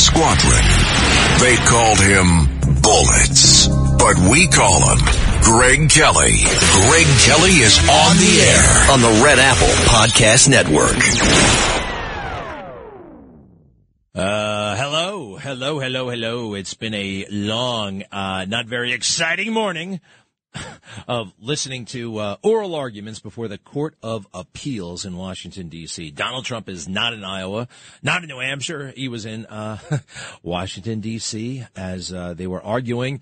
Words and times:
squadron. 0.00 0.64
They 1.40 1.56
called 1.68 2.00
him 2.00 2.80
Bullets, 2.80 3.68
but 3.68 4.16
we 4.30 4.48
call 4.48 4.80
him 4.88 4.98
Greg 5.42 5.90
Kelly. 5.90 6.40
Greg 6.88 7.06
Kelly 7.24 7.60
is 7.60 7.78
on 7.78 8.16
the 8.16 8.34
air 8.40 8.90
on 8.92 9.00
the 9.00 9.22
Red 9.22 9.38
Apple 9.38 9.68
Podcast 9.92 10.48
Network. 10.48 10.96
Uh, 14.12 14.76
hello, 14.76 15.36
hello, 15.36 15.78
hello, 15.78 16.08
hello. 16.10 16.54
It's 16.54 16.74
been 16.74 16.94
a 16.94 17.26
long, 17.30 18.02
uh, 18.10 18.44
not 18.48 18.66
very 18.66 18.92
exciting 18.92 19.52
morning 19.52 20.00
of 21.08 21.32
listening 21.40 21.84
to 21.86 22.18
uh, 22.18 22.36
oral 22.42 22.74
arguments 22.74 23.20
before 23.20 23.48
the 23.48 23.58
Court 23.58 23.94
of 24.02 24.26
Appeals 24.34 25.04
in 25.04 25.16
Washington, 25.16 25.68
D.C. 25.68 26.10
Donald 26.10 26.44
Trump 26.44 26.68
is 26.68 26.88
not 26.88 27.12
in 27.12 27.24
Iowa, 27.24 27.68
not 28.02 28.22
in 28.22 28.28
New 28.28 28.40
Hampshire. 28.40 28.92
He 28.96 29.08
was 29.08 29.26
in 29.26 29.46
uh, 29.46 29.78
Washington, 30.42 31.00
D.C. 31.00 31.64
as 31.76 32.12
uh, 32.12 32.34
they 32.34 32.46
were 32.46 32.62
arguing. 32.62 33.20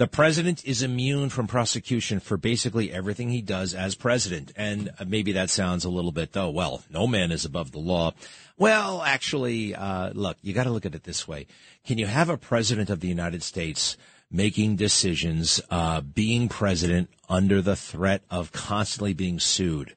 The 0.00 0.06
president 0.06 0.64
is 0.64 0.82
immune 0.82 1.28
from 1.28 1.46
prosecution 1.46 2.20
for 2.20 2.38
basically 2.38 2.90
everything 2.90 3.28
he 3.28 3.42
does 3.42 3.74
as 3.74 3.94
president. 3.94 4.50
And 4.56 4.90
maybe 5.06 5.32
that 5.32 5.50
sounds 5.50 5.84
a 5.84 5.90
little 5.90 6.10
bit, 6.10 6.34
oh, 6.38 6.48
well, 6.48 6.82
no 6.88 7.06
man 7.06 7.30
is 7.30 7.44
above 7.44 7.72
the 7.72 7.80
law. 7.80 8.14
Well, 8.56 9.02
actually, 9.02 9.74
uh, 9.74 10.12
look, 10.14 10.38
you 10.40 10.54
got 10.54 10.64
to 10.64 10.70
look 10.70 10.86
at 10.86 10.94
it 10.94 11.04
this 11.04 11.28
way. 11.28 11.46
Can 11.84 11.98
you 11.98 12.06
have 12.06 12.30
a 12.30 12.38
president 12.38 12.88
of 12.88 13.00
the 13.00 13.08
United 13.08 13.42
States 13.42 13.98
making 14.30 14.76
decisions, 14.76 15.60
uh, 15.70 16.00
being 16.00 16.48
president 16.48 17.10
under 17.28 17.60
the 17.60 17.76
threat 17.76 18.22
of 18.30 18.52
constantly 18.52 19.12
being 19.12 19.40
sued. 19.40 19.96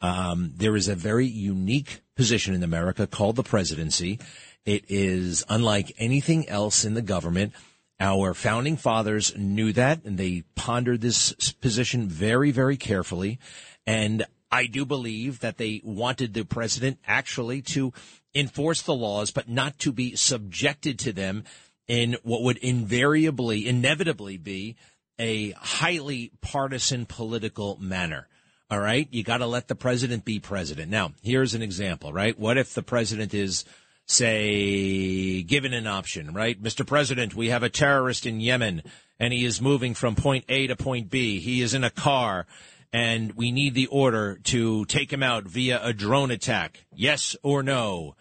Um, 0.00 0.52
there 0.56 0.76
is 0.76 0.88
a 0.88 0.94
very 0.94 1.26
unique 1.26 2.00
position 2.16 2.54
in 2.54 2.62
America 2.62 3.06
called 3.06 3.36
the 3.36 3.42
presidency. 3.42 4.18
It 4.64 4.84
is 4.88 5.44
unlike 5.48 5.92
anything 5.98 6.48
else 6.48 6.84
in 6.84 6.94
the 6.94 7.02
government. 7.02 7.52
Our 8.00 8.34
founding 8.34 8.76
fathers 8.76 9.36
knew 9.36 9.72
that 9.74 10.04
and 10.04 10.18
they 10.18 10.44
pondered 10.54 11.00
this 11.00 11.32
position 11.60 12.08
very, 12.08 12.50
very 12.50 12.76
carefully. 12.76 13.38
And 13.86 14.24
I 14.50 14.66
do 14.66 14.84
believe 14.84 15.40
that 15.40 15.58
they 15.58 15.80
wanted 15.84 16.32
the 16.32 16.44
president 16.44 16.98
actually 17.06 17.62
to 17.62 17.92
enforce 18.34 18.82
the 18.82 18.94
laws, 18.94 19.30
but 19.30 19.48
not 19.48 19.78
to 19.80 19.92
be 19.92 20.16
subjected 20.16 20.98
to 21.00 21.12
them 21.12 21.44
in 21.88 22.16
what 22.22 22.42
would 22.42 22.58
invariably, 22.58 23.68
inevitably 23.68 24.36
be 24.36 24.76
a 25.18 25.52
highly 25.52 26.32
partisan 26.40 27.06
political 27.06 27.76
manner. 27.80 28.28
All 28.70 28.80
right. 28.80 29.06
You 29.10 29.22
got 29.22 29.38
to 29.38 29.46
let 29.46 29.68
the 29.68 29.74
president 29.74 30.24
be 30.24 30.40
president. 30.40 30.90
Now, 30.90 31.12
here's 31.22 31.54
an 31.54 31.62
example, 31.62 32.12
right? 32.12 32.38
What 32.38 32.58
if 32.58 32.74
the 32.74 32.82
president 32.82 33.34
is, 33.34 33.64
say, 34.06 35.42
given 35.42 35.72
an 35.74 35.86
option, 35.86 36.32
right? 36.32 36.60
Mr. 36.60 36.86
President, 36.86 37.34
we 37.34 37.50
have 37.50 37.62
a 37.62 37.68
terrorist 37.68 38.26
in 38.26 38.40
Yemen 38.40 38.82
and 39.20 39.32
he 39.32 39.44
is 39.44 39.60
moving 39.60 39.94
from 39.94 40.16
point 40.16 40.44
A 40.48 40.66
to 40.66 40.76
point 40.76 41.10
B. 41.10 41.40
He 41.40 41.60
is 41.60 41.74
in 41.74 41.84
a 41.84 41.90
car 41.90 42.46
and 42.92 43.32
we 43.34 43.52
need 43.52 43.74
the 43.74 43.88
order 43.88 44.38
to 44.44 44.84
take 44.86 45.12
him 45.12 45.22
out 45.22 45.44
via 45.44 45.80
a 45.82 45.92
drone 45.92 46.30
attack. 46.30 46.86
Yes 46.94 47.36
or 47.42 47.62
no? 47.62 48.16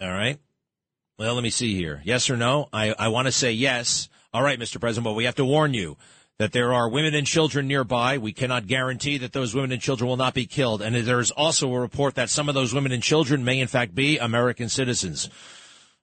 All 0.00 0.10
right. 0.10 0.38
Well, 1.18 1.34
let 1.34 1.42
me 1.42 1.50
see 1.50 1.74
here. 1.74 2.00
Yes 2.04 2.30
or 2.30 2.36
no? 2.36 2.68
I, 2.72 2.94
I 2.96 3.08
want 3.08 3.26
to 3.26 3.32
say 3.32 3.50
yes. 3.50 4.08
All 4.32 4.40
right, 4.40 4.58
Mr. 4.58 4.78
President, 4.78 5.02
but 5.02 5.14
we 5.14 5.24
have 5.24 5.34
to 5.34 5.44
warn 5.44 5.74
you 5.74 5.96
that 6.38 6.52
there 6.52 6.72
are 6.72 6.88
women 6.88 7.12
and 7.12 7.26
children 7.26 7.66
nearby. 7.66 8.18
We 8.18 8.32
cannot 8.32 8.68
guarantee 8.68 9.18
that 9.18 9.32
those 9.32 9.52
women 9.52 9.72
and 9.72 9.82
children 9.82 10.06
will 10.06 10.16
not 10.16 10.32
be 10.32 10.46
killed. 10.46 10.80
And 10.80 10.94
there 10.94 11.18
is 11.18 11.32
also 11.32 11.74
a 11.74 11.80
report 11.80 12.14
that 12.14 12.30
some 12.30 12.48
of 12.48 12.54
those 12.54 12.72
women 12.72 12.92
and 12.92 13.02
children 13.02 13.44
may 13.44 13.58
in 13.58 13.66
fact 13.66 13.96
be 13.96 14.16
American 14.18 14.68
citizens. 14.68 15.28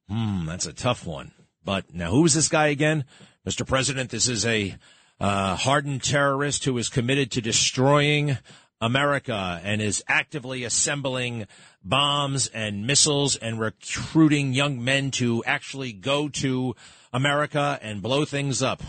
Hmm, 0.09 0.47
that's 0.47 0.65
a 0.65 0.73
tough 0.73 1.05
one. 1.05 1.31
But 1.63 1.93
now 1.93 2.11
who 2.11 2.25
is 2.25 2.33
this 2.33 2.49
guy 2.49 2.67
again? 2.67 3.05
Mr. 3.47 3.65
President, 3.65 4.09
this 4.09 4.27
is 4.27 4.45
a 4.45 4.75
uh, 5.21 5.55
hardened 5.55 6.03
terrorist 6.03 6.65
who 6.65 6.77
is 6.77 6.89
committed 6.89 7.31
to 7.31 7.41
destroying 7.41 8.37
America 8.81 9.59
and 9.63 9.81
is 9.81 10.03
actively 10.07 10.63
assembling 10.63 11.47
bombs 11.83 12.47
and 12.47 12.85
missiles 12.85 13.35
and 13.35 13.59
recruiting 13.59 14.53
young 14.53 14.83
men 14.83 15.11
to 15.11 15.43
actually 15.45 15.93
go 15.93 16.27
to 16.27 16.75
America 17.13 17.79
and 17.81 18.01
blow 18.01 18.25
things 18.25 18.61
up. 18.61 18.83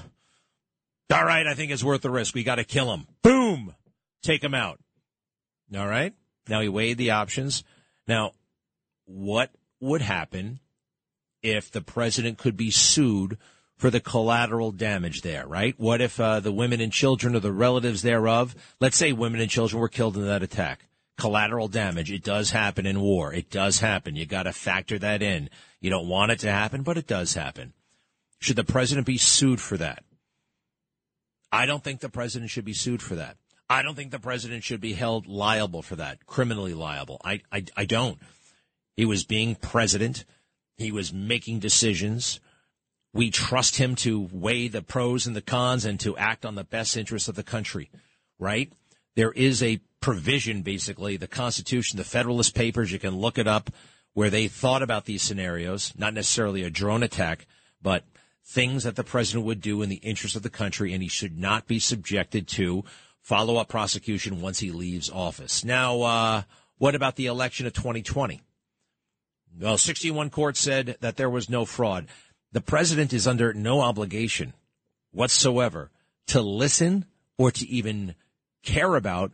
All 1.13 1.25
right, 1.25 1.47
I 1.47 1.55
think 1.55 1.71
it's 1.71 1.85
worth 1.85 2.03
the 2.03 2.11
risk. 2.11 2.35
We 2.35 2.43
got 2.43 2.57
to 2.57 2.65
kill 2.65 2.93
him. 2.93 3.07
Boom! 3.23 3.75
Take 4.23 4.43
him 4.43 4.55
out. 4.55 4.81
All 5.75 5.87
right? 5.87 6.15
Now 6.49 6.61
he 6.61 6.69
weighed 6.69 6.99
the 6.99 7.13
options. 7.13 7.63
Now, 8.09 8.33
what 9.05 9.51
would 9.81 10.03
happen 10.03 10.61
if 11.43 11.71
the 11.71 11.81
president 11.81 12.39
could 12.39 12.57
be 12.57 12.71
sued 12.71 13.39
for 13.77 13.91
the 13.91 14.01
collateral 14.01 14.73
damage 14.73 15.23
there, 15.23 15.47
right? 15.47 15.75
What 15.79 16.01
if 16.01 16.19
uh, 16.19 16.41
the 16.41 16.53
women 16.53 16.81
and 16.81 16.93
children 16.93 17.37
or 17.37 17.41
the 17.41 17.53
relatives 17.53 18.03
thereof, 18.03 18.55
let's 18.81 18.97
say 18.97 19.13
women 19.13 19.41
and 19.41 19.51
children 19.51 19.81
were 19.81 19.89
killed 19.89 20.17
in 20.17 20.27
that 20.27 20.43
attack? 20.43 20.87
collateral 21.17 21.69
damage. 21.69 22.13
It 22.13 22.23
does 22.23 22.51
happen 22.51 22.87
in 22.87 23.01
war. 23.01 23.33
It 23.33 23.51
does 23.51 23.81
happen. 23.81 24.17
You 24.17 24.27
got 24.27 24.45
to 24.45 24.53
factor 24.53 24.99
that 24.99 25.23
in. 25.23 25.51
You 25.81 25.91
don't 25.91 26.09
want 26.09 26.33
it 26.33 26.41
to 26.41 26.51
happen, 26.51 26.83
but 26.83 26.99
it 26.99 27.07
does 27.07 27.35
happen. 27.35 27.73
Should 28.39 28.57
the 28.57 28.65
president 28.65 29.07
be 29.07 29.17
sued 29.17 29.61
for 29.61 29.77
that? 29.79 30.05
I 31.51 31.65
don't 31.67 31.83
think 31.83 32.01
the 32.01 32.09
president 32.09 32.51
should 32.51 32.65
be 32.65 32.75
sued 32.75 33.01
for 33.01 33.15
that. 33.15 33.37
I 33.69 33.83
don't 33.83 33.95
think 33.95 34.11
the 34.11 34.19
president 34.19 34.63
should 34.63 34.81
be 34.81 34.93
held 34.93 35.27
liable 35.27 35.83
for 35.83 35.97
that, 35.97 36.27
criminally 36.27 36.75
liable. 36.75 37.21
I, 37.25 37.41
I, 37.51 37.65
I 37.77 37.85
don't. 37.85 38.19
He 38.97 39.05
was 39.05 39.25
being 39.25 39.55
president. 39.55 40.25
He 40.77 40.93
was 40.93 41.13
making 41.13 41.61
decisions. 41.61 42.41
We 43.13 43.31
trust 43.31 43.77
him 43.77 43.95
to 43.97 44.29
weigh 44.33 44.69
the 44.69 44.83
pros 44.83 45.27
and 45.27 45.35
the 45.35 45.43
cons 45.43 45.85
and 45.85 45.99
to 46.01 46.17
act 46.17 46.45
on 46.45 46.55
the 46.55 46.65
best 46.65 46.97
interests 46.97 47.29
of 47.29 47.35
the 47.35 47.43
country, 47.43 47.91
right? 48.39 48.73
There 49.15 49.33
is 49.33 49.63
a 49.63 49.81
provision, 50.01 50.63
basically, 50.63 51.17
the 51.17 51.27
Constitution, 51.27 51.97
the 51.97 52.05
Federalist 52.05 52.55
Papers, 52.55 52.93
you 52.93 52.99
can 52.99 53.17
look 53.17 53.39
it 53.39 53.47
up, 53.47 53.71
where 54.13 54.31
they 54.31 54.49
thought 54.49 54.83
about 54.83 55.05
these 55.05 55.23
scenarios, 55.23 55.93
not 55.97 56.15
necessarily 56.15 56.63
a 56.63 56.71
drone 56.71 57.03
attack, 57.03 57.47
but 57.83 58.05
things 58.45 58.85
that 58.85 58.97
the 58.97 59.05
president 59.05 59.45
would 59.45 59.61
do 59.61 59.83
in 59.83 59.89
the 59.89 59.97
interest 59.97 60.37
of 60.37 60.43
the 60.43 60.51
country, 60.51 60.93
and 60.93 61.03
he 61.03 61.09
should 61.09 61.39
not 61.39 61.67
be 61.67 61.79
subjected 61.79 62.47
to 62.47 62.85
follow 63.21 63.57
up 63.57 63.69
prosecution 63.69 64.41
once 64.41 64.61
he 64.61 64.71
leaves 64.71 65.11
office. 65.11 65.65
Now, 65.65 66.03
uh, 66.03 66.43
what 66.79 66.95
about 66.95 67.17
the 67.17 67.27
election 67.27 67.67
of 67.67 67.73
2020? 67.73 68.41
Well, 69.59 69.79
61 69.79 70.31
courts 70.31 70.61
said 70.61 70.97
that 71.01 71.17
there 71.17 71.31
was 71.31 71.51
no 71.51 71.65
fraud. 71.65 72.07
The 72.57 72.63
president 72.63 73.13
is 73.13 73.27
under 73.27 73.53
no 73.53 73.83
obligation 73.83 74.55
whatsoever 75.13 75.91
to 76.29 76.41
listen 76.41 77.05
or 77.37 77.51
to 77.51 77.69
even 77.69 78.15
care 78.63 78.95
about 78.95 79.33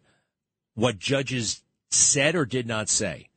what 0.75 0.99
judges 0.99 1.63
said 1.89 2.35
or 2.35 2.45
did 2.45 2.67
not 2.67 2.89
say 2.89 3.29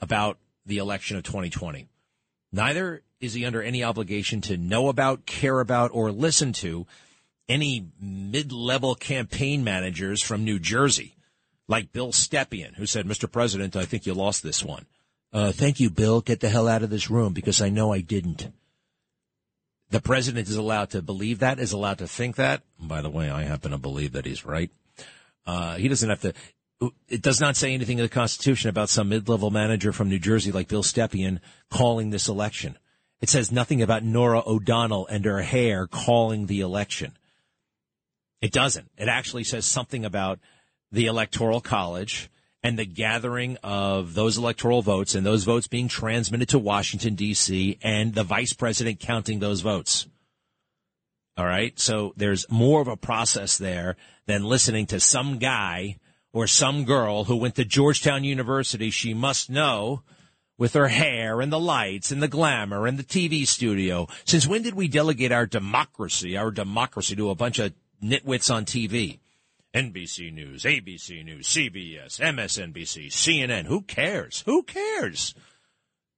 about 0.00 0.38
the 0.64 0.78
election 0.78 1.18
of 1.18 1.22
2020. 1.24 1.86
Neither 2.50 3.02
is 3.20 3.34
he 3.34 3.44
under 3.44 3.60
any 3.60 3.84
obligation 3.84 4.40
to 4.40 4.56
know 4.56 4.88
about, 4.88 5.26
care 5.26 5.60
about, 5.60 5.90
or 5.92 6.10
listen 6.10 6.54
to 6.54 6.86
any 7.46 7.88
mid-level 8.00 8.94
campaign 8.94 9.62
managers 9.62 10.22
from 10.22 10.44
New 10.44 10.58
Jersey, 10.58 11.14
like 11.68 11.92
Bill 11.92 12.10
Stepien, 12.10 12.76
who 12.76 12.86
said, 12.86 13.04
Mr. 13.04 13.30
President, 13.30 13.76
I 13.76 13.84
think 13.84 14.06
you 14.06 14.14
lost 14.14 14.42
this 14.42 14.64
one. 14.64 14.86
Uh, 15.30 15.52
thank 15.52 15.78
you, 15.78 15.90
Bill. 15.90 16.22
Get 16.22 16.40
the 16.40 16.48
hell 16.48 16.68
out 16.68 16.82
of 16.82 16.88
this 16.88 17.10
room 17.10 17.34
because 17.34 17.60
I 17.60 17.68
know 17.68 17.92
I 17.92 18.00
didn't. 18.00 18.48
The 19.90 20.00
president 20.00 20.48
is 20.48 20.56
allowed 20.56 20.90
to 20.90 21.02
believe 21.02 21.38
that, 21.40 21.58
is 21.58 21.72
allowed 21.72 21.98
to 21.98 22.08
think 22.08 22.36
that. 22.36 22.62
by 22.80 23.02
the 23.02 23.10
way, 23.10 23.30
I 23.30 23.42
happen 23.42 23.70
to 23.70 23.78
believe 23.78 24.12
that 24.12 24.26
he's 24.26 24.44
right. 24.44 24.70
Uh, 25.46 25.76
he 25.76 25.88
doesn't 25.88 26.08
have 26.08 26.20
to 26.22 26.32
it 27.08 27.22
does 27.22 27.40
not 27.40 27.56
say 27.56 27.72
anything 27.72 27.98
in 27.98 28.04
the 28.04 28.08
Constitution 28.08 28.68
about 28.68 28.88
some 28.88 29.08
mid-level 29.08 29.50
manager 29.50 29.92
from 29.92 30.08
New 30.08 30.18
Jersey 30.18 30.52
like 30.52 30.68
Bill 30.68 30.82
Stepien 30.82 31.40
calling 31.70 32.10
this 32.10 32.28
election. 32.28 32.76
It 33.20 33.30
says 33.30 33.50
nothing 33.50 33.80
about 33.80 34.04
Norah 34.04 34.42
O'Donnell 34.46 35.06
and 35.06 35.24
her 35.24 35.40
hair 35.40 35.86
calling 35.86 36.46
the 36.46 36.60
election. 36.60 37.16
It 38.42 38.52
doesn't. 38.52 38.90
It 38.98 39.08
actually 39.08 39.44
says 39.44 39.64
something 39.64 40.04
about 40.04 40.38
the 40.92 41.06
Electoral 41.06 41.62
College 41.62 42.28
and 42.66 42.76
the 42.76 42.84
gathering 42.84 43.56
of 43.62 44.14
those 44.14 44.38
electoral 44.38 44.82
votes 44.82 45.14
and 45.14 45.24
those 45.24 45.44
votes 45.44 45.68
being 45.68 45.86
transmitted 45.86 46.48
to 46.48 46.58
Washington, 46.58 47.14
D.C., 47.14 47.78
and 47.80 48.12
the 48.12 48.24
vice 48.24 48.54
president 48.54 48.98
counting 48.98 49.38
those 49.38 49.60
votes. 49.60 50.08
All 51.36 51.46
right. 51.46 51.78
So 51.78 52.12
there's 52.16 52.44
more 52.50 52.80
of 52.80 52.88
a 52.88 52.96
process 52.96 53.56
there 53.56 53.94
than 54.26 54.42
listening 54.42 54.86
to 54.86 54.98
some 54.98 55.38
guy 55.38 55.98
or 56.32 56.48
some 56.48 56.84
girl 56.84 57.22
who 57.22 57.36
went 57.36 57.54
to 57.54 57.64
Georgetown 57.64 58.24
University, 58.24 58.90
she 58.90 59.14
must 59.14 59.48
know 59.48 60.02
with 60.58 60.74
her 60.74 60.88
hair 60.88 61.40
and 61.40 61.52
the 61.52 61.60
lights 61.60 62.10
and 62.10 62.20
the 62.20 62.26
glamour 62.26 62.88
and 62.88 62.98
the 62.98 63.04
TV 63.04 63.46
studio. 63.46 64.08
Since 64.24 64.48
when 64.48 64.62
did 64.62 64.74
we 64.74 64.88
delegate 64.88 65.30
our 65.30 65.46
democracy, 65.46 66.36
our 66.36 66.50
democracy 66.50 67.14
to 67.14 67.30
a 67.30 67.36
bunch 67.36 67.60
of 67.60 67.74
nitwits 68.02 68.52
on 68.52 68.64
TV? 68.64 69.20
NBC 69.76 70.32
News, 70.32 70.62
ABC 70.62 71.22
News, 71.22 71.48
CBS, 71.48 72.18
MSNBC, 72.18 73.08
CNN. 73.08 73.66
Who 73.66 73.82
cares? 73.82 74.42
Who 74.46 74.62
cares? 74.62 75.34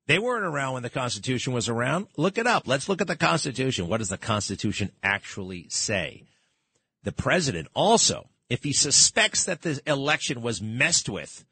They 0.07 0.21
weren't 0.21 0.45
around 0.45 0.75
when 0.75 0.85
the 0.85 0.91
Constitution 0.91 1.53
was 1.53 1.69
around. 1.69 2.07
Look 2.17 2.39
it 2.39 2.47
up. 2.47 2.69
Let's 2.69 2.89
look 2.89 3.01
at 3.01 3.09
the 3.09 3.17
Constitution. 3.17 3.89
What 3.89 3.97
does 3.97 4.11
the 4.11 4.17
Constitution 4.17 4.93
actually 5.03 5.67
say? 5.71 6.23
The 7.03 7.11
president 7.11 7.67
also, 7.75 8.29
if 8.49 8.63
he 8.63 8.73
suspects 8.73 9.43
that 9.47 9.63
the 9.63 9.83
election 9.89 10.41
was 10.41 10.63
messed 10.63 11.09
with, 11.09 11.45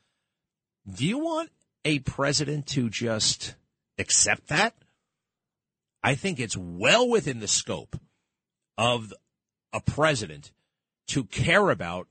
do 0.89 1.05
you 1.05 1.19
want 1.19 1.51
a 1.85 1.99
president 1.99 2.69
to 2.69 2.89
just 2.89 3.57
accept 3.99 4.47
that? 4.47 4.75
I 6.05 6.15
think 6.15 6.39
it's 6.39 6.57
well 6.57 7.09
within 7.09 7.41
the 7.41 7.49
scope 7.49 7.99
of 8.79 9.13
a 9.73 9.81
president 9.81 10.53
to 11.09 11.25
care 11.25 11.71
about 11.71 12.09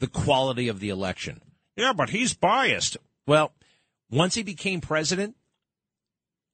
the 0.00 0.06
quality 0.06 0.68
of 0.68 0.80
the 0.80 0.88
election. 0.88 1.40
Yeah, 1.76 1.92
but 1.92 2.10
he's 2.10 2.34
biased. 2.34 2.96
Well, 3.26 3.52
once 4.10 4.34
he 4.34 4.42
became 4.42 4.80
president, 4.80 5.36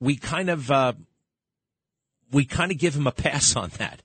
we 0.00 0.16
kind 0.16 0.48
of 0.48 0.70
uh, 0.70 0.94
we 2.31 2.44
kind 2.44 2.70
of 2.70 2.78
give 2.78 2.94
him 2.94 3.06
a 3.06 3.12
pass 3.12 3.56
on 3.56 3.70
that. 3.78 4.02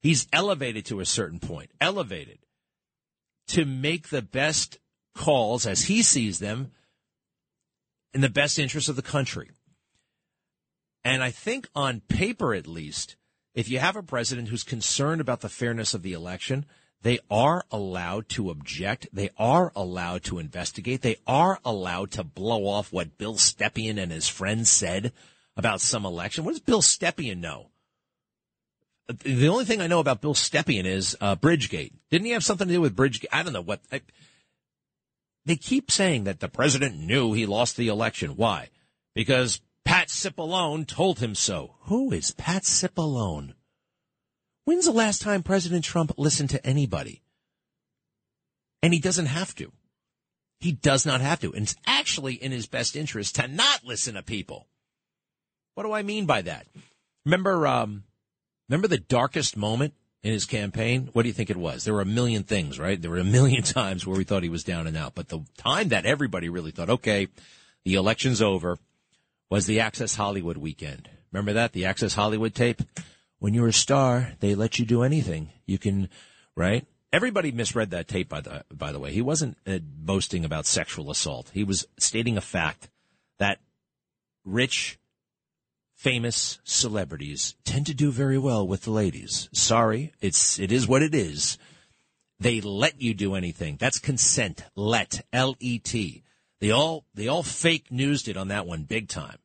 He's 0.00 0.26
elevated 0.32 0.84
to 0.86 1.00
a 1.00 1.06
certain 1.06 1.38
point, 1.38 1.70
elevated 1.80 2.38
to 3.48 3.64
make 3.64 4.08
the 4.08 4.22
best 4.22 4.78
calls 5.14 5.66
as 5.66 5.84
he 5.84 6.02
sees 6.02 6.38
them 6.38 6.72
in 8.12 8.20
the 8.20 8.28
best 8.28 8.58
interest 8.58 8.88
of 8.88 8.96
the 8.96 9.02
country. 9.02 9.50
And 11.04 11.22
I 11.22 11.30
think 11.30 11.68
on 11.74 12.00
paper, 12.00 12.54
at 12.54 12.66
least, 12.66 13.16
if 13.54 13.68
you 13.68 13.78
have 13.78 13.96
a 13.96 14.02
president 14.02 14.48
who's 14.48 14.64
concerned 14.64 15.20
about 15.20 15.40
the 15.40 15.48
fairness 15.48 15.94
of 15.94 16.02
the 16.02 16.12
election, 16.12 16.66
they 17.02 17.18
are 17.30 17.64
allowed 17.70 18.28
to 18.30 18.50
object. 18.50 19.06
They 19.12 19.30
are 19.38 19.70
allowed 19.76 20.24
to 20.24 20.38
investigate. 20.38 21.02
They 21.02 21.16
are 21.26 21.60
allowed 21.64 22.12
to 22.12 22.24
blow 22.24 22.66
off 22.66 22.92
what 22.92 23.18
Bill 23.18 23.34
Stepien 23.34 23.98
and 23.98 24.10
his 24.10 24.26
friends 24.26 24.70
said 24.70 25.12
about 25.56 25.80
some 25.80 26.04
election. 26.06 26.44
What 26.44 26.52
does 26.52 26.60
Bill 26.60 26.82
Stepien 26.82 27.40
know? 27.40 27.68
The 29.06 29.48
only 29.48 29.66
thing 29.66 29.82
I 29.82 29.86
know 29.86 30.00
about 30.00 30.22
Bill 30.22 30.34
Stepien 30.34 30.86
is 30.86 31.14
uh, 31.20 31.36
Bridgegate. 31.36 31.92
Didn't 32.10 32.24
he 32.24 32.32
have 32.32 32.42
something 32.42 32.66
to 32.66 32.74
do 32.74 32.80
with 32.80 32.96
Bridgegate? 32.96 33.26
I 33.30 33.42
don't 33.42 33.52
know 33.52 33.60
what. 33.60 33.80
I, 33.92 34.00
they 35.44 35.56
keep 35.56 35.90
saying 35.90 36.24
that 36.24 36.40
the 36.40 36.48
president 36.48 36.98
knew 36.98 37.34
he 37.34 37.44
lost 37.44 37.76
the 37.76 37.88
election. 37.88 38.30
Why? 38.30 38.70
Because 39.14 39.60
Pat 40.04 40.10
Cipollone 40.10 40.86
told 40.86 41.20
him 41.20 41.34
so. 41.34 41.76
Who 41.84 42.12
is 42.12 42.32
Pat 42.32 42.64
Cipollone? 42.64 43.54
When's 44.66 44.84
the 44.84 44.92
last 44.92 45.22
time 45.22 45.42
President 45.42 45.82
Trump 45.82 46.12
listened 46.18 46.50
to 46.50 46.66
anybody? 46.66 47.22
And 48.82 48.92
he 48.92 49.00
doesn't 49.00 49.24
have 49.24 49.54
to. 49.54 49.72
He 50.60 50.72
does 50.72 51.06
not 51.06 51.22
have 51.22 51.40
to. 51.40 51.54
And 51.54 51.62
it's 51.62 51.76
actually 51.86 52.34
in 52.34 52.52
his 52.52 52.66
best 52.66 52.96
interest 52.96 53.36
to 53.36 53.48
not 53.48 53.82
listen 53.82 54.16
to 54.16 54.22
people. 54.22 54.66
What 55.74 55.84
do 55.84 55.92
I 55.92 56.02
mean 56.02 56.26
by 56.26 56.42
that? 56.42 56.66
Remember, 57.24 57.66
um, 57.66 58.04
remember 58.68 58.88
the 58.88 58.98
darkest 58.98 59.56
moment 59.56 59.94
in 60.22 60.34
his 60.34 60.44
campaign? 60.44 61.08
What 61.14 61.22
do 61.22 61.28
you 61.28 61.34
think 61.34 61.48
it 61.48 61.56
was? 61.56 61.84
There 61.84 61.94
were 61.94 62.02
a 62.02 62.04
million 62.04 62.42
things, 62.42 62.78
right? 62.78 63.00
There 63.00 63.10
were 63.10 63.16
a 63.16 63.24
million 63.24 63.62
times 63.62 64.06
where 64.06 64.18
we 64.18 64.24
thought 64.24 64.42
he 64.42 64.50
was 64.50 64.64
down 64.64 64.86
and 64.86 64.98
out. 64.98 65.14
But 65.14 65.30
the 65.30 65.40
time 65.56 65.88
that 65.88 66.04
everybody 66.04 66.50
really 66.50 66.72
thought, 66.72 66.90
okay, 66.90 67.28
the 67.86 67.94
election's 67.94 68.42
over 68.42 68.78
was 69.54 69.66
the 69.66 69.78
Access 69.78 70.16
Hollywood 70.16 70.56
weekend. 70.56 71.08
Remember 71.30 71.52
that? 71.52 71.70
The 71.70 71.84
Access 71.84 72.14
Hollywood 72.14 72.56
tape? 72.56 72.82
When 73.38 73.54
you're 73.54 73.68
a 73.68 73.72
star, 73.72 74.32
they 74.40 74.56
let 74.56 74.80
you 74.80 74.84
do 74.84 75.04
anything. 75.04 75.50
You 75.64 75.78
can, 75.78 76.08
right? 76.56 76.84
Everybody 77.12 77.52
misread 77.52 77.90
that 77.90 78.08
tape 78.08 78.28
by 78.28 78.40
the 78.40 78.64
by 78.74 78.90
the 78.90 78.98
way. 78.98 79.12
He 79.12 79.22
wasn't 79.22 79.56
uh, 79.64 79.78
boasting 79.78 80.44
about 80.44 80.66
sexual 80.66 81.08
assault. 81.08 81.52
He 81.54 81.62
was 81.62 81.86
stating 82.00 82.36
a 82.36 82.40
fact 82.40 82.90
that 83.38 83.60
rich 84.44 84.98
famous 85.94 86.58
celebrities 86.64 87.54
tend 87.64 87.86
to 87.86 87.94
do 87.94 88.10
very 88.10 88.38
well 88.38 88.66
with 88.66 88.82
the 88.82 88.90
ladies. 88.90 89.48
Sorry, 89.52 90.12
it's 90.20 90.58
it 90.58 90.72
is 90.72 90.88
what 90.88 91.02
it 91.02 91.14
is. 91.14 91.58
They 92.40 92.60
let 92.60 93.00
you 93.00 93.14
do 93.14 93.36
anything. 93.36 93.76
That's 93.78 94.00
consent. 94.00 94.64
Let 94.74 95.24
L 95.32 95.54
E 95.60 95.78
T. 95.78 96.24
They 96.58 96.72
all 96.72 97.04
they 97.14 97.28
all 97.28 97.44
fake 97.44 97.92
newsed 97.92 98.26
it 98.26 98.36
on 98.36 98.48
that 98.48 98.66
one 98.66 98.82
big 98.82 99.06
time 99.06 99.38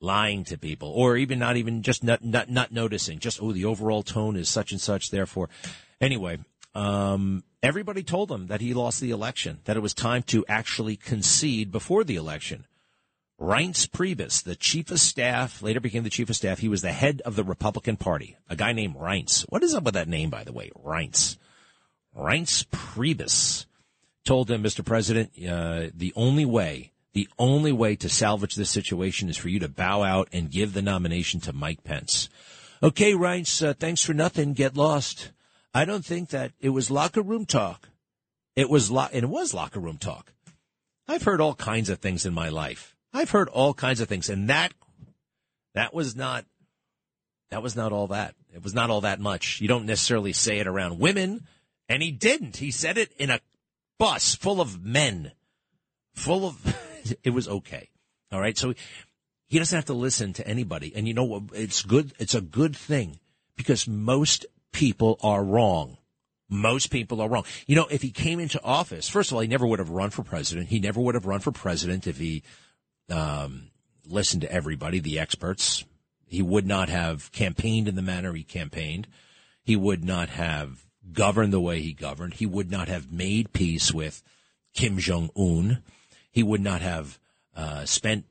lying 0.00 0.44
to 0.44 0.56
people 0.56 0.90
or 0.90 1.16
even 1.16 1.38
not 1.38 1.56
even 1.56 1.82
just 1.82 2.04
not, 2.04 2.24
not, 2.24 2.50
not 2.50 2.72
noticing 2.72 3.18
just 3.18 3.42
oh 3.42 3.52
the 3.52 3.64
overall 3.64 4.02
tone 4.02 4.36
is 4.36 4.48
such 4.48 4.72
and 4.72 4.80
such 4.80 5.10
therefore 5.10 5.48
anyway 6.00 6.38
um, 6.74 7.42
everybody 7.62 8.02
told 8.02 8.30
him 8.30 8.46
that 8.46 8.60
he 8.60 8.74
lost 8.74 9.00
the 9.00 9.10
election 9.10 9.58
that 9.64 9.76
it 9.76 9.80
was 9.80 9.94
time 9.94 10.22
to 10.22 10.44
actually 10.48 10.96
concede 10.96 11.72
before 11.72 12.04
the 12.04 12.16
election 12.16 12.64
Reince 13.40 13.88
Priebus, 13.88 14.42
the 14.42 14.56
chief 14.56 14.90
of 14.90 14.98
staff, 14.98 15.62
later 15.62 15.78
became 15.78 16.02
the 16.02 16.10
chief 16.10 16.28
of 16.28 16.34
staff. 16.34 16.58
He 16.58 16.68
was 16.68 16.82
the 16.82 16.90
head 16.90 17.22
of 17.24 17.36
the 17.36 17.44
Republican 17.44 17.96
Party. 17.96 18.36
A 18.48 18.56
guy 18.56 18.72
named 18.72 18.96
Reince. 18.96 19.42
What 19.48 19.62
is 19.62 19.74
up 19.74 19.84
with 19.84 19.94
that 19.94 20.08
name, 20.08 20.28
by 20.28 20.42
the 20.42 20.52
way? 20.52 20.72
Reince. 20.84 21.36
Reince 22.16 22.66
Priebus 22.66 23.66
told 24.24 24.50
him, 24.50 24.64
Mr. 24.64 24.84
President, 24.84 25.30
uh, 25.38 25.90
the 25.94 26.12
only 26.16 26.44
way 26.44 26.90
the 27.18 27.28
only 27.36 27.72
way 27.72 27.96
to 27.96 28.08
salvage 28.08 28.54
this 28.54 28.70
situation 28.70 29.28
is 29.28 29.36
for 29.36 29.48
you 29.48 29.58
to 29.58 29.68
bow 29.68 30.04
out 30.04 30.28
and 30.32 30.52
give 30.52 30.72
the 30.72 30.80
nomination 30.80 31.40
to 31.40 31.52
Mike 31.52 31.82
Pence. 31.82 32.28
Okay, 32.80 33.12
Reince, 33.12 33.66
uh, 33.66 33.74
thanks 33.74 34.04
for 34.04 34.14
nothing. 34.14 34.52
Get 34.52 34.76
lost. 34.76 35.32
I 35.74 35.84
don't 35.84 36.04
think 36.04 36.28
that 36.28 36.52
it 36.60 36.68
was 36.68 36.92
locker 36.92 37.20
room 37.20 37.44
talk. 37.44 37.88
It 38.54 38.70
was 38.70 38.88
lo- 38.92 39.08
and 39.12 39.24
it 39.24 39.28
was 39.28 39.52
locker 39.52 39.80
room 39.80 39.96
talk. 39.96 40.32
I've 41.08 41.24
heard 41.24 41.40
all 41.40 41.56
kinds 41.56 41.90
of 41.90 41.98
things 41.98 42.24
in 42.24 42.32
my 42.32 42.50
life. 42.50 42.94
I've 43.12 43.30
heard 43.30 43.48
all 43.48 43.74
kinds 43.74 43.98
of 43.98 44.08
things, 44.08 44.30
and 44.30 44.48
that 44.48 44.72
that 45.74 45.92
was 45.92 46.14
not 46.14 46.44
that 47.50 47.64
was 47.64 47.74
not 47.74 47.90
all 47.90 48.06
that. 48.06 48.36
It 48.54 48.62
was 48.62 48.74
not 48.74 48.90
all 48.90 49.00
that 49.00 49.18
much. 49.18 49.60
You 49.60 49.66
don't 49.66 49.86
necessarily 49.86 50.32
say 50.32 50.60
it 50.60 50.68
around 50.68 51.00
women, 51.00 51.48
and 51.88 52.00
he 52.00 52.12
didn't. 52.12 52.58
He 52.58 52.70
said 52.70 52.96
it 52.96 53.10
in 53.18 53.30
a 53.30 53.40
bus 53.98 54.36
full 54.36 54.60
of 54.60 54.84
men, 54.84 55.32
full 56.14 56.46
of 56.46 56.76
it 57.22 57.30
was 57.30 57.48
okay. 57.48 57.88
All 58.32 58.40
right. 58.40 58.56
So 58.56 58.74
he 59.46 59.58
doesn't 59.58 59.76
have 59.76 59.86
to 59.86 59.94
listen 59.94 60.32
to 60.34 60.46
anybody. 60.46 60.92
And 60.94 61.08
you 61.08 61.14
know 61.14 61.24
what? 61.24 61.42
It's 61.54 61.82
good. 61.82 62.12
It's 62.18 62.34
a 62.34 62.40
good 62.40 62.76
thing 62.76 63.18
because 63.56 63.88
most 63.88 64.46
people 64.72 65.18
are 65.22 65.42
wrong. 65.42 65.98
Most 66.50 66.90
people 66.90 67.20
are 67.20 67.28
wrong. 67.28 67.44
You 67.66 67.76
know, 67.76 67.86
if 67.90 68.00
he 68.00 68.10
came 68.10 68.40
into 68.40 68.62
office, 68.62 69.08
first 69.08 69.30
of 69.30 69.34
all, 69.34 69.40
he 69.40 69.48
never 69.48 69.66
would 69.66 69.80
have 69.80 69.90
run 69.90 70.10
for 70.10 70.22
president. 70.22 70.68
He 70.68 70.80
never 70.80 71.00
would 71.00 71.14
have 71.14 71.26
run 71.26 71.40
for 71.40 71.52
president 71.52 72.06
if 72.06 72.16
he 72.18 72.42
um, 73.10 73.70
listened 74.06 74.42
to 74.42 74.52
everybody, 74.52 74.98
the 74.98 75.18
experts. 75.18 75.84
He 76.26 76.42
would 76.42 76.66
not 76.66 76.88
have 76.88 77.30
campaigned 77.32 77.88
in 77.88 77.96
the 77.96 78.02
manner 78.02 78.32
he 78.32 78.44
campaigned. 78.44 79.08
He 79.62 79.76
would 79.76 80.04
not 80.04 80.30
have 80.30 80.84
governed 81.12 81.52
the 81.52 81.60
way 81.60 81.80
he 81.80 81.92
governed. 81.92 82.34
He 82.34 82.46
would 82.46 82.70
not 82.70 82.88
have 82.88 83.12
made 83.12 83.52
peace 83.52 83.92
with 83.92 84.22
Kim 84.74 84.98
Jong 84.98 85.30
Un. 85.36 85.82
He 86.30 86.42
would 86.42 86.60
not 86.60 86.80
have 86.80 87.18
uh, 87.56 87.84
spent 87.84 88.24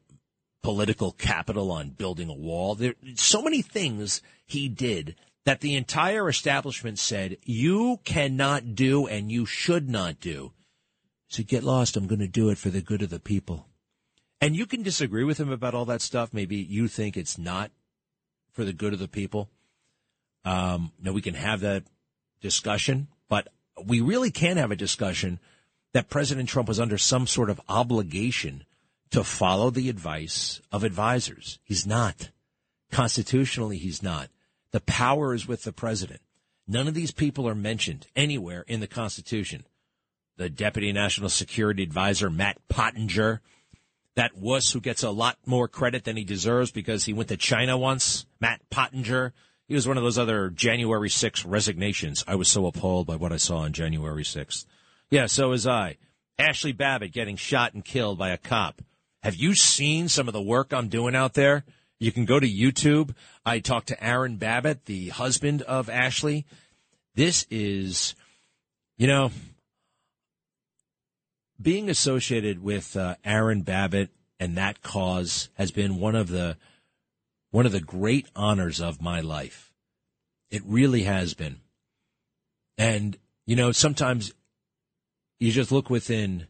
political 0.63 1.11
capital 1.11 1.71
on 1.71 1.89
building 1.89 2.29
a 2.29 2.33
wall. 2.33 2.75
There 2.75 2.95
so 3.15 3.41
many 3.41 3.61
things 3.61 4.21
he 4.45 4.67
did 4.67 5.15
that 5.45 5.61
the 5.61 5.75
entire 5.75 6.27
establishment 6.27 6.99
said 6.99 7.37
you 7.43 7.99
cannot 8.03 8.75
do 8.75 9.07
and 9.07 9.31
you 9.31 9.45
should 9.45 9.89
not 9.89 10.19
do. 10.19 10.51
So 11.29 11.43
get 11.43 11.63
lost. 11.63 11.95
I'm 11.95 12.07
going 12.07 12.19
to 12.19 12.27
do 12.27 12.49
it 12.49 12.57
for 12.57 12.69
the 12.69 12.81
good 12.81 13.01
of 13.01 13.09
the 13.09 13.19
people. 13.19 13.67
And 14.39 14.55
you 14.55 14.65
can 14.65 14.83
disagree 14.83 15.23
with 15.23 15.39
him 15.39 15.51
about 15.51 15.73
all 15.73 15.85
that 15.85 16.01
stuff. 16.01 16.33
Maybe 16.33 16.57
you 16.57 16.87
think 16.87 17.17
it's 17.17 17.37
not 17.37 17.71
for 18.51 18.63
the 18.63 18.73
good 18.73 18.93
of 18.93 18.99
the 18.99 19.07
people. 19.07 19.49
Um, 20.45 20.91
no, 21.01 21.13
we 21.13 21.21
can 21.21 21.33
have 21.33 21.61
that 21.61 21.83
discussion, 22.41 23.07
but 23.29 23.47
we 23.85 24.01
really 24.01 24.31
can 24.31 24.57
have 24.57 24.71
a 24.71 24.75
discussion 24.75 25.39
that 25.97 26.09
President 26.09 26.47
Trump 26.47 26.67
was 26.67 26.79
under 26.79 26.99
some 26.99 27.25
sort 27.25 27.49
of 27.49 27.59
obligation 27.67 28.63
to 29.09 29.23
follow 29.23 29.71
the 29.71 29.89
advice 29.89 30.61
of 30.71 30.83
advisors. 30.83 31.57
He's 31.63 31.87
not. 31.87 32.29
Constitutionally, 32.91 33.79
he's 33.79 34.03
not. 34.03 34.29
The 34.69 34.79
power 34.79 35.33
is 35.33 35.47
with 35.47 35.63
the 35.63 35.73
president. 35.73 36.21
None 36.67 36.87
of 36.87 36.93
these 36.93 37.09
people 37.09 37.49
are 37.49 37.55
mentioned 37.55 38.05
anywhere 38.15 38.63
in 38.67 38.79
the 38.79 38.85
Constitution. 38.85 39.65
The 40.35 40.51
Deputy 40.51 40.93
National 40.93 41.29
Security 41.29 41.81
Advisor, 41.81 42.29
Matt 42.29 42.59
Pottinger, 42.69 43.41
that 44.13 44.37
wuss 44.37 44.73
who 44.73 44.79
gets 44.79 45.01
a 45.01 45.09
lot 45.09 45.39
more 45.47 45.67
credit 45.67 46.03
than 46.03 46.15
he 46.15 46.23
deserves 46.23 46.69
because 46.69 47.05
he 47.05 47.13
went 47.13 47.29
to 47.29 47.37
China 47.37 47.75
once, 47.75 48.27
Matt 48.39 48.61
Pottinger. 48.69 49.33
He 49.67 49.73
was 49.73 49.87
one 49.87 49.97
of 49.97 50.03
those 50.03 50.19
other 50.19 50.51
January 50.51 51.09
6th 51.09 51.43
resignations. 51.47 52.23
I 52.27 52.35
was 52.35 52.49
so 52.49 52.67
appalled 52.67 53.07
by 53.07 53.15
what 53.15 53.33
I 53.33 53.37
saw 53.37 53.61
on 53.61 53.73
January 53.73 54.23
6th. 54.23 54.67
Yeah, 55.09 55.27
so 55.27 55.49
was 55.49 55.65
I. 55.65 55.97
Ashley 56.37 56.71
Babbitt 56.71 57.13
getting 57.13 57.35
shot 57.35 57.73
and 57.73 57.83
killed 57.83 58.17
by 58.17 58.29
a 58.29 58.37
cop. 58.37 58.81
Have 59.23 59.35
you 59.35 59.55
seen 59.55 60.07
some 60.09 60.27
of 60.27 60.33
the 60.33 60.41
work 60.41 60.73
I'm 60.73 60.89
doing 60.89 61.15
out 61.15 61.33
there? 61.33 61.63
You 61.99 62.11
can 62.11 62.25
go 62.25 62.39
to 62.39 62.47
YouTube. 62.47 63.15
I 63.45 63.59
talked 63.59 63.87
to 63.87 64.03
Aaron 64.03 64.37
Babbitt, 64.37 64.85
the 64.85 65.09
husband 65.09 65.63
of 65.63 65.89
Ashley. 65.89 66.45
This 67.15 67.47
is, 67.49 68.13
you 68.97 69.07
know, 69.07 69.31
being 71.59 71.89
associated 71.89 72.61
with 72.61 72.95
uh, 72.95 73.15
Aaron 73.25 73.63
Babbitt 73.63 74.11
and 74.39 74.57
that 74.57 74.81
cause 74.81 75.49
has 75.55 75.71
been 75.71 75.99
one 75.99 76.15
of 76.15 76.29
the 76.29 76.57
one 77.49 77.65
of 77.65 77.71
the 77.71 77.81
great 77.81 78.27
honors 78.35 78.79
of 78.79 79.01
my 79.01 79.21
life. 79.21 79.73
It 80.51 80.61
really 80.65 81.03
has 81.03 81.33
been. 81.33 81.61
And 82.77 83.17
you 83.45 83.55
know, 83.55 83.71
sometimes 83.71 84.33
you 85.39 85.51
just 85.51 85.71
look 85.71 85.89
within, 85.89 86.47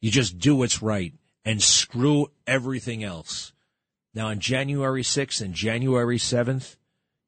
you 0.00 0.10
just 0.10 0.38
do 0.38 0.56
what's 0.56 0.82
right 0.82 1.12
and 1.44 1.62
screw 1.62 2.30
everything 2.46 3.04
else. 3.04 3.52
Now 4.14 4.28
on 4.28 4.38
January 4.38 5.02
6th 5.02 5.40
and 5.40 5.54
January 5.54 6.18
7th, 6.18 6.76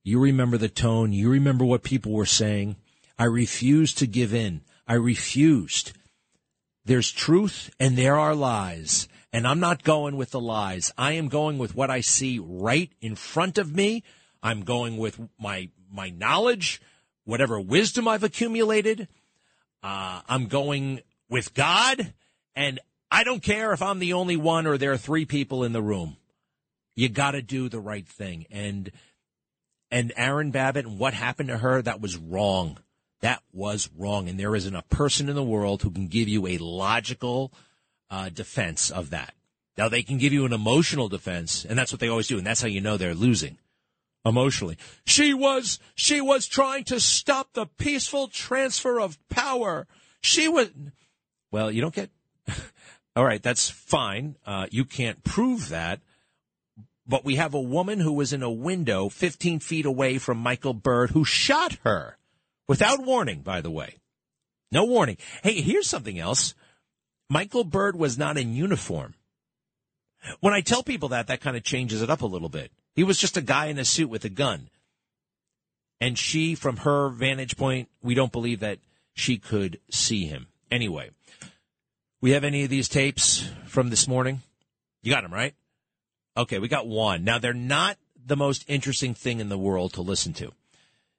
you 0.05 0.21
remember 0.21 0.57
the 0.57 0.69
tone, 0.69 1.13
you 1.13 1.29
remember 1.29 1.65
what 1.65 1.83
people 1.83 2.13
were 2.13 2.27
saying. 2.27 2.77
I 3.19 3.25
refused 3.25 3.99
to 3.99 4.07
give 4.07 4.33
in. 4.33 4.63
I 4.87 4.95
refused. 4.95 5.93
There's 6.85 7.11
truth 7.11 7.71
and 7.81 7.97
there 7.97 8.17
are 8.17 8.35
lies. 8.35 9.09
And 9.33 9.47
I'm 9.47 9.61
not 9.61 9.83
going 9.83 10.17
with 10.17 10.31
the 10.31 10.41
lies. 10.41 10.93
I 10.97 11.13
am 11.13 11.29
going 11.29 11.59
with 11.59 11.75
what 11.75 11.91
I 11.91 12.01
see 12.01 12.39
right 12.39 12.91
in 13.01 13.17
front 13.17 13.59
of 13.59 13.75
me. 13.75 14.05
I'm 14.43 14.63
going 14.63 14.97
with 14.97 15.21
my, 15.39 15.71
my 15.93 16.11
knowledge, 16.11 16.81
whatever 17.25 17.61
wisdom 17.61 18.07
I've 18.07 18.23
accumulated. 18.23 19.09
Uh, 19.83 20.21
I'm 20.28 20.47
going 20.47 21.00
with 21.28 21.54
God. 21.54 22.12
And 22.54 22.80
I 23.11 23.25
don't 23.25 23.42
care 23.42 23.73
if 23.73 23.83
I'm 23.83 23.99
the 23.99 24.14
only 24.14 24.37
one 24.37 24.66
or 24.66 24.78
there 24.78 24.92
are 24.92 24.99
three 24.99 25.25
people 25.25 25.64
in 25.64 25.73
the 25.73 25.83
room. 25.83 26.16
You 26.95 27.09
got 27.09 27.33
to 27.33 27.42
do 27.42 27.68
the 27.68 27.80
right 27.80 28.06
thing. 28.06 28.47
And, 28.50 28.90
and 29.90 30.12
Aaron 30.16 30.50
Babbitt 30.50 30.87
and 30.87 30.99
what 30.99 31.14
happened 31.14 31.50
to 31.50 31.59
her, 31.59 31.83
that 31.83 32.00
was 32.00 32.16
wrong. 32.16 32.78
That 33.21 33.42
was 33.52 33.90
wrong. 33.97 34.28
And 34.28 34.40
there 34.40 34.56
isn't 34.56 34.75
a 34.75 34.83
person 34.83 35.28
in 35.28 35.35
the 35.35 35.42
world 35.42 35.83
who 35.83 35.90
can 35.90 36.06
give 36.06 36.28
you 36.28 36.47
a 36.47 36.59
logical 36.59 37.52
uh, 38.11 38.28
defense 38.30 38.90
of 38.90 39.11
that. 39.11 39.35
Now, 39.76 39.88
they 39.90 40.02
can 40.02 40.16
give 40.16 40.33
you 40.33 40.47
an 40.47 40.54
emotional 40.54 41.09
defense, 41.09 41.66
and 41.66 41.78
that's 41.78 41.92
what 41.92 42.00
they 42.00 42.09
always 42.09 42.28
do. 42.28 42.38
And 42.38 42.47
that's 42.47 42.62
how 42.62 42.68
you 42.68 42.80
know 42.80 42.97
they're 42.97 43.14
losing 43.14 43.59
emotionally. 44.26 44.76
She 45.06 45.33
was, 45.33 45.78
she 45.95 46.21
was 46.21 46.47
trying 46.47 46.85
to 46.85 46.99
stop 46.99 47.52
the 47.52 47.66
peaceful 47.66 48.26
transfer 48.28 49.00
of 49.00 49.18
power. 49.28 49.87
She 50.21 50.49
was, 50.49 50.71
well, 51.52 51.71
you 51.71 51.80
don't 51.80 51.95
get, 51.95 52.11
all 53.16 53.25
right, 53.25 53.42
that's 53.42 53.71
fine. 53.71 54.37
Uh, 54.45 54.66
you 54.71 54.85
can't 54.85 55.23
prove 55.23 55.68
that. 55.68 56.00
But 57.09 57.25
we 57.25 57.37
have 57.37 57.54
a 57.54 57.61
woman 57.61 58.00
who 58.00 58.12
was 58.12 58.33
in 58.33 58.42
a 58.42 58.50
window 58.50 59.09
15 59.09 59.61
feet 59.61 59.87
away 59.87 60.18
from 60.18 60.38
Michael 60.38 60.75
Byrd 60.75 61.11
who 61.11 61.25
shot 61.25 61.78
her 61.85 62.18
without 62.66 63.04
warning, 63.04 63.42
by 63.42 63.61
the 63.61 63.71
way. 63.71 63.99
No 64.73 64.85
warning. 64.85 65.16
Hey, 65.45 65.61
here's 65.61 65.87
something 65.87 66.18
else. 66.18 66.54
Michael 67.30 67.62
Byrd 67.62 67.95
was 67.95 68.18
not 68.18 68.37
in 68.37 68.54
uniform. 68.54 69.14
When 70.40 70.52
I 70.52 70.62
tell 70.62 70.83
people 70.83 71.11
that, 71.11 71.28
that 71.28 71.40
kind 71.40 71.56
of 71.56 71.62
changes 71.62 72.02
it 72.02 72.11
up 72.11 72.23
a 72.23 72.26
little 72.26 72.49
bit. 72.49 72.73
He 72.97 73.05
was 73.05 73.19
just 73.19 73.37
a 73.37 73.43
guy 73.43 73.67
in 73.67 73.79
a 73.79 73.85
suit 73.85 74.09
with 74.09 74.25
a 74.25 74.31
gun. 74.31 74.71
And 76.00 76.19
she, 76.19 76.55
from 76.55 76.79
her 76.79 77.11
vantage 77.11 77.57
point, 77.57 77.88
we 78.03 78.15
don't 78.15 78.33
believe 78.33 78.61
that 78.61 78.79
she 79.15 79.37
could 79.37 79.79
see 79.91 80.25
him. 80.25 80.47
Anyway, 80.71 81.11
we 82.23 82.33
have 82.33 82.43
any 82.43 82.65
of 82.65 82.71
these 82.71 82.88
tapes 82.88 83.49
from 83.67 83.91
this 83.91 84.09
morning? 84.09 84.41
You 85.03 85.12
got 85.12 85.23
them, 85.23 85.33
right? 85.33 85.55
Okay, 86.37 86.59
we 86.59 86.69
got 86.69 86.87
one. 86.87 87.23
Now, 87.23 87.38
they're 87.38 87.53
not 87.55 87.99
the 88.26 88.37
most 88.37 88.65
interesting 88.67 89.15
thing 89.15 89.41
in 89.41 89.50
the 89.50 89.59
world 89.59 89.93
to 89.95 90.03
listen 90.03 90.33
to. 90.35 90.53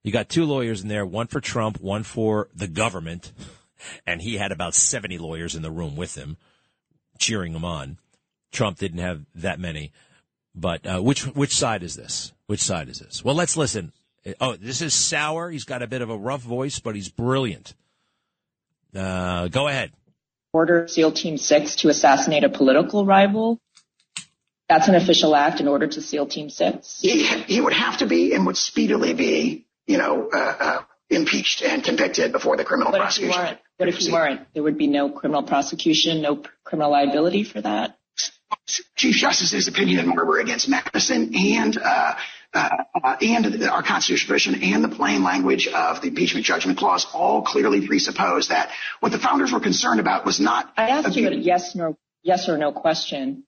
You 0.04 0.12
got 0.12 0.30
two 0.30 0.46
lawyers 0.46 0.82
in 0.82 0.90
there, 0.90 1.06
one 1.06 1.28
for 1.28 1.40
Trump, 1.40 1.80
one 1.80 2.04
for 2.04 2.50
the 2.56 2.68
government, 2.68 3.32
and 4.06 4.22
he 4.22 4.38
had 4.38 4.52
about 4.52 4.74
70 4.74 5.18
lawyers 5.18 5.56
in 5.56 5.62
the 5.62 5.72
room 5.72 5.96
with 5.96 6.16
him, 6.16 6.38
cheering 7.20 7.54
him 7.54 7.66
on. 7.66 7.98
Trump 8.52 8.78
didn't 8.78 9.00
have 9.00 9.26
that 9.36 9.60
many. 9.60 9.92
But 10.60 10.86
uh, 10.88 11.02
which 11.02 11.24
which 11.28 11.56
side 11.56 11.84
is 11.84 11.96
this? 11.96 12.34
Which 12.48 12.62
side 12.62 12.90
is 12.90 13.00
this? 13.00 13.24
Well, 13.24 13.36
let's 13.36 13.56
listen. 13.56 13.94
Oh, 14.42 14.56
this 14.56 14.82
is 14.82 14.94
Sauer. 14.94 15.50
He's 15.50 15.64
got 15.64 15.82
a 15.82 15.88
bit 15.88 16.02
of 16.02 16.10
a 16.10 16.18
rough 16.18 16.42
voice, 16.42 16.80
but 16.80 16.96
he's 16.96 17.10
brilliant. 17.10 17.74
Uh, 18.94 19.48
go 19.48 19.68
ahead. 19.68 19.92
Order 20.52 20.88
SEAL 20.88 21.14
Team 21.14 21.38
6 21.38 21.78
to 21.78 21.90
assassinate 21.90 22.44
a 22.44 22.50
political 22.50 23.06
rival. 23.06 23.62
That's 24.68 24.90
an 24.90 24.96
official 24.96 25.34
act 25.36 25.62
in 25.62 25.68
order 25.68 25.88
to 25.88 26.02
SEAL 26.02 26.26
Team 26.28 26.50
6. 26.50 27.00
He, 27.02 27.24
he 27.24 27.62
would 27.62 27.74
have 27.74 28.00
to 28.00 28.06
be 28.06 28.34
and 28.34 28.46
would 28.48 28.58
speedily 28.58 29.14
be 29.14 29.68
you 29.88 29.98
know, 29.98 30.30
uh, 30.32 30.38
uh, 30.60 30.82
impeached 31.10 31.64
and 31.64 31.84
convicted 31.84 32.32
before 32.32 32.58
the 32.58 32.66
criminal 32.66 32.92
what 32.92 33.02
prosecution. 33.02 33.42
If 33.42 33.50
you? 33.50 33.58
What 33.78 33.90
if 33.90 34.02
you 34.02 34.14
weren't? 34.14 34.42
There 34.54 34.64
would 34.64 34.78
be 34.78 34.88
no 34.88 35.10
criminal 35.10 35.44
prosecution, 35.44 36.22
no 36.22 36.44
criminal 36.64 36.92
liability 36.92 37.44
for 37.44 37.62
that? 37.62 37.98
Chief 38.96 39.16
Justice's 39.16 39.68
opinion 39.68 40.00
in 40.00 40.08
Marbury 40.08 40.42
against 40.42 40.70
Madison 40.70 41.36
and 41.36 41.78
uh, 41.78 42.16
uh, 42.54 43.18
and 43.22 43.64
our 43.64 43.84
constitutional 43.84 44.40
tradition 44.40 44.74
and 44.74 44.84
the 44.84 44.90
plain 44.90 45.24
language 45.24 45.68
of 45.68 46.02
the 46.02 46.08
impeachment 46.08 46.46
judgment 46.46 46.78
clause 46.78 47.06
all 47.14 47.42
clearly 47.42 47.86
presuppose 47.86 48.48
that 48.48 48.72
what 49.00 49.12
the 49.12 49.20
founders 49.20 49.52
were 49.52 49.60
concerned 49.60 50.00
about 50.00 50.26
was 50.26 50.40
not. 50.40 50.72
I 50.78 50.90
asked 50.90 51.16
you 51.16 51.28
a 51.28 51.36
yes, 51.36 51.76
no, 51.76 51.98
yes 52.24 52.50
or 52.50 52.58
no 52.58 52.72
question. 52.72 53.44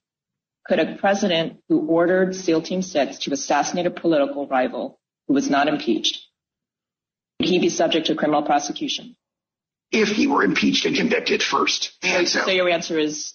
Could 0.66 0.78
a 0.78 0.96
president 0.96 1.60
who 1.68 1.86
ordered 1.88 2.36
SEAL 2.36 2.62
Team 2.62 2.82
6 2.82 3.18
to 3.20 3.32
assassinate 3.32 3.86
a 3.86 3.90
political 3.90 4.46
rival 4.46 5.00
who 5.26 5.34
was 5.34 5.48
not 5.48 5.66
impeached 5.66 6.18
would 7.40 7.48
he 7.48 7.58
be 7.58 7.70
subject 7.70 8.08
to 8.08 8.14
criminal 8.14 8.42
prosecution? 8.42 9.16
If 9.90 10.10
he 10.10 10.26
were 10.26 10.44
impeached 10.44 10.84
and 10.84 10.94
convicted 10.94 11.42
first. 11.42 11.92
And 12.02 12.28
so, 12.28 12.44
so 12.44 12.50
your 12.50 12.68
answer 12.68 12.98
is 12.98 13.32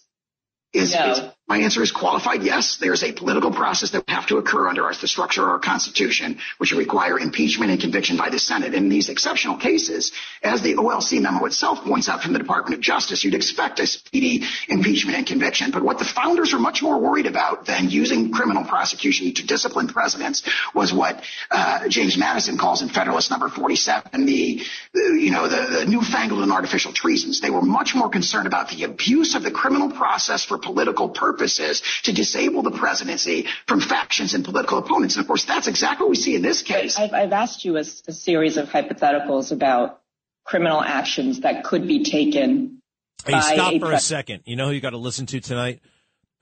is, 0.75 0.93
no. 0.93 1.11
is, 1.11 1.21
my 1.47 1.59
answer 1.59 1.83
is 1.83 1.91
qualified 1.91 2.41
yes. 2.41 2.77
There's 2.77 3.03
a 3.03 3.11
political 3.11 3.51
process 3.51 3.91
that 3.91 3.99
would 3.99 4.15
have 4.15 4.25
to 4.27 4.37
occur 4.37 4.67
under 4.67 4.81
the 4.99 5.07
structure 5.07 5.43
of 5.43 5.49
our 5.49 5.59
Constitution, 5.59 6.39
which 6.57 6.71
would 6.71 6.79
require 6.79 7.19
impeachment 7.19 7.69
and 7.69 7.79
conviction 7.79 8.17
by 8.17 8.29
the 8.29 8.39
Senate. 8.39 8.73
In 8.73 8.89
these 8.89 9.09
exceptional 9.09 9.57
cases, 9.57 10.11
as 10.41 10.63
the 10.63 10.73
OLC 10.73 11.21
memo 11.21 11.45
itself 11.45 11.83
points 11.83 12.09
out 12.09 12.23
from 12.23 12.33
the 12.33 12.39
Department 12.39 12.73
of 12.73 12.81
Justice, 12.81 13.23
you'd 13.23 13.35
expect 13.35 13.79
a 13.79 13.85
speedy 13.85 14.43
impeachment 14.67 15.19
and 15.19 15.27
conviction. 15.27 15.69
But 15.69 15.83
what 15.83 15.99
the 15.99 16.05
founders 16.05 16.51
were 16.51 16.59
much 16.59 16.81
more 16.81 16.99
worried 16.99 17.27
about 17.27 17.67
than 17.67 17.91
using 17.91 18.31
criminal 18.31 18.63
prosecution 18.63 19.31
to 19.31 19.45
discipline 19.45 19.87
presidents 19.87 20.41
was 20.73 20.91
what 20.91 21.23
uh, 21.51 21.87
James 21.89 22.17
Madison 22.17 22.57
calls 22.57 22.81
in 22.81 22.89
Federalist 22.89 23.29
Number 23.29 23.49
47 23.49 24.25
the, 24.25 24.61
the 24.93 24.99
you 25.19 25.29
know 25.29 25.47
the, 25.47 25.79
the 25.79 25.85
newfangled 25.85 26.41
and 26.41 26.51
artificial 26.51 26.91
treasons. 26.91 27.39
They 27.39 27.51
were 27.51 27.61
much 27.61 27.93
more 27.93 28.09
concerned 28.09 28.47
about 28.47 28.69
the 28.69 28.83
abuse 28.83 29.35
of 29.35 29.43
the 29.43 29.51
criminal 29.51 29.91
process 29.91 30.43
for 30.43 30.57
political 30.57 31.09
purposes 31.09 31.34
to 31.37 32.13
disable 32.13 32.61
the 32.61 32.71
presidency 32.71 33.47
from 33.67 33.81
factions 33.81 34.33
and 34.33 34.43
political 34.43 34.77
opponents. 34.77 35.15
And 35.15 35.23
of 35.23 35.27
course, 35.27 35.45
that's 35.45 35.67
exactly 35.67 36.05
what 36.05 36.11
we 36.11 36.15
see 36.15 36.35
in 36.35 36.41
this 36.41 36.61
case. 36.61 36.97
I've, 36.97 37.13
I've 37.13 37.33
asked 37.33 37.65
you 37.65 37.77
a, 37.77 37.81
a 37.81 38.13
series 38.13 38.57
of 38.57 38.69
hypotheticals 38.69 39.51
about 39.51 40.01
criminal 40.43 40.81
actions 40.81 41.41
that 41.41 41.63
could 41.63 41.87
be 41.87 42.03
taken. 42.03 42.81
Hey, 43.25 43.39
stop 43.39 43.73
a 43.73 43.79
for 43.79 43.87
pre- 43.87 43.95
a 43.95 43.99
second. 43.99 44.43
You 44.45 44.55
know 44.55 44.67
who 44.67 44.73
you 44.73 44.81
got 44.81 44.91
to 44.91 44.97
listen 44.97 45.25
to 45.27 45.39
tonight? 45.39 45.81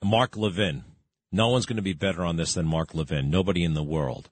Mark 0.02 0.36
Levin. 0.36 0.84
No 1.32 1.48
one's 1.48 1.66
going 1.66 1.76
to 1.76 1.82
be 1.82 1.94
better 1.94 2.22
on 2.22 2.36
this 2.36 2.54
than 2.54 2.66
Mark 2.66 2.94
Levin. 2.94 3.30
Nobody 3.30 3.64
in 3.64 3.74
the 3.74 3.82
world. 3.82 4.28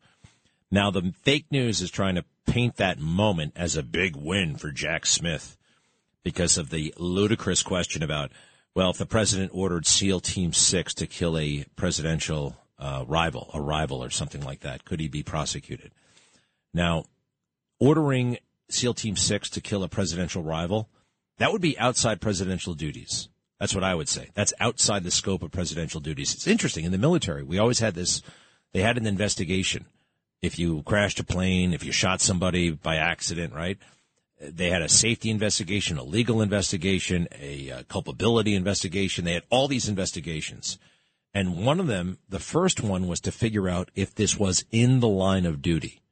Now, 0.70 0.90
the 0.90 1.12
fake 1.22 1.46
news 1.50 1.80
is 1.80 1.90
trying 1.90 2.14
to 2.14 2.24
paint 2.46 2.76
that 2.76 2.98
moment 2.98 3.54
as 3.56 3.76
a 3.76 3.82
big 3.82 4.16
win 4.16 4.56
for 4.56 4.70
Jack 4.70 5.06
Smith 5.06 5.56
because 6.22 6.58
of 6.58 6.70
the 6.70 6.94
ludicrous 6.96 7.62
question 7.62 8.02
about 8.02 8.30
well, 8.74 8.90
if 8.90 8.98
the 8.98 9.06
president 9.06 9.52
ordered 9.54 9.86
SEAL 9.86 10.20
Team 10.20 10.52
6 10.52 10.94
to 10.94 11.06
kill 11.06 11.36
a 11.36 11.64
presidential 11.76 12.56
uh, 12.78 13.04
rival, 13.06 13.50
a 13.52 13.60
rival 13.60 14.02
or 14.02 14.10
something 14.10 14.42
like 14.42 14.60
that, 14.60 14.84
could 14.84 15.00
he 15.00 15.08
be 15.08 15.22
prosecuted? 15.22 15.92
Now, 16.72 17.04
ordering 17.78 18.38
SEAL 18.70 18.94
Team 18.94 19.16
6 19.16 19.50
to 19.50 19.60
kill 19.60 19.82
a 19.82 19.88
presidential 19.88 20.42
rival, 20.42 20.88
that 21.38 21.52
would 21.52 21.60
be 21.60 21.78
outside 21.78 22.20
presidential 22.20 22.74
duties. 22.74 23.28
That's 23.60 23.74
what 23.74 23.84
I 23.84 23.94
would 23.94 24.08
say. 24.08 24.30
That's 24.34 24.52
outside 24.58 25.04
the 25.04 25.10
scope 25.10 25.42
of 25.42 25.52
presidential 25.52 26.00
duties. 26.00 26.34
It's 26.34 26.46
interesting. 26.46 26.84
In 26.84 26.92
the 26.92 26.98
military, 26.98 27.42
we 27.42 27.58
always 27.58 27.78
had 27.78 27.94
this, 27.94 28.22
they 28.72 28.80
had 28.80 28.96
an 28.96 29.06
investigation. 29.06 29.86
If 30.40 30.58
you 30.58 30.82
crashed 30.82 31.20
a 31.20 31.24
plane, 31.24 31.72
if 31.72 31.84
you 31.84 31.92
shot 31.92 32.20
somebody 32.20 32.70
by 32.70 32.96
accident, 32.96 33.54
right? 33.54 33.78
They 34.42 34.70
had 34.70 34.82
a 34.82 34.88
safety 34.88 35.30
investigation, 35.30 35.98
a 35.98 36.02
legal 36.02 36.42
investigation, 36.42 37.28
a, 37.40 37.70
uh, 37.70 37.82
culpability 37.84 38.54
investigation. 38.54 39.24
They 39.24 39.34
had 39.34 39.44
all 39.50 39.68
these 39.68 39.88
investigations. 39.88 40.78
And 41.32 41.64
one 41.64 41.80
of 41.80 41.86
them, 41.86 42.18
the 42.28 42.40
first 42.40 42.80
one 42.80 43.06
was 43.06 43.20
to 43.20 43.32
figure 43.32 43.68
out 43.68 43.90
if 43.94 44.14
this 44.14 44.36
was 44.36 44.64
in 44.70 45.00
the 45.00 45.08
line 45.08 45.46
of 45.46 45.62
duty. 45.62 46.02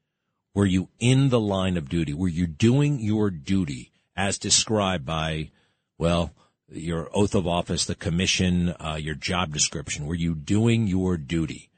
Were 0.55 0.67
you 0.67 0.89
in 0.99 1.29
the 1.29 1.41
line 1.41 1.77
of 1.77 1.89
duty? 1.89 2.15
Were 2.15 2.29
you 2.29 2.47
doing 2.47 3.01
your 3.01 3.31
duty 3.31 3.93
as 4.17 4.39
described 4.39 5.05
by, 5.05 5.51
well, 5.99 6.33
your 6.71 7.11
oath 7.13 7.35
of 7.35 7.47
office, 7.47 7.85
the 7.85 7.95
commission, 7.95 8.71
uh, 8.81 8.99
your 9.01 9.15
job 9.15 9.53
description? 9.53 10.07
Were 10.07 10.15
you 10.15 10.35
doing 10.35 10.87
your 10.87 11.17
duty? 11.17 11.69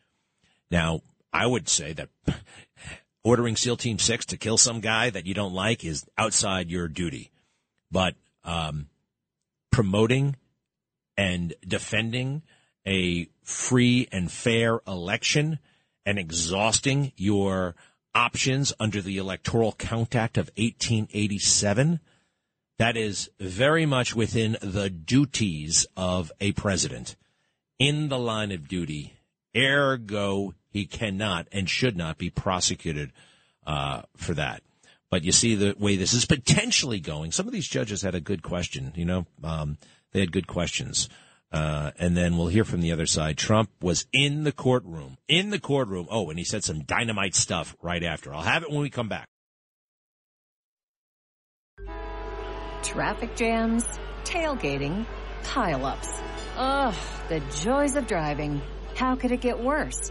Now, 0.71 1.01
I 1.33 1.47
would 1.47 1.69
say 1.69 1.93
that 1.95 2.09
ordering 3.25 3.57
SEAL 3.57 3.77
Team 3.77 3.99
6 3.99 4.27
to 4.27 4.37
kill 4.37 4.59
some 4.59 4.81
guy 4.81 5.11
that 5.11 5.27
you 5.27 5.35
don't 5.35 5.55
like 5.55 5.85
is 5.85 6.05
outside 6.19 6.71
your 6.71 6.89
duty. 6.89 7.31
But 7.91 8.15
um, 8.45 8.89
promoting 9.71 10.37
and 11.17 11.55
defending 11.67 12.43
a 12.87 13.29
free 13.43 14.09
and 14.11 14.31
fair 14.31 14.81
election 14.87 15.59
and 16.05 16.19
exhausting 16.19 17.13
your 17.17 17.75
options 18.15 18.73
under 18.81 19.01
the 19.01 19.19
Electoral 19.19 19.73
Count 19.73 20.15
Act 20.15 20.37
of 20.37 20.51
1887. 20.57 22.01
That 22.79 22.97
is 22.97 23.31
very 23.39 23.87
much 23.87 24.15
within 24.15 24.57
the 24.61 24.91
duties 24.91 25.87
of 25.97 26.33
a 26.41 26.53
president 26.53 27.17
in 27.79 28.09
the 28.09 28.19
line 28.19 28.51
of 28.53 28.69
duty. 28.69 29.15
Ergo, 29.57 30.55
he 30.73 30.87
cannot 30.87 31.47
and 31.53 31.69
should 31.69 31.97
not 31.97 32.19
be 32.19 32.31
prosecuted 32.31 33.13
uh, 33.67 34.03
for 34.17 34.35
that. 34.35 34.63
But 35.11 35.25
you 35.25 35.33
see 35.33 35.55
the 35.55 35.77
way 35.79 35.97
this 35.97 36.15
is 36.15 36.25
potentially 36.25 36.99
going. 36.99 37.33
Some 37.33 37.47
of 37.47 37.53
these 37.53 37.69
judges 37.69 38.01
had 38.01 38.15
a 38.15 38.21
good 38.21 38.43
question. 38.43 38.93
You 38.97 39.05
know, 39.05 39.27
um, 39.45 39.77
they 40.13 40.21
had 40.21 40.33
good 40.33 40.47
questions. 40.47 41.09
Uh, 41.53 41.91
and 41.99 42.17
then 42.17 42.39
we'll 42.39 42.47
hear 42.47 42.65
from 42.65 42.81
the 42.81 42.93
other 42.93 43.05
side. 43.05 43.37
Trump 43.37 43.69
was 43.83 44.07
in 44.11 44.45
the 44.45 44.53
courtroom, 44.53 45.19
in 45.29 45.51
the 45.51 45.59
courtroom. 45.59 46.09
Oh, 46.11 46.31
and 46.31 46.39
he 46.39 46.45
said 46.47 46.65
some 46.65 46.81
dynamite 46.85 47.35
stuff 47.35 47.77
right 47.83 48.03
after. 48.03 48.33
I'll 48.33 48.41
have 48.41 48.63
it 48.63 48.71
when 48.71 48.81
we 48.81 48.89
come 48.89 49.11
back. 49.11 49.29
Traffic 52.83 53.37
jams, 53.37 53.85
tailgating, 54.25 55.05
pileups. 55.45 56.23
Ugh, 56.57 56.95
the 57.29 57.41
joys 57.63 57.97
of 57.97 58.07
driving. 58.07 58.63
How 58.95 59.15
could 59.15 59.31
it 59.31 59.43
get 59.43 59.59
worse? 59.59 60.11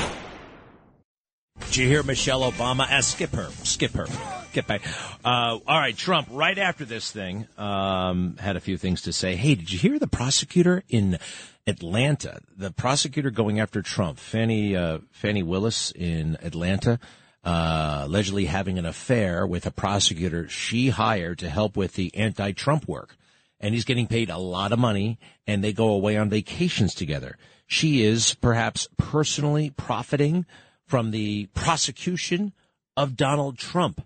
Did 1.71 1.77
you 1.77 1.87
hear 1.87 2.03
Michelle 2.03 2.41
Obama? 2.51 2.85
Ask 2.85 3.15
skip 3.15 3.31
her, 3.31 3.49
skip 3.63 3.93
her, 3.93 4.05
get 4.51 4.67
back. 4.67 4.81
Uh, 5.23 5.57
all 5.65 5.79
right, 5.79 5.95
Trump. 5.95 6.27
Right 6.29 6.57
after 6.57 6.83
this 6.83 7.13
thing, 7.13 7.47
um, 7.57 8.35
had 8.35 8.57
a 8.57 8.59
few 8.59 8.75
things 8.75 9.03
to 9.03 9.13
say. 9.13 9.37
Hey, 9.37 9.55
did 9.55 9.71
you 9.71 9.79
hear 9.79 9.97
the 9.97 10.05
prosecutor 10.05 10.83
in 10.89 11.17
Atlanta? 11.65 12.41
The 12.57 12.71
prosecutor 12.71 13.31
going 13.31 13.61
after 13.61 13.81
Trump, 13.81 14.19
Fani 14.19 14.75
uh, 14.75 14.97
Fani 15.11 15.43
Willis 15.43 15.91
in 15.91 16.37
Atlanta, 16.43 16.99
uh, 17.45 18.01
allegedly 18.03 18.47
having 18.47 18.77
an 18.77 18.85
affair 18.85 19.47
with 19.47 19.65
a 19.65 19.71
prosecutor 19.71 20.49
she 20.49 20.89
hired 20.89 21.39
to 21.39 21.49
help 21.49 21.77
with 21.77 21.93
the 21.93 22.13
anti-Trump 22.15 22.85
work, 22.85 23.15
and 23.61 23.73
he's 23.73 23.85
getting 23.85 24.07
paid 24.07 24.29
a 24.29 24.37
lot 24.37 24.73
of 24.73 24.79
money, 24.79 25.19
and 25.47 25.63
they 25.63 25.71
go 25.71 25.87
away 25.91 26.17
on 26.17 26.29
vacations 26.29 26.93
together. 26.93 27.37
She 27.65 28.03
is 28.03 28.33
perhaps 28.33 28.89
personally 28.97 29.69
profiting 29.69 30.45
from 30.91 31.11
the 31.11 31.45
prosecution 31.53 32.51
of 32.97 33.15
Donald 33.15 33.57
Trump. 33.57 34.05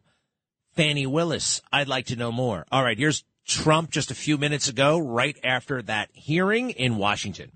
Fani 0.76 1.08
Willis, 1.08 1.60
I'd 1.74 1.88
like 1.88 2.06
to 2.06 2.16
know 2.16 2.32
more. 2.32 2.64
All 2.72 2.84
right, 2.84 2.96
here's 2.96 3.24
Trump 3.44 3.90
just 3.90 4.12
a 4.12 4.14
few 4.14 4.38
minutes 4.38 4.70
ago, 4.70 5.00
right 5.00 5.36
after 5.44 5.82
that 5.82 6.10
hearing 6.14 6.70
in 6.70 6.98
Washington. 6.98 7.54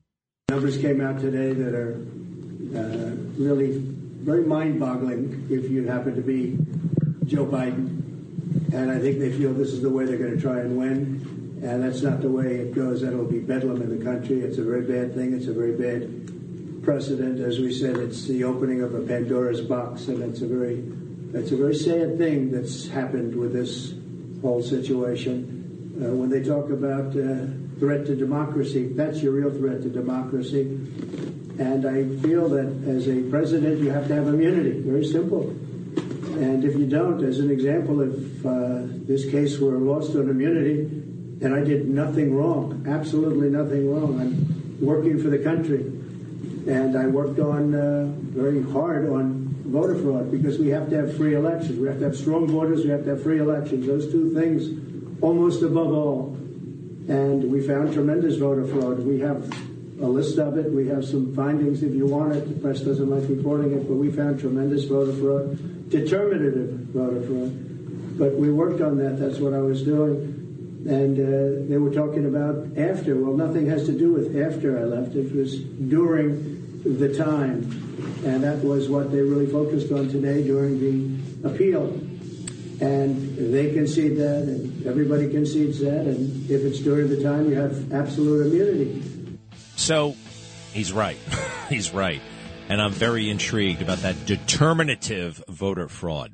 Numbers 0.50 0.80
came 0.80 1.00
out 1.00 1.20
today 1.20 1.54
that 1.54 1.76
are 1.76 1.94
uh, 2.76 3.12
really 3.38 3.78
very 3.78 4.46
mind 4.46 4.80
boggling 4.80 5.46
if 5.52 5.70
you 5.70 5.86
happen 5.86 6.16
to 6.16 6.24
be 6.24 6.58
Joe 7.30 7.46
Biden. 7.46 8.74
And 8.74 8.90
I 8.90 8.98
think 8.98 9.20
they 9.20 9.32
feel 9.32 9.54
this 9.54 9.74
is 9.74 9.84
the 9.84 9.92
way 9.92 10.06
they're 10.06 10.18
going 10.18 10.36
to 10.36 10.42
try 10.42 10.62
and 10.62 10.76
win. 10.76 11.62
And 11.62 11.84
that's 11.84 12.02
not 12.02 12.22
the 12.22 12.32
way 12.32 12.56
it 12.56 12.74
goes. 12.74 13.02
That'll 13.02 13.26
be 13.26 13.38
bedlam 13.38 13.84
in 13.84 13.96
the 13.96 14.04
country. 14.04 14.42
It's 14.42 14.58
a 14.58 14.64
very 14.64 14.82
bad 14.82 15.14
thing. 15.14 15.34
It's 15.34 15.46
a 15.46 15.54
very 15.54 15.74
bad 15.74 16.39
precedent. 16.90 17.40
As 17.40 17.60
we 17.60 17.72
said, 17.72 17.98
it's 17.98 18.26
the 18.26 18.44
opening 18.44 18.82
of 18.82 18.96
a 18.96 19.02
Pandora's 19.02 19.62
box, 19.62 20.08
and 20.08 20.24
it's 20.24 20.42
a 20.42 20.48
very, 20.48 20.84
it's 21.36 21.52
a 21.52 21.56
very 21.56 21.76
sad 21.76 22.18
thing 22.18 22.50
that's 22.50 22.88
happened 22.88 23.36
with 23.36 23.54
this 23.54 23.94
whole 24.42 24.64
situation. 24.64 25.94
Uh, 26.02 26.16
when 26.16 26.32
they 26.32 26.42
talk 26.42 26.72
about 26.72 27.16
uh, 27.16 27.46
threat 27.78 28.08
to 28.08 28.16
democracy, 28.16 28.88
that's 28.88 29.22
your 29.22 29.34
real 29.34 29.52
threat 29.52 29.84
to 29.84 29.90
democracy. 29.90 30.62
And 31.60 31.86
I 31.86 32.10
feel 32.24 32.50
that 32.50 32.70
as 32.90 33.08
a 33.08 33.22
president, 33.30 33.82
you 33.82 33.92
have 33.92 34.08
to 34.08 34.16
have 34.16 34.28
immunity. 34.28 34.82
Very 34.82 35.06
simple. 35.06 35.44
And 36.42 36.66
if 36.66 36.76
you 36.76 36.88
don't, 36.88 37.24
as 37.24 37.38
an 37.38 37.52
example, 37.52 38.02
if 38.02 38.44
uh, 38.44 38.82
this 39.06 39.30
case 39.30 39.60
were 39.60 39.78
lost 39.78 40.16
on 40.16 40.28
immunity, 40.28 40.80
and 41.46 41.54
I 41.54 41.64
did 41.64 41.88
nothing 41.88 42.34
wrong, 42.34 42.84
absolutely 42.90 43.52
nothing 43.52 43.94
wrong, 43.94 44.20
I'm 44.20 44.84
working 44.84 45.22
for 45.22 45.30
the 45.30 45.38
country 45.38 45.99
and 46.68 46.98
I 46.98 47.08
worked 47.08 47.40
on 47.40 47.74
uh, 47.74 48.06
very 48.20 48.62
hard 48.62 49.10
on 49.10 49.50
voter 49.66 49.96
fraud 49.96 50.32
because 50.32 50.58
we 50.58 50.70
have 50.70 50.90
to 50.90 50.98
have 50.98 51.16
free 51.16 51.36
elections. 51.36 51.80
We 51.80 51.88
have 51.88 52.00
to 52.00 52.06
have 52.06 52.18
strong 52.18 52.48
borders. 52.48 52.84
We 52.84 52.90
have 52.90 53.04
to 53.06 53.12
have 53.12 53.24
free 53.24 53.40
elections. 53.40 53.86
Those 53.86 54.12
two 54.12 54.34
things, 54.34 55.22
almost 55.22 55.62
above 55.62 55.94
all. 55.94 56.36
And 57.08 57.52
we 57.52 57.66
found 57.66 57.94
tremendous 57.94 58.38
voter 58.38 58.66
fraud. 58.68 59.00
We 59.00 59.20
have 59.20 59.50
a 60.02 60.08
list 60.08 60.38
of 60.38 60.58
it. 60.58 60.72
We 60.72 60.88
have 60.88 61.06
some 61.06 61.36
findings 61.36 61.84
if 61.84 61.94
you 61.94 62.06
want 62.06 62.36
it. 62.36 62.48
The 62.48 62.60
press 62.60 62.82
doesn't 62.82 63.10
like 63.10 63.28
reporting 63.30 63.74
it, 63.74 63.88
but 63.88 63.96
we 63.96 64.12
found 64.12 64.40
tremendous 64.40 64.86
voter 64.86 65.14
fraud, 65.14 65.90
determinative 65.90 66.72
voter 66.94 67.22
fraud. 67.22 68.18
But 68.18 68.36
we 68.36 68.52
worked 68.52 68.82
on 68.82 68.98
that. 68.98 69.20
That's 69.20 69.40
what 69.40 69.54
I 69.54 69.60
was 69.60 69.84
doing. 69.84 70.39
And 70.88 71.20
uh, 71.20 71.70
they 71.70 71.78
were 71.78 71.94
talking 71.94 72.26
about 72.26 72.78
after. 72.78 73.16
Well, 73.16 73.36
nothing 73.36 73.68
has 73.68 73.86
to 73.88 73.98
do 73.98 74.14
with 74.14 74.38
after 74.38 74.80
I 74.80 74.84
left. 74.84 75.16
It 75.16 75.36
was 75.36 75.60
during 75.60 76.60
the 76.84 77.16
time. 77.18 77.64
And 78.26 78.44
that 78.44 78.64
was 78.64 78.88
what 78.88 79.12
they 79.12 79.22
really 79.22 79.48
focused 79.48 79.92
on 79.92 80.10
today 80.10 80.44
during 80.44 80.80
the 80.80 81.50
appeal. 81.50 81.86
And 82.82 83.54
they 83.54 83.74
concede 83.74 84.16
that, 84.18 84.44
and 84.44 84.86
everybody 84.86 85.30
concedes 85.30 85.80
that. 85.82 86.06
And 86.06 86.50
if 86.50 86.62
it's 86.62 86.80
during 86.80 87.10
the 87.10 87.22
time, 87.22 87.50
you 87.50 87.56
have 87.56 87.92
absolute 87.92 88.48
immunity. 88.48 89.04
So 89.76 90.16
he's 90.72 90.94
right. 90.94 91.18
he's 91.70 91.94
right. 91.94 92.22
And 92.70 92.82
I'm 92.82 92.92
very 92.92 93.30
intrigued 93.30 93.82
about 93.82 94.00
that 94.00 94.26
determinative 94.26 95.44
voter 95.50 95.90
fraud. 95.90 96.34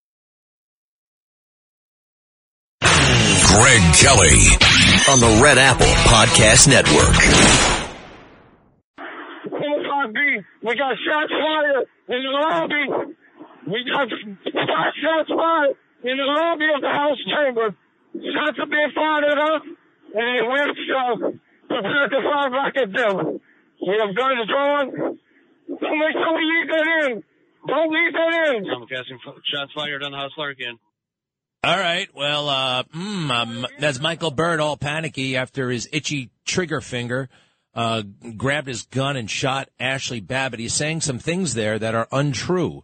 Greg 3.51 3.83
Kelly 3.99 4.39
on 5.11 5.19
the 5.19 5.41
Red 5.43 5.57
Apple 5.57 5.91
Podcast 6.07 6.67
Network. 6.71 7.11
We 10.63 10.75
got 10.75 10.95
shots 11.03 11.31
fired 11.31 11.85
in 12.07 12.23
the 12.23 12.31
lobby. 12.31 12.83
We 13.67 13.83
got 13.91 14.07
shots 14.07 15.29
fired 15.29 15.75
in 16.03 16.17
the 16.17 16.23
lobby 16.23 16.67
of 16.75 16.81
the 16.81 16.89
House 16.89 17.19
chamber. 17.27 17.75
Shots 18.13 18.57
are 18.59 18.67
being 18.67 18.91
fired 18.95 19.25
at 19.25 19.37
us, 19.37 19.61
and 20.15 20.47
we're 20.47 20.73
so 20.87 21.39
prepared 21.67 22.11
to 22.11 22.21
fire 22.23 22.49
back 22.51 22.77
at 22.77 22.93
them. 22.93 23.39
We 23.81 23.97
have 23.99 24.15
guns 24.15 24.47
drawn. 24.47 25.19
Don't 25.67 25.99
make 25.99 26.13
sure 26.13 26.35
we 26.35 26.43
leave 26.45 26.69
that 26.71 26.87
in. 27.09 27.23
Don't 27.67 27.91
leave 27.91 28.13
that 28.13 28.55
in. 28.55 28.69
I'm 28.69 28.87
casting 28.87 29.19
shots 29.43 29.73
fired 29.75 30.03
on 30.03 30.11
the 30.11 30.17
House 30.17 30.33
floor 30.35 30.49
again. 30.49 30.79
All 31.63 31.77
right. 31.77 32.09
Well, 32.15 32.49
uh, 32.49 32.83
mm, 32.85 33.29
um, 33.29 33.67
that's 33.79 33.99
Michael 33.99 34.31
Byrd, 34.31 34.59
all 34.59 34.77
panicky 34.77 35.37
after 35.37 35.69
his 35.69 35.87
itchy 35.91 36.31
trigger 36.43 36.81
finger 36.81 37.29
uh, 37.75 38.01
grabbed 38.35 38.67
his 38.67 38.83
gun 38.83 39.15
and 39.15 39.29
shot 39.29 39.69
Ashley 39.79 40.21
Babbitt. 40.21 40.59
He's 40.59 40.73
saying 40.73 41.01
some 41.01 41.19
things 41.19 41.53
there 41.53 41.77
that 41.77 41.93
are 41.93 42.07
untrue. 42.11 42.83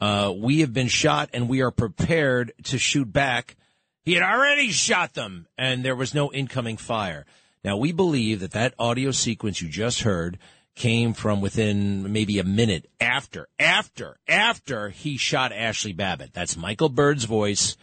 Uh, 0.00 0.32
we 0.36 0.60
have 0.60 0.72
been 0.74 0.88
shot 0.88 1.30
and 1.32 1.48
we 1.48 1.62
are 1.62 1.70
prepared 1.70 2.52
to 2.64 2.78
shoot 2.78 3.10
back. 3.10 3.56
He 4.04 4.12
had 4.14 4.22
already 4.22 4.70
shot 4.72 5.14
them 5.14 5.46
and 5.56 5.82
there 5.82 5.96
was 5.96 6.14
no 6.14 6.30
incoming 6.30 6.76
fire. 6.76 7.26
Now 7.64 7.78
we 7.78 7.92
believe 7.92 8.40
that 8.40 8.52
that 8.52 8.74
audio 8.78 9.10
sequence 9.10 9.60
you 9.60 9.68
just 9.68 10.02
heard 10.02 10.38
came 10.76 11.14
from 11.14 11.40
within 11.40 12.12
maybe 12.12 12.38
a 12.38 12.44
minute 12.44 12.88
after, 13.00 13.48
after, 13.58 14.18
after 14.28 14.90
he 14.90 15.16
shot 15.16 15.50
Ashley 15.50 15.92
Babbitt. 15.92 16.32
That's 16.32 16.56
Michael 16.56 16.88
Byrd's 16.88 17.24
voice, 17.24 17.76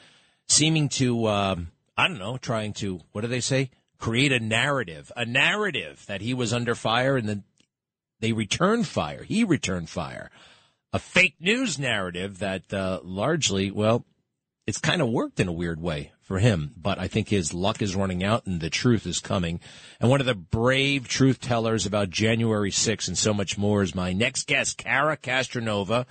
seeming 0.47 0.89
to, 0.89 1.27
um, 1.27 1.71
I 1.97 2.07
don't 2.07 2.19
know, 2.19 2.37
trying 2.37 2.73
to, 2.73 3.01
what 3.11 3.21
do 3.21 3.27
they 3.27 3.41
say? 3.41 3.71
Create 3.97 4.31
a 4.31 4.39
narrative, 4.39 5.11
a 5.15 5.25
narrative 5.25 6.05
that 6.07 6.21
he 6.21 6.33
was 6.33 6.53
under 6.53 6.75
fire 6.75 7.17
and 7.17 7.27
then 7.27 7.43
they 8.19 8.33
returned 8.33 8.87
fire. 8.87 9.23
He 9.23 9.43
returned 9.43 9.89
fire. 9.89 10.29
A 10.93 10.99
fake 10.99 11.35
news 11.39 11.77
narrative 11.77 12.39
that 12.39 12.73
uh, 12.73 12.99
largely, 13.03 13.71
well, 13.71 14.05
it's 14.65 14.79
kind 14.79 15.01
of 15.01 15.09
worked 15.09 15.39
in 15.39 15.47
a 15.47 15.53
weird 15.53 15.81
way 15.81 16.11
for 16.21 16.39
him, 16.39 16.71
but 16.75 16.97
I 16.97 17.07
think 17.07 17.29
his 17.29 17.53
luck 17.53 17.81
is 17.81 17.95
running 17.95 18.23
out 18.23 18.47
and 18.47 18.59
the 18.59 18.69
truth 18.69 19.05
is 19.05 19.19
coming. 19.19 19.59
And 19.99 20.09
one 20.09 20.21
of 20.21 20.25
the 20.25 20.33
brave 20.33 21.07
truth 21.07 21.39
tellers 21.39 21.85
about 21.85 22.09
January 22.09 22.71
6th 22.71 23.07
and 23.07 23.17
so 23.17 23.33
much 23.33 23.57
more 23.57 23.83
is 23.83 23.93
my 23.93 24.11
next 24.11 24.47
guest, 24.47 24.77
Cara 24.77 25.17
Castronuova. 25.17 26.05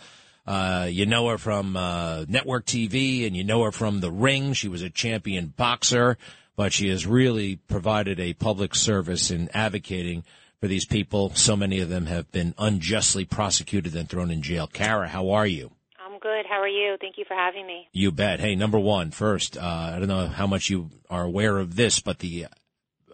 Uh, 0.46 0.86
you 0.90 1.06
know 1.06 1.28
her 1.28 1.38
from 1.38 1.76
uh, 1.76 2.24
network 2.28 2.66
TV 2.66 3.26
and 3.26 3.34
you 3.34 3.44
know 3.44 3.62
her 3.62 3.72
from 3.72 4.00
The 4.00 4.10
Ring. 4.10 4.52
She 4.52 4.68
was 4.68 4.82
a 4.82 4.90
champion 4.90 5.54
boxer, 5.56 6.18
but 6.54 6.72
she 6.72 6.88
has 6.88 7.06
really 7.06 7.56
provided 7.56 8.20
a 8.20 8.34
public 8.34 8.74
service 8.74 9.30
in 9.30 9.48
advocating 9.54 10.22
for 10.60 10.68
these 10.68 10.84
people. 10.84 11.30
So 11.34 11.56
many 11.56 11.80
of 11.80 11.88
them 11.88 12.06
have 12.06 12.30
been 12.30 12.54
unjustly 12.58 13.24
prosecuted 13.24 13.94
and 13.94 14.08
thrown 14.08 14.30
in 14.30 14.42
jail. 14.42 14.66
Cara, 14.66 15.08
how 15.08 15.30
are 15.30 15.46
you? 15.46 15.70
I'm 15.98 16.18
good. 16.18 16.44
How 16.46 16.60
are 16.60 16.68
you? 16.68 16.96
Thank 17.00 17.16
you 17.16 17.24
for 17.26 17.34
having 17.34 17.66
me. 17.66 17.88
You 17.92 18.12
bet. 18.12 18.38
Hey, 18.38 18.54
number 18.54 18.78
one, 18.78 19.12
first, 19.12 19.56
uh, 19.56 19.92
I 19.94 19.98
don't 19.98 20.08
know 20.08 20.26
how 20.26 20.46
much 20.46 20.68
you 20.68 20.90
are 21.08 21.24
aware 21.24 21.56
of 21.56 21.74
this, 21.74 22.00
but 22.00 22.18
the 22.18 22.46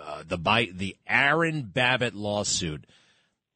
uh, 0.00 0.22
the 0.26 0.38
by, 0.38 0.68
the 0.74 0.96
Aaron 1.08 1.62
Babbitt 1.62 2.14
lawsuit. 2.14 2.84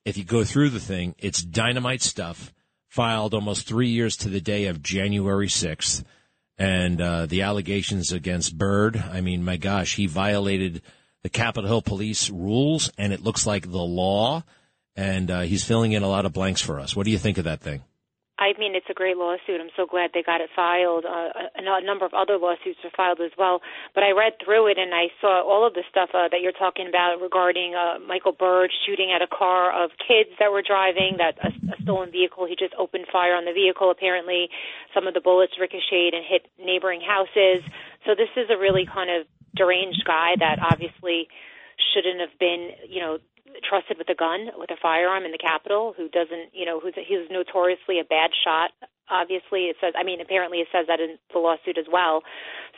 If 0.04 0.16
you 0.16 0.22
go 0.24 0.44
through 0.44 0.70
the 0.70 0.80
thing, 0.80 1.16
it's 1.18 1.42
dynamite 1.42 2.02
stuff. 2.02 2.53
Filed 2.94 3.34
almost 3.34 3.66
three 3.66 3.88
years 3.88 4.16
to 4.18 4.28
the 4.28 4.40
day 4.40 4.66
of 4.66 4.80
January 4.80 5.48
sixth, 5.48 6.04
and 6.56 7.00
uh, 7.00 7.26
the 7.26 7.42
allegations 7.42 8.12
against 8.12 8.56
Byrd. 8.56 8.96
I 8.96 9.20
mean, 9.20 9.44
my 9.44 9.56
gosh, 9.56 9.96
he 9.96 10.06
violated 10.06 10.80
the 11.24 11.28
Capitol 11.28 11.68
Hill 11.68 11.82
Police 11.82 12.30
rules, 12.30 12.92
and 12.96 13.12
it 13.12 13.20
looks 13.20 13.48
like 13.48 13.68
the 13.68 13.82
law. 13.82 14.44
And 14.94 15.28
uh, 15.28 15.40
he's 15.40 15.64
filling 15.64 15.90
in 15.90 16.04
a 16.04 16.08
lot 16.08 16.24
of 16.24 16.32
blanks 16.32 16.62
for 16.62 16.78
us. 16.78 16.94
What 16.94 17.04
do 17.04 17.10
you 17.10 17.18
think 17.18 17.36
of 17.36 17.46
that 17.46 17.60
thing? 17.60 17.82
I 18.36 18.50
mean, 18.58 18.74
it's 18.74 18.90
a 18.90 18.94
great 18.94 19.16
lawsuit. 19.16 19.62
I'm 19.62 19.70
so 19.76 19.86
glad 19.86 20.10
they 20.12 20.22
got 20.22 20.40
it 20.40 20.50
filed. 20.56 21.04
Uh, 21.06 21.30
a, 21.54 21.62
a 21.62 21.84
number 21.86 22.04
of 22.04 22.12
other 22.14 22.36
lawsuits 22.36 22.82
were 22.82 22.90
filed 22.96 23.20
as 23.20 23.30
well. 23.38 23.62
But 23.94 24.02
I 24.02 24.10
read 24.10 24.34
through 24.42 24.74
it 24.74 24.78
and 24.78 24.92
I 24.92 25.14
saw 25.20 25.46
all 25.46 25.64
of 25.64 25.74
the 25.74 25.86
stuff 25.88 26.10
uh, 26.12 26.26
that 26.34 26.42
you're 26.42 26.56
talking 26.56 26.88
about 26.88 27.22
regarding 27.22 27.74
uh, 27.78 28.02
Michael 28.02 28.32
Byrd 28.32 28.72
shooting 28.86 29.14
at 29.14 29.22
a 29.22 29.30
car 29.30 29.70
of 29.70 29.90
kids 30.02 30.34
that 30.40 30.50
were 30.50 30.66
driving, 30.66 31.22
that 31.22 31.38
a, 31.38 31.54
a 31.70 31.82
stolen 31.82 32.10
vehicle. 32.10 32.46
He 32.46 32.56
just 32.58 32.74
opened 32.74 33.06
fire 33.12 33.38
on 33.38 33.44
the 33.44 33.54
vehicle. 33.54 33.90
Apparently, 33.90 34.50
some 34.92 35.06
of 35.06 35.14
the 35.14 35.22
bullets 35.22 35.54
ricocheted 35.60 36.14
and 36.14 36.26
hit 36.26 36.50
neighboring 36.58 37.06
houses. 37.06 37.62
So 38.02 38.18
this 38.18 38.34
is 38.34 38.50
a 38.50 38.58
really 38.58 38.82
kind 38.82 39.14
of 39.14 39.30
deranged 39.54 40.02
guy 40.04 40.34
that 40.42 40.58
obviously 40.58 41.28
shouldn't 41.94 42.18
have 42.18 42.34
been, 42.38 42.70
you 42.90 42.98
know, 43.00 43.18
trusted 43.62 43.98
with 43.98 44.08
a 44.10 44.14
gun, 44.14 44.50
with 44.56 44.70
a 44.70 44.76
firearm 44.80 45.24
in 45.24 45.32
the 45.32 45.38
Capitol, 45.38 45.94
who 45.96 46.08
doesn't, 46.08 46.50
you 46.52 46.66
know, 46.66 46.80
who's 46.80 46.94
who's 46.96 47.28
notoriously 47.30 48.00
a 48.00 48.04
bad 48.04 48.30
shot. 48.44 48.70
Obviously, 49.10 49.68
it 49.68 49.76
says. 49.80 49.92
I 49.98 50.02
mean, 50.02 50.20
apparently, 50.20 50.58
it 50.58 50.68
says 50.72 50.86
that 50.88 50.98
in 50.98 51.18
the 51.32 51.38
lawsuit 51.38 51.76
as 51.76 51.84
well. 51.90 52.22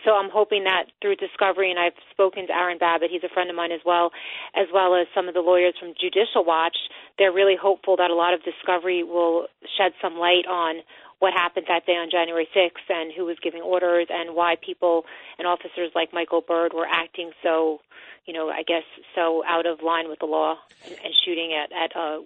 So 0.04 0.12
I'm 0.12 0.30
hoping 0.30 0.64
that 0.64 0.90
through 1.00 1.16
discovery, 1.16 1.70
and 1.70 1.78
I've 1.78 1.96
spoken 2.10 2.46
to 2.46 2.52
Aaron 2.52 2.78
Babbitt, 2.78 3.10
he's 3.10 3.24
a 3.24 3.32
friend 3.32 3.48
of 3.48 3.56
mine 3.56 3.72
as 3.72 3.80
well, 3.86 4.10
as 4.54 4.66
well 4.74 4.94
as 4.94 5.06
some 5.14 5.28
of 5.28 5.34
the 5.34 5.40
lawyers 5.40 5.74
from 5.78 5.94
Judicial 5.98 6.44
Watch. 6.44 6.76
They're 7.18 7.32
really 7.32 7.56
hopeful 7.56 7.96
that 7.96 8.10
a 8.10 8.14
lot 8.14 8.34
of 8.34 8.42
discovery 8.42 9.02
will 9.02 9.46
shed 9.78 9.92
some 10.02 10.18
light 10.18 10.46
on 10.50 10.82
what 11.18 11.32
happened 11.32 11.66
that 11.68 11.86
day 11.86 11.92
on 11.92 12.10
January 12.10 12.48
6th 12.54 12.90
and 12.90 13.12
who 13.16 13.24
was 13.24 13.36
giving 13.42 13.62
orders 13.62 14.08
and 14.10 14.34
why 14.36 14.56
people 14.64 15.04
and 15.38 15.46
officers 15.46 15.90
like 15.94 16.12
Michael 16.12 16.42
Byrd 16.46 16.72
were 16.74 16.86
acting 16.86 17.30
so 17.42 17.80
you 18.26 18.34
know, 18.34 18.48
I 18.48 18.62
guess 18.66 18.82
so 19.14 19.42
out 19.46 19.66
of 19.66 19.82
line 19.82 20.08
with 20.08 20.18
the 20.18 20.26
law 20.26 20.56
and, 20.84 20.92
and 20.92 21.14
shooting 21.24 21.52
at 21.54 21.72
at 21.72 21.96
uh, 21.96 22.18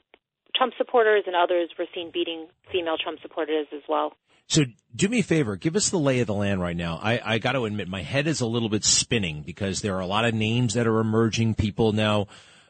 Trump 0.57 0.73
supporters 0.77 1.25
and 1.27 1.37
others 1.37 1.71
were 1.79 1.87
seen 1.95 2.11
beating 2.13 2.49
female 2.73 2.97
Trump 3.03 3.21
supporters 3.23 3.67
as 3.75 3.83
well. 3.89 4.15
So 4.49 4.65
do 4.97 5.09
me 5.09 5.21
a 5.21 5.23
favor, 5.23 5.55
give 5.55 5.77
us 5.77 5.91
the 5.91 5.99
lay 5.99 6.21
of 6.21 6.27
the 6.27 6.35
land 6.35 6.61
right 6.61 6.77
now. 6.77 6.99
I, 7.01 7.21
I 7.25 7.39
got 7.39 7.53
to 7.53 7.67
admit, 7.67 7.87
my 7.87 8.03
head 8.03 8.27
is 8.27 8.41
a 8.41 8.47
little 8.47 8.69
bit 8.69 8.85
spinning 8.85 9.43
because 9.43 9.81
there 9.81 9.95
are 9.95 10.01
a 10.01 10.07
lot 10.07 10.25
of 10.25 10.35
names 10.35 10.75
that 10.75 10.89
are 10.89 10.99
emerging. 10.99 11.55
People 11.55 11.93
now 11.93 12.27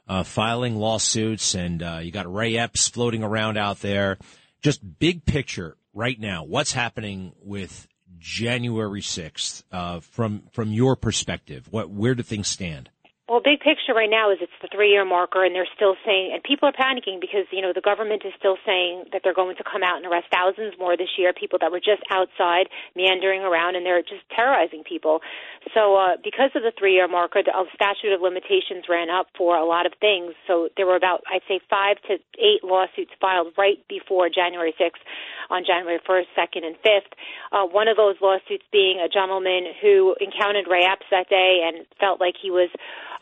uh, 0.06 0.22
filing 0.22 0.76
lawsuits, 0.76 1.54
and 1.54 1.82
uh, 1.82 2.00
you 2.02 2.10
got 2.10 2.30
Ray 2.30 2.58
Epps 2.58 2.88
floating 2.88 3.22
around 3.22 3.56
out 3.56 3.80
there. 3.80 4.18
Just 4.60 4.98
big 4.98 5.24
picture 5.24 5.78
right 5.94 6.18
now, 6.18 6.44
what's 6.44 6.72
happening 6.72 7.32
with 7.42 7.88
January 8.18 9.02
sixth 9.02 9.64
uh, 9.72 10.00
from 10.00 10.44
from 10.52 10.72
your 10.72 10.96
perspective? 10.96 11.68
What 11.70 11.90
where 11.90 12.14
do 12.14 12.22
things 12.22 12.48
stand? 12.48 12.90
Well, 13.30 13.38
big 13.38 13.62
picture 13.62 13.94
right 13.94 14.10
now 14.10 14.34
is 14.34 14.42
it's 14.42 14.58
the 14.58 14.66
three 14.74 14.90
year 14.90 15.06
marker, 15.06 15.46
and 15.46 15.54
they're 15.54 15.70
still 15.78 15.94
saying, 16.02 16.34
and 16.34 16.42
people 16.42 16.66
are 16.66 16.74
panicking 16.74 17.22
because, 17.22 17.46
you 17.54 17.62
know, 17.62 17.70
the 17.70 17.80
government 17.80 18.26
is 18.26 18.34
still 18.34 18.58
saying 18.66 19.06
that 19.14 19.22
they're 19.22 19.38
going 19.38 19.54
to 19.54 19.62
come 19.62 19.86
out 19.86 20.02
and 20.02 20.06
arrest 20.10 20.26
thousands 20.34 20.74
more 20.82 20.98
this 20.98 21.14
year, 21.14 21.30
people 21.30 21.54
that 21.62 21.70
were 21.70 21.78
just 21.78 22.02
outside 22.10 22.66
meandering 22.98 23.46
around, 23.46 23.78
and 23.78 23.86
they're 23.86 24.02
just 24.02 24.26
terrorizing 24.34 24.82
people. 24.82 25.22
So, 25.70 25.94
uh, 25.94 26.18
because 26.18 26.50
of 26.58 26.66
the 26.66 26.74
three 26.74 26.98
year 26.98 27.06
marker, 27.06 27.38
the 27.46 27.54
statute 27.70 28.10
of 28.10 28.18
limitations 28.18 28.90
ran 28.90 29.14
up 29.14 29.30
for 29.38 29.54
a 29.54 29.62
lot 29.62 29.86
of 29.86 29.94
things. 30.02 30.34
So, 30.50 30.66
there 30.74 30.90
were 30.90 30.98
about, 30.98 31.22
I'd 31.30 31.46
say, 31.46 31.62
five 31.70 32.02
to 32.10 32.18
eight 32.34 32.66
lawsuits 32.66 33.14
filed 33.22 33.54
right 33.54 33.78
before 33.86 34.26
January 34.26 34.74
6th 34.74 35.06
on 35.50 35.64
January 35.66 35.98
1st, 36.08 36.30
2nd, 36.38 36.64
and 36.64 36.76
5th. 36.80 37.12
Uh, 37.52 37.66
one 37.66 37.88
of 37.88 37.96
those 37.96 38.16
lawsuits 38.22 38.64
being 38.72 39.02
a 39.02 39.08
gentleman 39.08 39.66
who 39.82 40.14
encountered 40.20 40.70
Ray 40.70 40.86
Epps 40.86 41.06
that 41.10 41.28
day 41.28 41.66
and 41.66 41.86
felt 41.98 42.20
like 42.20 42.34
he 42.40 42.50
was 42.50 42.70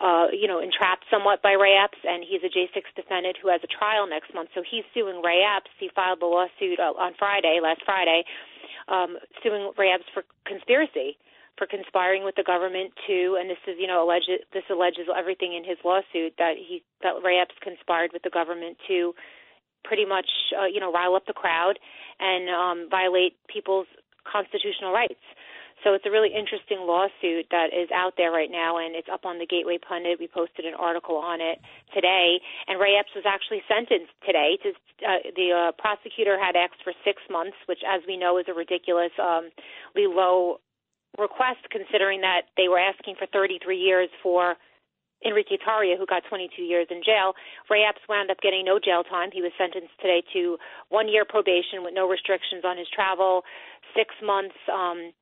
uh, 0.00 0.30
you 0.30 0.46
know, 0.46 0.60
entrapped 0.60 1.04
somewhat 1.10 1.42
by 1.42 1.52
Ray 1.58 1.74
Epps, 1.74 1.98
and 2.04 2.22
he's 2.22 2.42
a 2.46 2.50
J6 2.50 2.86
defendant 2.94 3.36
who 3.42 3.50
has 3.50 3.60
a 3.64 3.70
trial 3.70 4.06
next 4.06 4.32
month. 4.32 4.50
So 4.54 4.62
he's 4.62 4.84
suing 4.94 5.22
Ray 5.22 5.42
Epps. 5.42 5.70
He 5.78 5.90
filed 5.94 6.20
the 6.20 6.30
lawsuit 6.30 6.78
uh, 6.78 6.94
on 6.94 7.14
Friday, 7.18 7.58
last 7.62 7.82
Friday, 7.84 8.22
um, 8.86 9.18
suing 9.42 9.72
Ray 9.76 9.90
Epps 9.90 10.06
for 10.14 10.22
conspiracy, 10.46 11.18
for 11.58 11.66
conspiring 11.66 12.22
with 12.22 12.36
the 12.36 12.46
government 12.46 12.94
to, 13.08 13.36
and 13.40 13.50
this 13.50 13.58
is, 13.66 13.74
you 13.78 13.88
know, 13.88 14.06
alleged, 14.06 14.30
this 14.54 14.62
alleges 14.70 15.10
everything 15.10 15.58
in 15.58 15.66
his 15.66 15.78
lawsuit 15.84 16.38
that 16.38 16.54
he, 16.54 16.82
that 17.02 17.18
Ray 17.24 17.42
Epps 17.42 17.58
conspired 17.58 18.14
with 18.14 18.22
the 18.22 18.30
government 18.30 18.78
to 18.86 19.14
pretty 19.84 20.04
much, 20.04 20.28
uh, 20.58 20.66
you 20.66 20.80
know, 20.80 20.92
rile 20.92 21.14
up 21.14 21.26
the 21.26 21.32
crowd 21.32 21.78
and 22.20 22.48
um, 22.48 22.88
violate 22.90 23.36
people's 23.48 23.86
constitutional 24.30 24.92
rights. 24.92 25.20
So 25.84 25.94
it's 25.94 26.04
a 26.06 26.10
really 26.10 26.34
interesting 26.34 26.82
lawsuit 26.82 27.46
that 27.54 27.70
is 27.70 27.88
out 27.94 28.14
there 28.16 28.32
right 28.32 28.50
now, 28.50 28.78
and 28.78 28.96
it's 28.96 29.06
up 29.06 29.24
on 29.24 29.38
the 29.38 29.46
Gateway 29.46 29.78
Pundit. 29.78 30.18
We 30.18 30.26
posted 30.26 30.66
an 30.66 30.74
article 30.74 31.16
on 31.16 31.40
it 31.40 31.62
today, 31.94 32.42
and 32.66 32.80
Ray 32.80 32.98
Epps 32.98 33.14
was 33.14 33.22
actually 33.22 33.62
sentenced 33.70 34.10
today. 34.26 34.58
To, 34.66 34.68
uh, 35.06 35.22
the 35.38 35.48
uh, 35.54 35.72
prosecutor 35.78 36.34
had 36.34 36.56
asked 36.56 36.82
for 36.82 36.92
six 37.04 37.22
months, 37.30 37.56
which, 37.66 37.86
as 37.86 38.02
we 38.08 38.16
know, 38.16 38.38
is 38.38 38.46
a 38.48 38.54
ridiculously 38.54 39.22
um, 39.22 39.50
low 39.94 40.58
request, 41.16 41.62
considering 41.70 42.20
that 42.22 42.50
they 42.56 42.66
were 42.66 42.78
asking 42.78 43.14
for 43.14 43.26
33 43.30 43.78
years 43.78 44.10
for 44.22 44.56
Enrique 45.26 45.58
Tarrio, 45.58 45.98
who 45.98 46.06
got 46.06 46.22
22 46.28 46.62
years 46.62 46.86
in 46.90 47.02
jail. 47.04 47.34
Ray 47.68 47.82
Epps 47.88 48.02
wound 48.08 48.30
up 48.30 48.40
getting 48.40 48.64
no 48.64 48.78
jail 48.78 49.02
time. 49.02 49.30
He 49.32 49.42
was 49.42 49.52
sentenced 49.58 49.94
today 50.00 50.22
to 50.32 50.58
one 50.88 51.08
year 51.08 51.24
probation 51.24 51.82
with 51.82 51.94
no 51.94 52.08
restrictions 52.08 52.62
on 52.64 52.78
his 52.78 52.86
travel, 52.94 53.42
six 53.94 54.14
months 54.22 54.56
um, 54.72 55.12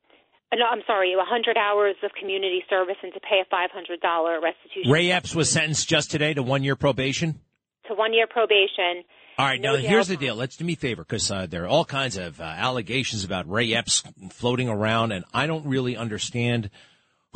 no, 0.54 0.64
I'm 0.70 0.82
sorry, 0.86 1.14
100 1.16 1.56
hours 1.56 1.96
of 2.02 2.12
community 2.18 2.62
service 2.70 2.96
and 3.02 3.12
to 3.12 3.20
pay 3.20 3.42
a 3.42 3.54
$500 3.54 4.42
restitution. 4.42 4.90
Ray 4.90 5.10
Epps 5.10 5.34
was 5.34 5.50
sentenced 5.50 5.88
just 5.88 6.10
today 6.10 6.34
to 6.34 6.42
one 6.42 6.62
year 6.62 6.76
probation? 6.76 7.40
To 7.88 7.94
one 7.94 8.12
year 8.12 8.26
probation. 8.26 9.04
All 9.38 9.44
right, 9.44 9.60
no 9.60 9.74
now 9.74 9.78
here's 9.78 10.08
the 10.08 10.16
deal. 10.16 10.34
Let's 10.34 10.56
do 10.56 10.64
me 10.64 10.72
a 10.72 10.76
favor 10.76 11.02
because 11.02 11.30
uh, 11.30 11.46
there 11.46 11.64
are 11.64 11.68
all 11.68 11.84
kinds 11.84 12.16
of 12.16 12.40
uh, 12.40 12.44
allegations 12.44 13.22
about 13.22 13.50
Ray 13.50 13.74
Epps 13.74 14.02
floating 14.30 14.68
around, 14.68 15.12
and 15.12 15.24
I 15.34 15.46
don't 15.46 15.66
really 15.66 15.96
understand 15.96 16.70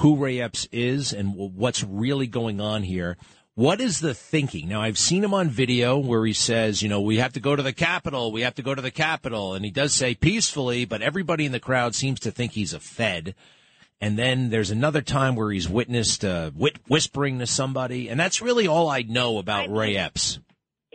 who 0.00 0.16
Ray 0.16 0.40
Epps 0.40 0.66
is 0.72 1.12
and 1.12 1.34
what's 1.36 1.84
really 1.84 2.26
going 2.26 2.60
on 2.60 2.82
here. 2.82 3.18
What 3.54 3.82
is 3.82 4.00
the 4.00 4.14
thinking? 4.14 4.68
Now, 4.68 4.80
I've 4.80 4.96
seen 4.96 5.22
him 5.22 5.34
on 5.34 5.50
video 5.50 5.98
where 5.98 6.24
he 6.24 6.32
says, 6.32 6.82
you 6.82 6.88
know, 6.88 7.02
we 7.02 7.18
have 7.18 7.34
to 7.34 7.40
go 7.40 7.54
to 7.54 7.62
the 7.62 7.74
Capitol, 7.74 8.32
we 8.32 8.40
have 8.40 8.54
to 8.54 8.62
go 8.62 8.74
to 8.74 8.80
the 8.80 8.90
Capitol. 8.90 9.52
And 9.52 9.62
he 9.62 9.70
does 9.70 9.92
say 9.92 10.14
peacefully, 10.14 10.86
but 10.86 11.02
everybody 11.02 11.44
in 11.44 11.52
the 11.52 11.60
crowd 11.60 11.94
seems 11.94 12.18
to 12.20 12.30
think 12.30 12.52
he's 12.52 12.72
a 12.72 12.80
Fed. 12.80 13.34
And 14.00 14.18
then 14.18 14.48
there's 14.48 14.70
another 14.70 15.02
time 15.02 15.36
where 15.36 15.50
he's 15.50 15.68
witnessed 15.68 16.24
uh, 16.24 16.50
whispering 16.52 17.38
to 17.40 17.46
somebody. 17.46 18.08
And 18.08 18.18
that's 18.18 18.40
really 18.40 18.66
all 18.66 18.88
I 18.88 19.02
know 19.02 19.36
about 19.36 19.70
Ray 19.70 19.98
Epps. 19.98 20.38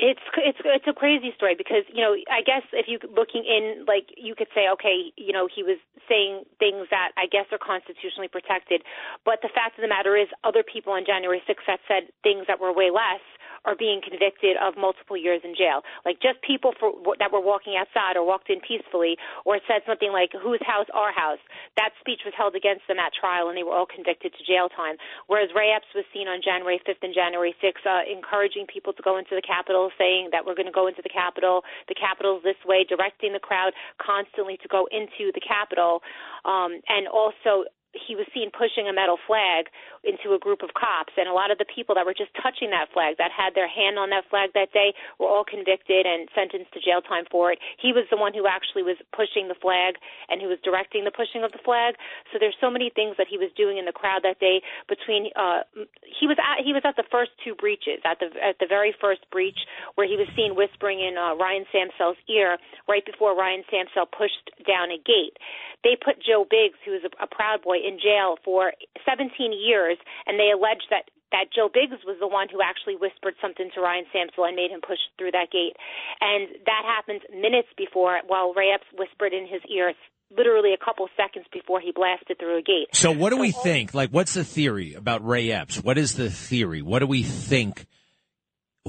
It's 0.05 0.21
it's 0.37 0.61
it's 0.61 0.85
a 0.85 0.93
crazy 0.93 1.33
story 1.33 1.55
because 1.57 1.81
you 1.89 2.05
know 2.05 2.13
I 2.29 2.45
guess 2.45 2.61
if 2.77 2.85
you 2.85 3.01
looking 3.09 3.41
in 3.41 3.89
like 3.89 4.13
you 4.13 4.37
could 4.37 4.53
say 4.53 4.69
okay 4.77 5.09
you 5.17 5.33
know 5.33 5.49
he 5.49 5.65
was 5.65 5.81
saying 6.05 6.45
things 6.61 6.85
that 6.93 7.09
I 7.17 7.25
guess 7.25 7.49
are 7.49 7.57
constitutionally 7.57 8.29
protected, 8.29 8.85
but 9.25 9.41
the 9.41 9.49
fact 9.49 9.79
of 9.79 9.81
the 9.81 9.89
matter 9.89 10.13
is 10.13 10.29
other 10.45 10.61
people 10.61 10.93
on 10.93 11.09
January 11.09 11.41
6th 11.49 11.65
that 11.65 11.81
said 11.89 12.13
things 12.21 12.45
that 12.45 12.61
were 12.61 12.69
way 12.69 12.93
less 12.93 13.25
are 13.65 13.75
being 13.75 14.01
convicted 14.01 14.55
of 14.61 14.77
multiple 14.77 15.17
years 15.17 15.41
in 15.43 15.57
jail. 15.57 15.81
Like 16.05 16.21
just 16.21 16.41
people 16.41 16.73
for 16.79 16.93
that 17.19 17.33
were 17.33 17.41
walking 17.41 17.75
outside 17.75 18.15
or 18.15 18.25
walked 18.25 18.49
in 18.49 18.61
peacefully 18.61 19.17
or 19.43 19.59
said 19.67 19.81
something 19.85 20.13
like 20.13 20.31
"Whose 20.37 20.61
house? 20.63 20.87
Our 20.93 21.11
house." 21.11 21.41
That 21.77 21.91
speech 21.99 22.21
was 22.23 22.33
held 22.37 22.55
against 22.55 22.87
them 22.87 22.99
at 22.99 23.11
trial, 23.13 23.49
and 23.49 23.57
they 23.57 23.63
were 23.63 23.75
all 23.75 23.89
convicted 23.89 24.33
to 24.37 24.41
jail 24.45 24.69
time. 24.69 24.95
Whereas 25.27 25.49
Ray 25.55 25.73
Epps 25.73 25.89
was 25.93 26.05
seen 26.13 26.27
on 26.27 26.41
January 26.41 26.79
5th 26.85 27.01
and 27.01 27.13
January 27.13 27.55
6th 27.59 27.83
uh, 27.85 28.05
encouraging 28.05 28.65
people 28.69 28.93
to 28.93 29.01
go 29.01 29.17
into 29.17 29.35
the 29.35 29.41
Capitol, 29.45 29.89
saying 29.97 30.29
that 30.31 30.45
we're 30.45 30.55
going 30.55 30.69
to 30.69 30.75
go 30.75 30.87
into 30.87 31.01
the 31.01 31.11
Capitol. 31.11 31.63
The 31.87 31.95
Capitol's 31.95 32.43
this 32.43 32.59
way, 32.65 32.85
directing 32.87 33.33
the 33.33 33.43
crowd 33.43 33.73
constantly 33.97 34.57
to 34.61 34.67
go 34.67 34.87
into 34.91 35.31
the 35.33 35.41
Capitol, 35.41 36.01
um, 36.45 36.81
and 36.87 37.07
also 37.07 37.65
he 37.95 38.15
was 38.15 38.27
seen 38.35 38.51
pushing 38.51 38.87
a 38.87 38.93
metal 38.93 39.17
flag 39.25 39.71
into 40.03 40.35
a 40.35 40.39
group 40.39 40.61
of 40.61 40.75
cops 40.77 41.15
and 41.17 41.25
a 41.25 41.33
lot 41.33 41.49
of 41.49 41.57
the 41.57 41.65
people 41.65 41.95
that 41.95 42.05
were 42.05 42.13
just 42.13 42.29
touching 42.37 42.69
that 42.69 42.91
flag 42.93 43.17
that 43.17 43.31
had 43.33 43.55
their 43.55 43.67
hand 43.67 43.97
on 43.97 44.11
that 44.11 44.27
flag 44.29 44.51
that 44.53 44.69
day 44.75 44.93
were 45.17 45.25
all 45.25 45.43
convicted 45.47 46.05
and 46.05 46.29
sentenced 46.35 46.69
to 46.73 46.79
jail 46.79 47.01
time 47.01 47.25
for 47.31 47.51
it. 47.51 47.57
He 47.81 47.95
was 47.95 48.05
the 48.11 48.19
one 48.19 48.35
who 48.35 48.45
actually 48.45 48.83
was 48.83 48.99
pushing 49.15 49.47
the 49.47 49.57
flag 49.57 49.97
and 50.29 50.43
who 50.43 50.47
was 50.51 50.59
directing 50.61 51.07
the 51.07 51.15
pushing 51.15 51.41
of 51.41 51.51
the 51.51 51.63
flag. 51.63 51.95
So 52.29 52.37
there's 52.37 52.57
so 52.59 52.69
many 52.69 52.91
things 52.93 53.17
that 53.17 53.27
he 53.31 53.39
was 53.39 53.49
doing 53.57 53.79
in 53.79 53.85
the 53.85 53.95
crowd 53.95 54.21
that 54.27 54.39
day 54.39 54.61
between 54.87 55.31
uh 55.35 55.63
he 56.03 56.27
was 56.27 56.37
at 56.37 56.61
he 56.61 56.73
was 56.73 56.83
at 56.85 56.95
the 56.95 57.07
first 57.09 57.31
two 57.41 57.55
breaches 57.55 58.03
at 58.05 58.19
the 58.19 58.29
at 58.37 58.59
the 58.59 58.67
very 58.69 58.93
first 58.99 59.25
breach 59.31 59.65
where 59.95 60.05
he 60.05 60.15
was 60.19 60.27
seen 60.35 60.53
whispering 60.53 60.99
in 60.99 61.17
uh, 61.17 61.33
Ryan 61.35 61.65
Samsel's 61.71 62.19
ear 62.29 62.57
right 62.87 63.05
before 63.05 63.33
Ryan 63.37 63.63
Samsel 63.71 64.05
pushed 64.05 64.51
down 64.67 64.91
a 64.91 64.99
gate. 64.99 65.37
They 65.83 65.97
put 65.97 66.21
Joe 66.21 66.45
Biggs 66.45 66.77
who 66.85 66.91
was 66.91 67.03
a, 67.05 67.11
a 67.23 67.27
proud 67.27 67.61
boy 67.61 67.84
in 67.85 68.01
jail 68.01 68.41
for 68.43 68.73
17 69.05 69.29
years, 69.53 70.01
and 70.25 70.41
they 70.41 70.49
alleged 70.49 70.89
that 70.89 71.13
that 71.31 71.51
Joe 71.53 71.67
Biggs 71.67 71.99
was 72.05 72.15
the 72.21 72.27
one 72.27 72.47
who 72.47 72.61
actually 72.61 72.95
whispered 72.95 73.33
something 73.41 73.69
to 73.75 73.81
Ryan 73.81 74.05
Samsel 74.13 74.47
and 74.47 74.55
made 74.55 74.71
him 74.71 74.79
push 74.79 75.01
through 75.17 75.31
that 75.31 75.51
gate. 75.51 75.75
And 76.21 76.47
that 76.65 76.83
happened 76.85 77.21
minutes 77.33 77.67
before, 77.75 78.21
while 78.27 78.53
Ray 78.53 78.71
Epps 78.71 78.87
whispered 78.95 79.33
in 79.33 79.43
his 79.43 79.61
ear 79.67 79.91
literally 80.31 80.73
a 80.73 80.83
couple 80.83 81.07
seconds 81.17 81.45
before 81.51 81.81
he 81.81 81.91
blasted 81.91 82.39
through 82.39 82.59
a 82.59 82.61
gate. 82.61 82.87
So 82.93 83.11
what 83.11 83.29
do 83.29 83.37
so 83.37 83.41
we 83.41 83.51
think? 83.51 83.93
Like, 83.93 84.11
what's 84.11 84.33
the 84.33 84.43
theory 84.43 84.93
about 84.93 85.25
Ray 85.25 85.51
Epps? 85.51 85.83
What 85.83 85.97
is 85.97 86.15
the 86.15 86.29
theory? 86.29 86.81
What 86.81 86.99
do 86.99 87.07
we 87.07 87.23
think 87.23 87.85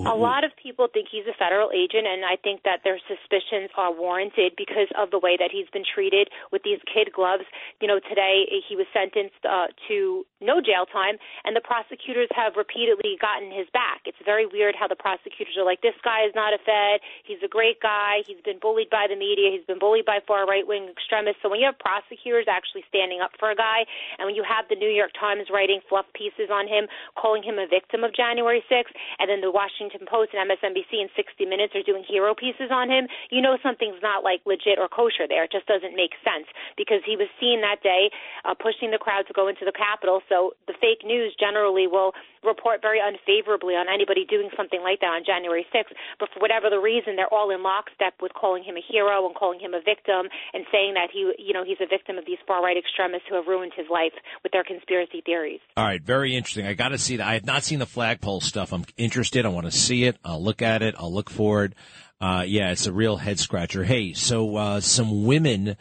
a 0.05 0.13
lot 0.13 0.45
of 0.45 0.53
people 0.61 0.93
think 0.93 1.09
he's 1.09 1.25
a 1.25 1.33
federal 1.41 1.73
agent, 1.73 2.05
and 2.05 2.21
I 2.21 2.37
think 2.37 2.69
that 2.69 2.85
their 2.85 3.01
suspicions 3.09 3.73
are 3.81 3.89
warranted 3.89 4.53
because 4.53 4.93
of 4.93 5.09
the 5.09 5.17
way 5.17 5.41
that 5.41 5.49
he's 5.49 5.73
been 5.73 5.89
treated 5.89 6.29
with 6.53 6.61
these 6.69 6.85
kid 6.85 7.17
gloves. 7.17 7.49
You 7.81 7.89
know, 7.89 7.97
today 8.05 8.45
he 8.69 8.77
was 8.77 8.85
sentenced 8.93 9.41
uh, 9.49 9.73
to 9.89 10.29
no 10.45 10.61
jail 10.61 10.85
time, 10.85 11.17
and 11.49 11.57
the 11.57 11.65
prosecutors 11.65 12.29
have 12.37 12.61
repeatedly 12.61 13.17
gotten 13.17 13.49
his 13.49 13.73
back. 13.73 14.05
It's 14.05 14.21
very 14.21 14.45
weird 14.45 14.77
how 14.77 14.85
the 14.85 15.01
prosecutors 15.01 15.57
are 15.57 15.65
like, 15.65 15.81
this 15.81 15.97
guy 16.05 16.29
is 16.29 16.37
not 16.37 16.53
a 16.53 16.61
Fed. 16.61 17.01
He's 17.25 17.41
a 17.41 17.49
great 17.49 17.81
guy. 17.81 18.21
He's 18.29 18.45
been 18.45 18.61
bullied 18.61 18.93
by 18.93 19.09
the 19.09 19.17
media. 19.17 19.49
He's 19.49 19.65
been 19.65 19.81
bullied 19.81 20.05
by 20.05 20.21
far 20.29 20.45
right 20.45 20.69
wing 20.69 20.93
extremists. 20.93 21.41
So 21.41 21.49
when 21.49 21.65
you 21.65 21.73
have 21.73 21.81
prosecutors 21.81 22.45
actually 22.53 22.85
standing 22.93 23.25
up 23.25 23.33
for 23.41 23.49
a 23.49 23.57
guy, 23.57 23.89
and 24.21 24.29
when 24.29 24.37
you 24.37 24.45
have 24.45 24.69
the 24.69 24.77
New 24.77 24.93
York 24.93 25.17
Times 25.17 25.49
writing 25.49 25.81
fluff 25.89 26.05
pieces 26.13 26.53
on 26.53 26.69
him, 26.69 26.85
calling 27.17 27.41
him 27.41 27.57
a 27.57 27.65
victim 27.65 28.05
of 28.05 28.13
January 28.13 28.61
6th, 28.69 28.93
and 29.17 29.33
then 29.33 29.41
the 29.41 29.49
Washington 29.49 29.86
Washington 29.87 30.09
Post 30.11 30.35
and 30.35 30.51
MSNBC 30.51 30.99
and 30.99 31.11
60 31.15 31.47
Minutes 31.47 31.75
are 31.77 31.83
doing 31.83 32.03
hero 32.03 32.35
pieces 32.35 32.75
on 32.75 32.91
him, 32.91 33.07
you 33.31 33.41
know 33.41 33.57
something's 33.63 34.03
not 34.03 34.25
like 34.25 34.43
legit 34.45 34.79
or 34.83 34.89
kosher 34.89 35.29
there. 35.29 35.45
It 35.45 35.53
just 35.53 35.67
doesn't 35.67 35.95
make 35.95 36.19
sense 36.27 36.51
because 36.77 37.07
he 37.07 37.15
was 37.15 37.31
seen 37.39 37.63
that 37.63 37.83
day 37.87 38.11
uh, 38.45 38.55
pushing 38.59 38.91
the 38.91 38.99
crowd 38.99 39.31
to 39.31 39.33
go 39.33 39.47
into 39.47 39.65
the 39.65 39.71
Capitol. 39.71 40.23
So 40.29 40.59
the 40.67 40.75
fake 40.75 41.07
news 41.07 41.39
generally 41.39 41.87
will 41.87 42.19
report 42.47 42.81
very 42.81 43.03
unfavorably 43.03 43.75
on 43.75 43.87
anybody 43.93 44.25
doing 44.25 44.49
something 44.57 44.81
like 44.81 45.01
that 45.01 45.13
on 45.13 45.27
January 45.27 45.67
6th. 45.75 45.93
But 46.19 46.31
for 46.33 46.41
whatever 46.41 46.71
the 46.71 46.79
reason, 46.79 47.17
they're 47.17 47.33
all 47.33 47.51
in 47.51 47.63
lockstep 47.63 48.15
with 48.23 48.33
calling 48.33 48.63
him 48.63 48.77
a 48.77 48.85
hero 48.85 49.27
and 49.27 49.35
calling 49.35 49.61
him 49.61 49.75
a 49.75 49.83
victim 49.83 50.31
and 50.55 50.65
saying 50.71 50.95
that 50.95 51.11
he, 51.13 51.27
you 51.39 51.53
know, 51.53 51.65
he's 51.65 51.83
a 51.83 51.91
victim 51.91 52.17
of 52.17 52.25
these 52.25 52.39
far 52.47 52.63
right 52.63 52.77
extremists 52.77 53.29
who 53.29 53.37
have 53.37 53.47
ruined 53.47 53.73
his 53.77 53.87
life 53.91 54.15
with 54.43 54.53
their 54.53 54.65
conspiracy 54.65 55.21
theories. 55.27 55.61
All 55.77 55.85
right, 55.85 56.03
very 56.03 56.37
interesting. 56.37 56.67
I 56.67 56.75
got 56.75 56.91
to 56.95 56.99
see 56.99 57.19
that. 57.19 57.27
I 57.27 57.35
have 57.35 57.47
not 57.47 57.65
seen 57.65 57.79
the 57.79 57.87
flagpole 57.87 58.41
stuff. 58.41 58.73
I'm 58.73 58.85
interested. 58.97 59.45
I 59.45 59.51
want 59.51 59.67
to 59.67 59.75
see 59.75 60.05
it. 60.05 60.17
I'll 60.25 60.43
look 60.43 60.63
at 60.63 60.83
it. 60.83 60.95
I'll 60.99 61.13
look 61.13 61.31
for 61.31 61.65
it. 61.65 61.75
Uh, 62.21 62.45
yeah, 62.47 62.71
it's 62.71 62.87
a 62.87 62.93
real 62.93 63.17
head 63.17 63.39
scratcher. 63.39 63.85
Hey, 63.85 64.15
so 64.15 64.57
uh, 64.57 64.81
some 64.81 65.27
women 65.27 65.77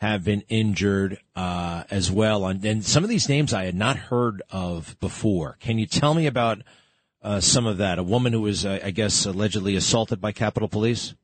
have 0.00 0.24
been 0.24 0.42
injured 0.48 1.18
uh, 1.36 1.84
as 1.90 2.10
well, 2.10 2.46
and 2.46 2.84
some 2.84 3.04
of 3.04 3.10
these 3.10 3.28
names 3.28 3.52
I 3.52 3.64
had 3.64 3.74
not 3.74 3.96
heard 3.96 4.42
of 4.50 4.96
before. 4.98 5.56
Can 5.60 5.78
you 5.78 5.86
tell 5.86 6.14
me 6.14 6.26
about 6.26 6.62
uh, 7.22 7.40
some 7.40 7.66
of 7.66 7.76
that? 7.78 7.98
A 7.98 8.02
woman 8.02 8.32
who 8.32 8.40
was, 8.40 8.64
uh, 8.64 8.78
I 8.82 8.92
guess, 8.92 9.26
allegedly 9.26 9.76
assaulted 9.76 10.20
by 10.20 10.32
Capitol 10.32 10.68
Police. 10.68 11.14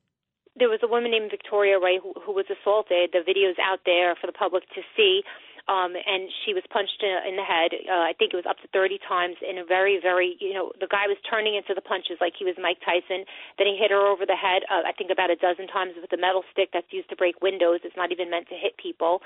There 0.58 0.68
was 0.68 0.80
a 0.82 0.88
woman 0.88 1.10
named 1.10 1.30
Victoria 1.30 1.78
Ray 1.78 1.98
who, 2.02 2.12
who 2.24 2.32
was 2.32 2.44
assaulted. 2.50 3.10
The 3.12 3.22
video's 3.24 3.56
out 3.62 3.80
there 3.86 4.14
for 4.20 4.26
the 4.26 4.32
public 4.32 4.64
to 4.74 4.82
see 4.96 5.22
um, 5.66 5.98
and 5.98 6.30
she 6.44 6.54
was 6.54 6.62
punched 6.70 7.02
in, 7.02 7.14
in 7.26 7.34
the 7.34 7.42
head. 7.42 7.74
Uh, 7.74 8.06
I 8.06 8.14
think 8.14 8.30
it 8.32 8.38
was 8.38 8.46
up 8.46 8.62
to 8.62 8.68
30 8.70 9.02
times 9.02 9.36
in 9.42 9.58
a 9.58 9.64
very, 9.66 9.98
very, 10.00 10.38
you 10.38 10.54
know, 10.54 10.70
the 10.78 10.86
guy 10.86 11.10
was 11.10 11.18
turning 11.26 11.58
into 11.58 11.74
the 11.74 11.82
punches 11.82 12.22
like 12.22 12.38
he 12.38 12.46
was 12.46 12.54
Mike 12.58 12.78
Tyson. 12.86 13.26
Then 13.58 13.66
he 13.66 13.74
hit 13.74 13.90
her 13.90 14.02
over 14.02 14.22
the 14.22 14.38
head, 14.38 14.62
uh, 14.70 14.86
I 14.86 14.94
think 14.94 15.10
about 15.10 15.34
a 15.34 15.38
dozen 15.38 15.66
times 15.66 15.98
with 15.98 16.12
a 16.14 16.20
metal 16.20 16.46
stick 16.54 16.70
that's 16.70 16.90
used 16.94 17.10
to 17.10 17.16
break 17.18 17.42
windows. 17.42 17.82
It's 17.82 17.98
not 17.98 18.14
even 18.14 18.30
meant 18.30 18.46
to 18.54 18.56
hit 18.56 18.78
people 18.78 19.20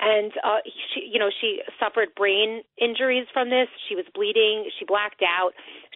and 0.00 0.32
uh 0.44 0.64
she 0.64 1.04
you 1.04 1.18
know 1.18 1.28
she 1.28 1.60
suffered 1.78 2.14
brain 2.16 2.62
injuries 2.80 3.26
from 3.32 3.50
this 3.50 3.68
she 3.88 3.94
was 3.94 4.06
bleeding 4.14 4.64
she 4.78 4.84
blacked 4.84 5.20
out 5.20 5.52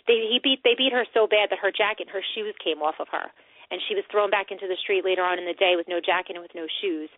they 0.07 0.29
he 0.29 0.39
beat 0.43 0.61
they 0.65 0.75
beat 0.77 0.93
her 0.93 1.05
so 1.15 1.27
bad 1.27 1.49
that 1.49 1.59
her 1.59 1.73
jacket 1.73 2.09
and 2.09 2.11
her 2.11 2.25
shoes 2.35 2.55
came 2.63 2.83
off 2.83 2.97
of 3.01 3.09
her 3.09 3.33
and 3.71 3.81
she 3.89 3.95
was 3.95 4.05
thrown 4.11 4.31
back 4.31 4.51
into 4.51 4.69
the 4.69 4.77
street 4.79 5.05
later 5.05 5.25
on 5.25 5.39
in 5.39 5.47
the 5.47 5.57
day 5.57 5.75
with 5.77 5.89
no 5.89 5.99
jacket 5.99 6.37
and 6.37 6.43
with 6.43 6.55
no 6.55 6.67
shoes 6.81 7.11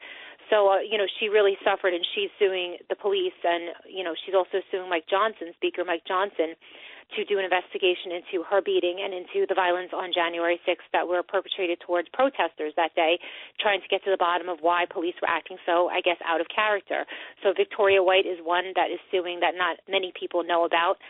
so, 0.51 0.69
uh, 0.69 0.81
you 0.81 0.97
know, 0.97 1.07
she 1.21 1.29
really 1.29 1.57
suffered 1.65 1.95
and 1.95 2.05
she's 2.15 2.31
suing 2.39 2.79
the 2.89 2.97
police 2.97 3.37
and, 3.45 3.75
you 3.89 4.05
know, 4.05 4.15
she's 4.25 4.35
also 4.35 4.65
suing 4.71 4.89
Mike 4.89 5.05
Johnson, 5.09 5.53
Speaker 5.57 5.85
Mike 5.85 6.03
Johnson, 6.07 6.57
to 7.17 7.25
do 7.25 7.39
an 7.39 7.45
investigation 7.45 8.13
into 8.13 8.45
her 8.45 8.61
beating 8.61 9.01
and 9.01 9.15
into 9.15 9.49
the 9.49 9.57
violence 9.57 9.93
on 9.97 10.13
January 10.13 10.61
6th 10.69 10.85
that 10.93 11.09
were 11.09 11.23
perpetrated 11.23 11.81
towards 11.81 12.09
protesters 12.13 12.73
that 12.77 12.95
day, 12.95 13.19
trying 13.61 13.81
to 13.81 13.89
get 13.89 14.05
to 14.05 14.11
the 14.11 14.21
bottom 14.21 14.49
of 14.49 14.59
why 14.61 14.85
police 14.85 15.15
were 15.23 15.29
acting 15.29 15.57
so, 15.65 15.89
I 15.89 16.01
guess, 16.05 16.21
out 16.29 16.41
of 16.41 16.47
character. 16.53 17.07
So 17.43 17.57
Victoria 17.57 18.03
White 18.03 18.27
is 18.27 18.37
one 18.45 18.77
that 18.77 18.93
is 18.93 19.01
suing 19.11 19.41
that 19.41 19.57
not 19.57 19.81
many 19.89 20.13
people 20.19 20.45
know 20.45 20.65
about. 20.65 21.01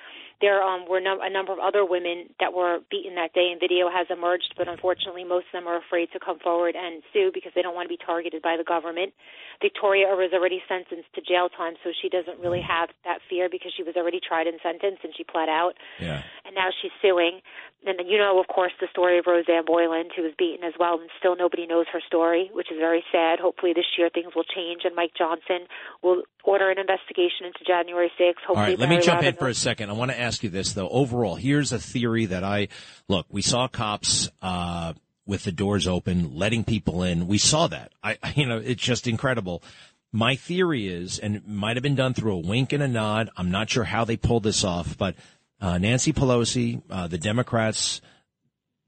There 0.40 0.62
um, 0.62 0.86
were 0.88 1.00
no, 1.00 1.18
a 1.20 1.30
number 1.30 1.52
of 1.52 1.58
other 1.58 1.84
women 1.84 2.30
that 2.38 2.54
were 2.54 2.78
beaten 2.90 3.16
that 3.16 3.34
day, 3.34 3.50
and 3.50 3.58
video 3.58 3.90
has 3.90 4.06
emerged, 4.10 4.54
but 4.56 4.68
unfortunately, 4.68 5.24
most 5.24 5.46
of 5.50 5.58
them 5.58 5.66
are 5.66 5.76
afraid 5.76 6.10
to 6.12 6.20
come 6.20 6.38
forward 6.38 6.76
and 6.78 7.02
sue 7.12 7.30
because 7.34 7.52
they 7.54 7.62
don't 7.62 7.74
want 7.74 7.86
to 7.86 7.92
be 7.92 7.98
targeted 7.98 8.42
by 8.42 8.56
the 8.56 8.62
government. 8.62 9.12
Victoria 9.60 10.06
was 10.14 10.30
already 10.32 10.62
sentenced 10.68 11.10
to 11.14 11.20
jail 11.20 11.48
time, 11.48 11.74
so 11.82 11.90
she 11.90 12.08
doesn't 12.08 12.38
really 12.38 12.62
have 12.62 12.90
that 13.04 13.18
fear 13.28 13.48
because 13.50 13.72
she 13.76 13.82
was 13.82 13.96
already 13.96 14.20
tried 14.22 14.46
and 14.46 14.60
sentenced, 14.62 15.02
and 15.02 15.12
she 15.16 15.24
pled 15.24 15.48
out. 15.48 15.74
Yeah. 15.98 16.22
And 16.46 16.54
now 16.54 16.70
she's 16.70 16.94
suing. 17.02 17.40
And 17.86 17.98
then 17.98 18.06
you 18.06 18.18
know, 18.18 18.38
of 18.38 18.46
course, 18.46 18.72
the 18.80 18.86
story 18.90 19.18
of 19.18 19.26
Roseanne 19.26 19.64
Boyland, 19.66 20.10
who 20.14 20.22
was 20.22 20.32
beaten 20.38 20.62
as 20.62 20.74
well, 20.78 20.98
and 21.00 21.10
still 21.18 21.36
nobody 21.36 21.66
knows 21.66 21.86
her 21.92 22.00
story, 22.06 22.50
which 22.52 22.70
is 22.70 22.78
very 22.78 23.04
sad. 23.10 23.38
Hopefully, 23.38 23.72
this 23.72 23.86
year 23.96 24.10
things 24.12 24.34
will 24.34 24.46
change, 24.46 24.82
and 24.84 24.94
Mike 24.94 25.12
Johnson 25.16 25.66
will 26.02 26.22
order 26.44 26.70
an 26.70 26.78
investigation 26.78 27.46
into 27.46 27.62
January 27.66 28.10
6th. 28.18 28.42
Hopefully, 28.46 28.56
All 28.56 28.62
right, 28.62 28.78
let 28.78 28.88
me 28.88 29.00
jump 29.00 29.22
in 29.22 29.34
for 29.34 29.48
a 29.48 29.54
second. 29.54 29.90
I 29.90 29.92
want 29.92 30.10
to 30.10 30.18
ask 30.18 30.27
you 30.42 30.50
this 30.50 30.72
though. 30.72 30.88
Overall, 30.88 31.36
here's 31.36 31.72
a 31.72 31.78
theory 31.78 32.26
that 32.26 32.44
I 32.44 32.68
look. 33.08 33.26
We 33.30 33.42
saw 33.42 33.68
cops 33.68 34.30
uh, 34.42 34.92
with 35.26 35.44
the 35.44 35.52
doors 35.52 35.86
open, 35.86 36.36
letting 36.36 36.64
people 36.64 37.02
in. 37.02 37.26
We 37.28 37.38
saw 37.38 37.66
that. 37.68 37.92
I, 38.02 38.16
you 38.36 38.46
know, 38.46 38.58
it's 38.58 38.82
just 38.82 39.06
incredible. 39.06 39.62
My 40.10 40.36
theory 40.36 40.88
is, 40.88 41.18
and 41.18 41.36
it 41.36 41.46
might 41.46 41.76
have 41.76 41.82
been 41.82 41.94
done 41.94 42.14
through 42.14 42.32
a 42.32 42.46
wink 42.46 42.72
and 42.72 42.82
a 42.82 42.88
nod. 42.88 43.30
I'm 43.36 43.50
not 43.50 43.68
sure 43.68 43.84
how 43.84 44.04
they 44.04 44.16
pulled 44.16 44.42
this 44.42 44.64
off, 44.64 44.96
but 44.96 45.14
uh, 45.60 45.76
Nancy 45.78 46.12
Pelosi, 46.12 46.80
uh, 46.88 47.08
the 47.08 47.18
Democrats, 47.18 48.00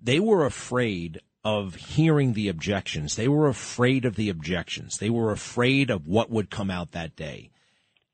they 0.01 0.19
were 0.19 0.47
afraid 0.47 1.21
of 1.45 1.75
hearing 1.75 2.33
the 2.33 2.49
objections. 2.49 3.17
They 3.17 3.29
were 3.29 3.49
afraid 3.49 4.05
of 4.05 4.17
the 4.17 4.29
objections. 4.29 4.99
They 4.99 5.11
were 5.11 5.33
afraid 5.33 5.91
of 5.91 6.07
what 6.07 6.31
would 6.31 6.51
come 6.51 6.71
out 6.71 6.93
that 6.93 7.17
day. 7.17 7.51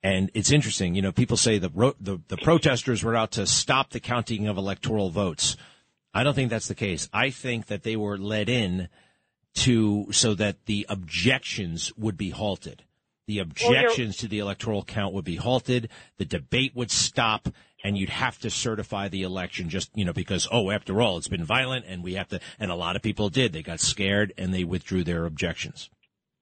And 0.07 0.31
it's 0.35 0.53
interesting, 0.53 0.95
you 0.95 1.03
know, 1.03 1.11
people 1.11 1.37
say 1.37 1.59
the, 1.59 1.69
the, 2.01 2.21
the 2.29 2.37
protesters 2.37 3.03
were 3.03 3.17
out 3.17 3.33
to 3.33 3.45
stop 3.45 3.91
the 3.91 3.99
counting 3.99 4.47
of 4.47 4.57
electoral 4.57 5.11
votes. 5.11 5.57
I 6.15 6.23
don't 6.23 6.35
think 6.35 6.49
that's 6.49 6.69
the 6.69 6.77
case. 6.77 7.09
I 7.13 7.31
think 7.31 7.67
that 7.67 7.83
they 7.83 7.97
were 7.97 8.17
led 8.17 8.49
in 8.49 8.89
to 9.55 10.07
so 10.13 10.35
that 10.35 10.67
the 10.67 10.87
objections 10.89 11.93
would 11.97 12.17
be 12.17 12.31
halted. 12.31 12.85
The 13.27 13.41
objections 13.41 14.17
to 14.19 14.29
the 14.29 14.39
electoral 14.39 14.85
count 14.85 15.13
would 15.13 15.25
be 15.25 15.35
halted. 15.35 15.89
The 16.19 16.25
debate 16.25 16.77
would 16.77 16.93
stop 16.93 17.49
and 17.83 17.99
you'd 17.99 18.09
have 18.11 18.39
to 18.43 18.49
certify 18.51 19.09
the 19.09 19.25
election 19.25 19.69
just, 19.69 19.91
you 19.97 20.05
know, 20.05 20.13
because, 20.13 20.47
oh, 20.53 20.71
after 20.71 21.03
all, 21.03 21.19
it's 21.19 21.27
been 21.27 21.45
violent 21.45 21.85
and 21.89 22.05
we 22.05 22.15
have 22.15 22.29
to, 22.29 22.39
and 22.61 22.71
a 22.71 22.77
lot 22.77 22.95
of 22.95 23.03
people 23.03 23.29
did. 23.29 23.53
They 23.53 23.63
got 23.65 23.81
scared 23.81 24.33
and 24.39 24.55
they 24.55 24.63
withdrew 24.63 25.03
their 25.03 25.27
objections. 25.27 25.91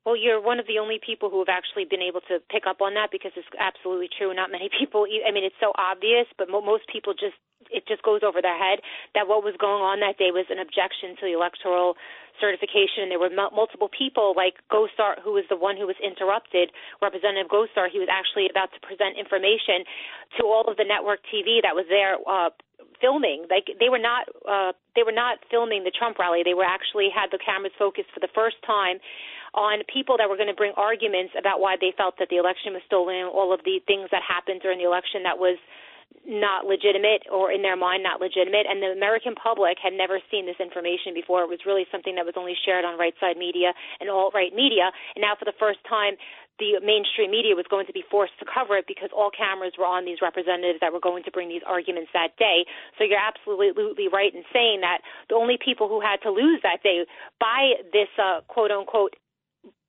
Well, 0.04 0.16
you're 0.16 0.40
one 0.40 0.60
of 0.60 0.66
the 0.68 0.78
only 0.78 1.00
people 1.00 1.30
who 1.30 1.40
have 1.40 1.48
actually 1.48 1.88
been 1.88 2.04
able 2.04 2.20
to 2.28 2.36
pick 2.52 2.68
up 2.68 2.84
on 2.84 2.92
that 2.94 3.08
because 3.10 3.32
it's 3.36 3.48
absolutely 3.56 4.08
true. 4.12 4.34
Not 4.36 4.52
many 4.52 4.68
people, 4.78 5.06
I 5.08 5.32
mean, 5.32 5.44
it's 5.44 5.58
so 5.60 5.72
obvious, 5.76 6.28
but 6.36 6.48
most 6.48 6.84
people 6.92 7.14
just 7.14 7.36
it 7.72 7.88
just 7.88 8.04
goes 8.04 8.20
over 8.20 8.42
their 8.44 8.56
head 8.56 8.84
that 9.16 9.24
what 9.24 9.40
was 9.40 9.56
going 9.56 9.80
on 9.80 10.00
that 10.04 10.20
day 10.20 10.28
was 10.28 10.44
an 10.52 10.60
objection 10.60 11.16
to 11.16 11.24
the 11.24 11.32
electoral 11.32 11.96
certification. 12.36 13.08
There 13.08 13.18
were 13.18 13.32
m- 13.32 13.54
multiple 13.56 13.88
people, 13.88 14.36
like 14.36 14.60
Gosar, 14.68 15.16
who 15.24 15.32
was 15.32 15.48
the 15.48 15.56
one 15.56 15.80
who 15.80 15.88
was 15.88 15.96
interrupted, 16.02 16.76
Representative 17.00 17.48
Gosar. 17.48 17.88
He 17.88 17.96
was 17.96 18.12
actually 18.12 18.52
about 18.52 18.68
to 18.76 18.80
present 18.84 19.16
information 19.16 19.88
to 20.36 20.44
all 20.44 20.68
of 20.68 20.76
the 20.76 20.84
network 20.84 21.24
TV 21.32 21.64
that 21.64 21.72
was 21.72 21.86
there. 21.88 22.20
Uh, 22.26 22.50
filming 23.00 23.44
like 23.50 23.66
they 23.80 23.90
were 23.90 23.98
not 23.98 24.28
uh 24.46 24.70
they 24.94 25.02
were 25.02 25.14
not 25.14 25.38
filming 25.50 25.82
the 25.82 25.90
Trump 25.90 26.18
rally 26.18 26.42
they 26.44 26.54
were 26.54 26.64
actually 26.66 27.08
had 27.10 27.26
the 27.34 27.38
cameras 27.42 27.72
focused 27.78 28.06
for 28.14 28.20
the 28.20 28.30
first 28.34 28.56
time 28.66 29.02
on 29.54 29.86
people 29.86 30.18
that 30.18 30.28
were 30.28 30.36
going 30.36 30.50
to 30.50 30.58
bring 30.58 30.74
arguments 30.76 31.32
about 31.38 31.60
why 31.62 31.76
they 31.80 31.94
felt 31.96 32.18
that 32.18 32.28
the 32.28 32.36
election 32.36 32.74
was 32.74 32.82
stolen 32.86 33.30
all 33.30 33.54
of 33.54 33.62
the 33.64 33.80
things 33.86 34.10
that 34.10 34.22
happened 34.22 34.60
during 34.60 34.78
the 34.78 34.86
election 34.86 35.22
that 35.22 35.38
was 35.38 35.56
not 36.26 36.64
legitimate 36.64 37.26
or 37.28 37.52
in 37.52 37.60
their 37.60 37.76
mind 37.76 38.02
not 38.02 38.20
legitimate. 38.20 38.64
And 38.68 38.80
the 38.80 38.96
American 38.96 39.34
public 39.34 39.76
had 39.82 39.92
never 39.92 40.20
seen 40.30 40.46
this 40.46 40.56
information 40.58 41.12
before. 41.12 41.44
It 41.44 41.52
was 41.52 41.66
really 41.66 41.84
something 41.92 42.14
that 42.16 42.24
was 42.24 42.34
only 42.36 42.56
shared 42.64 42.84
on 42.84 42.98
right 42.98 43.14
side 43.20 43.36
media 43.36 43.76
and 44.00 44.08
alt 44.08 44.32
right 44.32 44.54
media. 44.54 44.90
And 45.14 45.20
now 45.20 45.36
for 45.36 45.44
the 45.44 45.56
first 45.58 45.80
time 45.88 46.16
the 46.58 46.78
mainstream 46.80 47.34
media 47.34 47.58
was 47.58 47.66
going 47.68 47.84
to 47.86 47.92
be 47.92 48.04
forced 48.06 48.38
to 48.38 48.46
cover 48.46 48.78
it 48.78 48.86
because 48.86 49.10
all 49.10 49.30
cameras 49.30 49.74
were 49.74 49.88
on 49.90 50.06
these 50.06 50.22
representatives 50.22 50.78
that 50.80 50.94
were 50.94 51.02
going 51.02 51.26
to 51.26 51.32
bring 51.34 51.48
these 51.50 51.66
arguments 51.66 52.10
that 52.14 52.38
day. 52.38 52.62
So 52.96 53.02
you're 53.02 53.18
absolutely 53.18 54.06
right 54.06 54.30
in 54.30 54.46
saying 54.54 54.80
that 54.86 55.02
the 55.28 55.34
only 55.34 55.58
people 55.58 55.88
who 55.88 56.00
had 56.00 56.22
to 56.22 56.30
lose 56.30 56.62
that 56.62 56.82
day 56.82 57.04
by 57.40 57.82
this 57.92 58.08
uh, 58.22 58.46
quote 58.46 58.70
unquote 58.70 59.18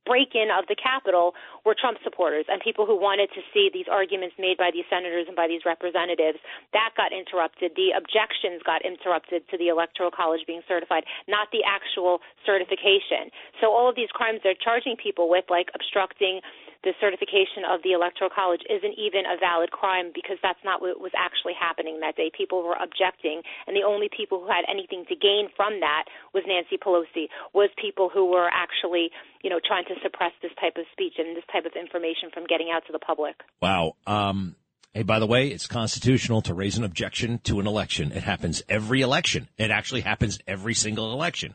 break 0.05 0.37
in 0.37 0.53
of 0.53 0.69
the 0.69 0.75
Capitol 0.77 1.33
were 1.65 1.75
Trump 1.75 1.97
supporters 2.03 2.45
and 2.47 2.61
people 2.61 2.85
who 2.85 2.95
wanted 2.95 3.29
to 3.33 3.41
see 3.53 3.69
these 3.73 3.89
arguments 3.91 4.35
made 4.37 4.57
by 4.57 4.69
these 4.71 4.85
senators 4.89 5.25
and 5.27 5.35
by 5.35 5.49
these 5.49 5.65
representatives. 5.65 6.39
That 6.73 6.93
got 6.95 7.11
interrupted. 7.11 7.73
The 7.75 7.91
objections 7.97 8.61
got 8.63 8.85
interrupted 8.85 9.49
to 9.49 9.57
the 9.57 9.67
Electoral 9.67 10.11
College 10.13 10.45
being 10.45 10.61
certified, 10.67 11.03
not 11.27 11.49
the 11.51 11.65
actual 11.65 12.21
certification. 12.45 13.33
So 13.59 13.73
all 13.73 13.89
of 13.89 13.95
these 13.95 14.13
crimes 14.13 14.41
they're 14.45 14.57
charging 14.57 14.95
people 14.95 15.29
with, 15.29 15.45
like 15.49 15.69
obstructing 15.73 16.41
the 16.85 16.93
certification 17.01 17.65
of 17.65 17.81
the 17.81 17.97
Electoral 17.97 18.29
College 18.29 18.61
isn't 18.69 18.93
even 18.93 19.25
a 19.25 19.41
valid 19.41 19.73
crime 19.73 20.13
because 20.13 20.37
that's 20.45 20.61
not 20.63 20.79
what 20.79 21.01
was 21.01 21.11
actually 21.17 21.57
happening 21.57 21.99
that 21.99 22.15
day. 22.15 22.29
People 22.29 22.61
were 22.61 22.77
objecting, 22.77 23.41
and 23.65 23.75
the 23.75 23.81
only 23.81 24.07
people 24.07 24.39
who 24.39 24.47
had 24.47 24.63
anything 24.69 25.03
to 25.09 25.17
gain 25.17 25.49
from 25.57 25.81
that 25.81 26.05
was 26.31 26.45
Nancy 26.45 26.77
Pelosi, 26.77 27.27
was 27.57 27.73
people 27.81 28.13
who 28.13 28.29
were 28.29 28.47
actually, 28.53 29.09
you 29.41 29.49
know, 29.49 29.59
trying 29.59 29.89
to 29.89 29.97
suppress 30.05 30.31
this 30.45 30.53
type 30.61 30.77
of 30.77 30.85
speech 30.93 31.17
and 31.17 31.35
this 31.35 31.43
type 31.51 31.65
of 31.65 31.73
information 31.73 32.29
from 32.31 32.45
getting 32.45 32.69
out 32.69 32.85
to 32.85 32.93
the 32.93 33.01
public. 33.01 33.35
Wow. 33.59 33.97
Um, 34.05 34.55
Hey, 34.93 35.03
by 35.03 35.19
the 35.19 35.27
way, 35.27 35.49
it's 35.49 35.67
constitutional 35.67 36.41
to 36.43 36.53
raise 36.53 36.77
an 36.77 36.85
objection 36.85 37.39
to 37.39 37.59
an 37.59 37.67
election. 37.67 38.13
It 38.13 38.23
happens 38.23 38.63
every 38.69 39.01
election. 39.01 39.49
It 39.57 39.69
actually 39.69 39.99
happens 39.99 40.39
every 40.47 40.73
single 40.73 41.11
election. 41.11 41.53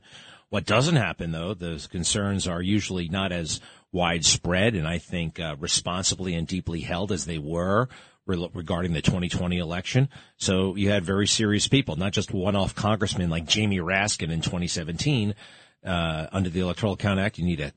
What 0.50 0.66
doesn't 0.66 0.96
happen, 0.96 1.30
though, 1.30 1.54
those 1.54 1.86
concerns 1.86 2.46
are 2.46 2.60
usually 2.60 3.08
not 3.08 3.32
as 3.32 3.62
widespread 3.92 4.74
and 4.74 4.86
I 4.86 4.98
think 4.98 5.40
uh, 5.40 5.56
responsibly 5.58 6.34
and 6.34 6.46
deeply 6.46 6.80
held 6.80 7.12
as 7.12 7.24
they 7.24 7.38
were 7.38 7.88
re- 8.26 8.50
regarding 8.54 8.92
the 8.92 9.02
2020 9.02 9.58
election. 9.58 10.08
So 10.36 10.76
you 10.76 10.90
had 10.90 11.04
very 11.04 11.26
serious 11.26 11.68
people, 11.68 11.96
not 11.96 12.12
just 12.12 12.32
one-off 12.32 12.74
congressmen 12.74 13.30
like 13.30 13.46
Jamie 13.46 13.78
Raskin 13.78 14.30
in 14.30 14.40
2017. 14.40 15.34
Uh, 15.82 16.26
under 16.30 16.50
the 16.50 16.60
Electoral 16.60 16.94
Count 16.94 17.18
Act, 17.18 17.38
you 17.38 17.44
need 17.44 17.60
a, 17.60 17.72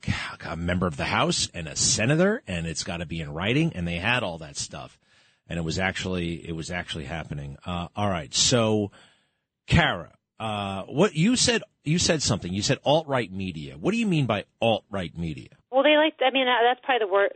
a 0.46 0.58
member 0.58 0.88
of 0.88 0.98
the 0.98 1.06
House 1.06 1.50
and 1.54 1.70
a 1.70 1.76
senator, 1.76 2.44
and 2.48 2.68
it's 2.68 2.84
got 2.84 2.98
to 2.98 3.06
be 3.06 3.22
in 3.22 3.32
writing. 3.32 3.72
And 3.76 3.88
they 3.88 3.96
had 3.96 4.24
all 4.24 4.40
that 4.40 4.58
stuff, 4.58 5.00
and 5.48 5.58
it 5.58 5.62
was 5.62 5.80
actually 5.80 6.46
it 6.46 6.54
was 6.54 6.70
actually 6.70 7.06
happening. 7.06 7.56
Uh, 7.66 7.88
all 7.96 8.10
right, 8.10 8.34
so 8.34 8.92
Cara, 9.68 10.12
uh, 10.38 10.84
what 10.84 11.16
you 11.16 11.38
said 11.38 11.64
you 11.84 12.00
said 12.00 12.22
something. 12.22 12.54
You 12.54 12.62
said 12.62 12.80
alt 12.86 13.08
right 13.08 13.32
media. 13.32 13.76
What 13.78 13.92
do 13.92 13.98
you 13.98 14.08
mean 14.08 14.26
by 14.26 14.46
alt 14.62 14.86
right 14.90 15.16
media? 15.18 15.50
Well, 15.74 15.82
they 15.82 15.98
like. 15.98 16.14
I 16.22 16.30
mean, 16.30 16.46
uh, 16.48 16.62
that's 16.62 16.80
probably 16.86 17.02
the 17.02 17.10
wor- 17.10 17.34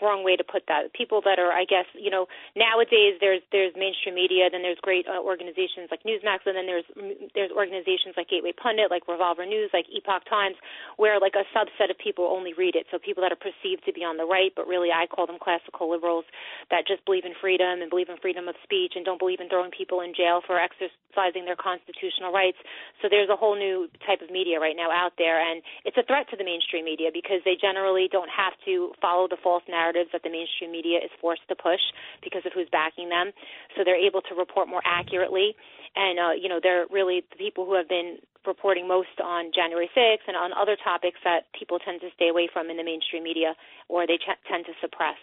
wrong 0.00 0.24
way 0.24 0.32
to 0.32 0.44
put 0.44 0.64
that. 0.72 0.96
People 0.96 1.20
that 1.28 1.36
are, 1.36 1.52
I 1.52 1.68
guess, 1.68 1.84
you 1.92 2.08
know, 2.08 2.24
nowadays 2.56 3.20
there's 3.20 3.44
there's 3.52 3.76
mainstream 3.76 4.16
media, 4.16 4.48
then 4.48 4.64
there's 4.64 4.80
great 4.80 5.04
uh, 5.04 5.20
organizations 5.20 5.92
like 5.92 6.00
Newsmax, 6.08 6.48
and 6.48 6.56
then 6.56 6.64
there's 6.64 6.88
there's 7.36 7.52
organizations 7.52 8.16
like 8.16 8.32
Gateway 8.32 8.56
Pundit, 8.56 8.88
like 8.88 9.04
Revolver 9.04 9.44
News, 9.44 9.68
like 9.76 9.84
Epoch 9.92 10.24
Times, 10.24 10.56
where 10.96 11.20
like 11.20 11.36
a 11.36 11.44
subset 11.52 11.92
of 11.92 12.00
people 12.00 12.32
only 12.32 12.56
read 12.56 12.80
it. 12.80 12.88
So 12.88 12.96
people 12.96 13.20
that 13.20 13.32
are 13.32 13.36
perceived 13.36 13.84
to 13.84 13.92
be 13.92 14.08
on 14.08 14.16
the 14.16 14.24
right, 14.24 14.56
but 14.56 14.64
really 14.64 14.88
I 14.88 15.04
call 15.04 15.28
them 15.28 15.36
classical 15.36 15.92
liberals 15.92 16.24
that 16.72 16.88
just 16.88 17.04
believe 17.04 17.28
in 17.28 17.36
freedom 17.36 17.84
and 17.84 17.92
believe 17.92 18.08
in 18.08 18.16
freedom 18.24 18.48
of 18.48 18.56
speech 18.64 18.96
and 18.96 19.04
don't 19.04 19.20
believe 19.20 19.44
in 19.44 19.52
throwing 19.52 19.68
people 19.68 20.00
in 20.00 20.16
jail 20.16 20.40
for 20.40 20.56
exercising 20.56 21.44
their 21.44 21.60
constitutional 21.60 22.32
rights. 22.32 22.56
So 23.04 23.12
there's 23.12 23.28
a 23.28 23.36
whole 23.36 23.52
new 23.60 23.92
type 24.08 24.24
of 24.24 24.32
media 24.32 24.56
right 24.56 24.74
now 24.74 24.88
out 24.88 25.20
there, 25.20 25.36
and 25.36 25.60
it's 25.84 26.00
a 26.00 26.04
threat 26.08 26.24
to 26.32 26.36
the 26.40 26.44
mainstream 26.44 26.88
media 26.88 27.12
because 27.12 27.44
they 27.44 27.60
generally 27.60 28.08
don't 28.08 28.32
have 28.32 28.56
to 28.64 28.96
follow 28.96 29.28
the 29.28 29.36
false 29.36 29.62
narratives 29.68 30.08
that 30.16 30.24
the 30.24 30.32
mainstream 30.32 30.72
media 30.72 30.98
is 31.04 31.12
forced 31.20 31.44
to 31.52 31.54
push 31.54 31.84
because 32.24 32.42
of 32.48 32.56
who's 32.56 32.72
backing 32.72 33.12
them. 33.12 33.36
So 33.76 33.84
they're 33.84 34.00
able 34.00 34.24
to 34.26 34.34
report 34.34 34.72
more 34.72 34.82
accurately. 34.88 35.52
And, 35.94 36.16
uh, 36.18 36.32
you 36.40 36.48
know, 36.48 36.60
they're 36.62 36.86
really 36.88 37.22
the 37.28 37.36
people 37.36 37.66
who 37.68 37.76
have 37.76 37.88
been 37.88 38.18
reporting 38.46 38.88
most 38.88 39.20
on 39.22 39.52
January 39.54 39.90
6th 39.92 40.24
and 40.26 40.36
on 40.36 40.50
other 40.56 40.76
topics 40.82 41.18
that 41.24 41.52
people 41.52 41.78
tend 41.78 42.00
to 42.00 42.08
stay 42.14 42.28
away 42.28 42.48
from 42.50 42.70
in 42.70 42.76
the 42.76 42.84
mainstream 42.84 43.22
media 43.22 43.54
or 43.88 44.06
they 44.06 44.16
ch- 44.16 44.40
tend 44.48 44.64
to 44.66 44.72
suppress. 44.80 45.18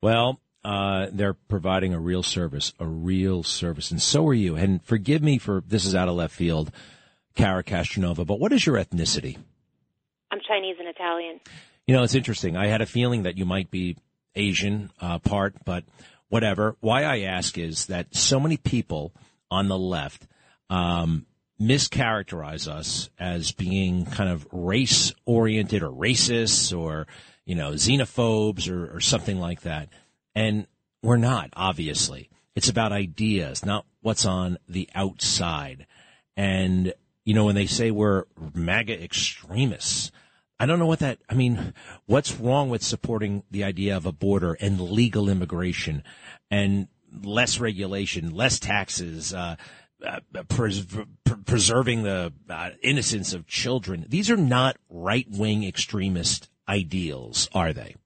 Well, 0.00 0.40
uh, 0.64 1.08
they're 1.12 1.34
providing 1.34 1.92
a 1.92 2.00
real 2.00 2.22
service, 2.22 2.72
a 2.78 2.86
real 2.86 3.42
service, 3.42 3.90
and 3.90 4.00
so 4.00 4.26
are 4.28 4.34
you. 4.34 4.56
And 4.56 4.82
forgive 4.84 5.22
me 5.22 5.38
for 5.38 5.62
this 5.66 5.84
is 5.84 5.94
out 5.94 6.08
of 6.08 6.14
left 6.14 6.34
field, 6.34 6.70
Cara 7.34 7.62
Castronuova, 7.62 8.26
but 8.26 8.38
what 8.38 8.52
is 8.52 8.64
your 8.66 8.76
ethnicity? 8.76 9.38
I'm 10.30 10.40
Chinese 10.46 10.76
and 10.78 10.88
Italian. 10.88 11.40
You 11.86 11.94
know, 11.94 12.02
it's 12.02 12.14
interesting. 12.14 12.56
I 12.56 12.66
had 12.68 12.80
a 12.80 12.86
feeling 12.86 13.24
that 13.24 13.36
you 13.36 13.44
might 13.44 13.70
be 13.70 13.96
Asian 14.34 14.90
uh, 15.00 15.18
part, 15.18 15.54
but 15.64 15.84
whatever. 16.28 16.76
Why 16.80 17.04
I 17.04 17.20
ask 17.20 17.58
is 17.58 17.86
that 17.86 18.14
so 18.14 18.40
many 18.40 18.56
people 18.56 19.12
on 19.50 19.68
the 19.68 19.78
left 19.78 20.26
um, 20.70 21.26
mischaracterize 21.60 22.66
us 22.66 23.10
as 23.18 23.52
being 23.52 24.06
kind 24.06 24.30
of 24.30 24.46
race 24.50 25.12
oriented 25.26 25.82
or 25.82 25.90
racists 25.90 26.76
or 26.76 27.06
you 27.44 27.54
know 27.54 27.72
xenophobes 27.72 28.70
or, 28.70 28.96
or 28.96 29.00
something 29.00 29.38
like 29.38 29.62
that, 29.62 29.88
and 30.34 30.66
we're 31.02 31.16
not. 31.16 31.50
Obviously, 31.54 32.30
it's 32.54 32.68
about 32.68 32.92
ideas, 32.92 33.64
not 33.64 33.84
what's 34.00 34.24
on 34.24 34.58
the 34.68 34.88
outside. 34.94 35.86
And 36.36 36.94
you 37.24 37.34
know, 37.34 37.44
when 37.44 37.54
they 37.54 37.66
say 37.66 37.90
we're 37.90 38.24
MAGA 38.54 39.02
extremists, 39.02 40.10
I 40.58 40.66
don't 40.66 40.78
know 40.78 40.86
what 40.86 41.00
that, 41.00 41.18
I 41.28 41.34
mean, 41.34 41.74
what's 42.06 42.38
wrong 42.38 42.68
with 42.68 42.82
supporting 42.82 43.42
the 43.50 43.64
idea 43.64 43.96
of 43.96 44.06
a 44.06 44.12
border 44.12 44.56
and 44.60 44.80
legal 44.80 45.28
immigration 45.28 46.04
and 46.50 46.88
less 47.22 47.58
regulation, 47.58 48.34
less 48.34 48.58
taxes, 48.58 49.34
uh, 49.34 49.56
uh, 50.04 50.20
pres- 50.48 50.86
preserving 51.46 52.02
the 52.02 52.32
uh, 52.48 52.70
innocence 52.82 53.34
of 53.34 53.46
children. 53.46 54.04
These 54.08 54.30
are 54.30 54.36
not 54.36 54.76
right 54.88 55.26
wing 55.30 55.64
extremist 55.64 56.48
ideals, 56.68 57.48
are 57.52 57.72
they? 57.72 57.96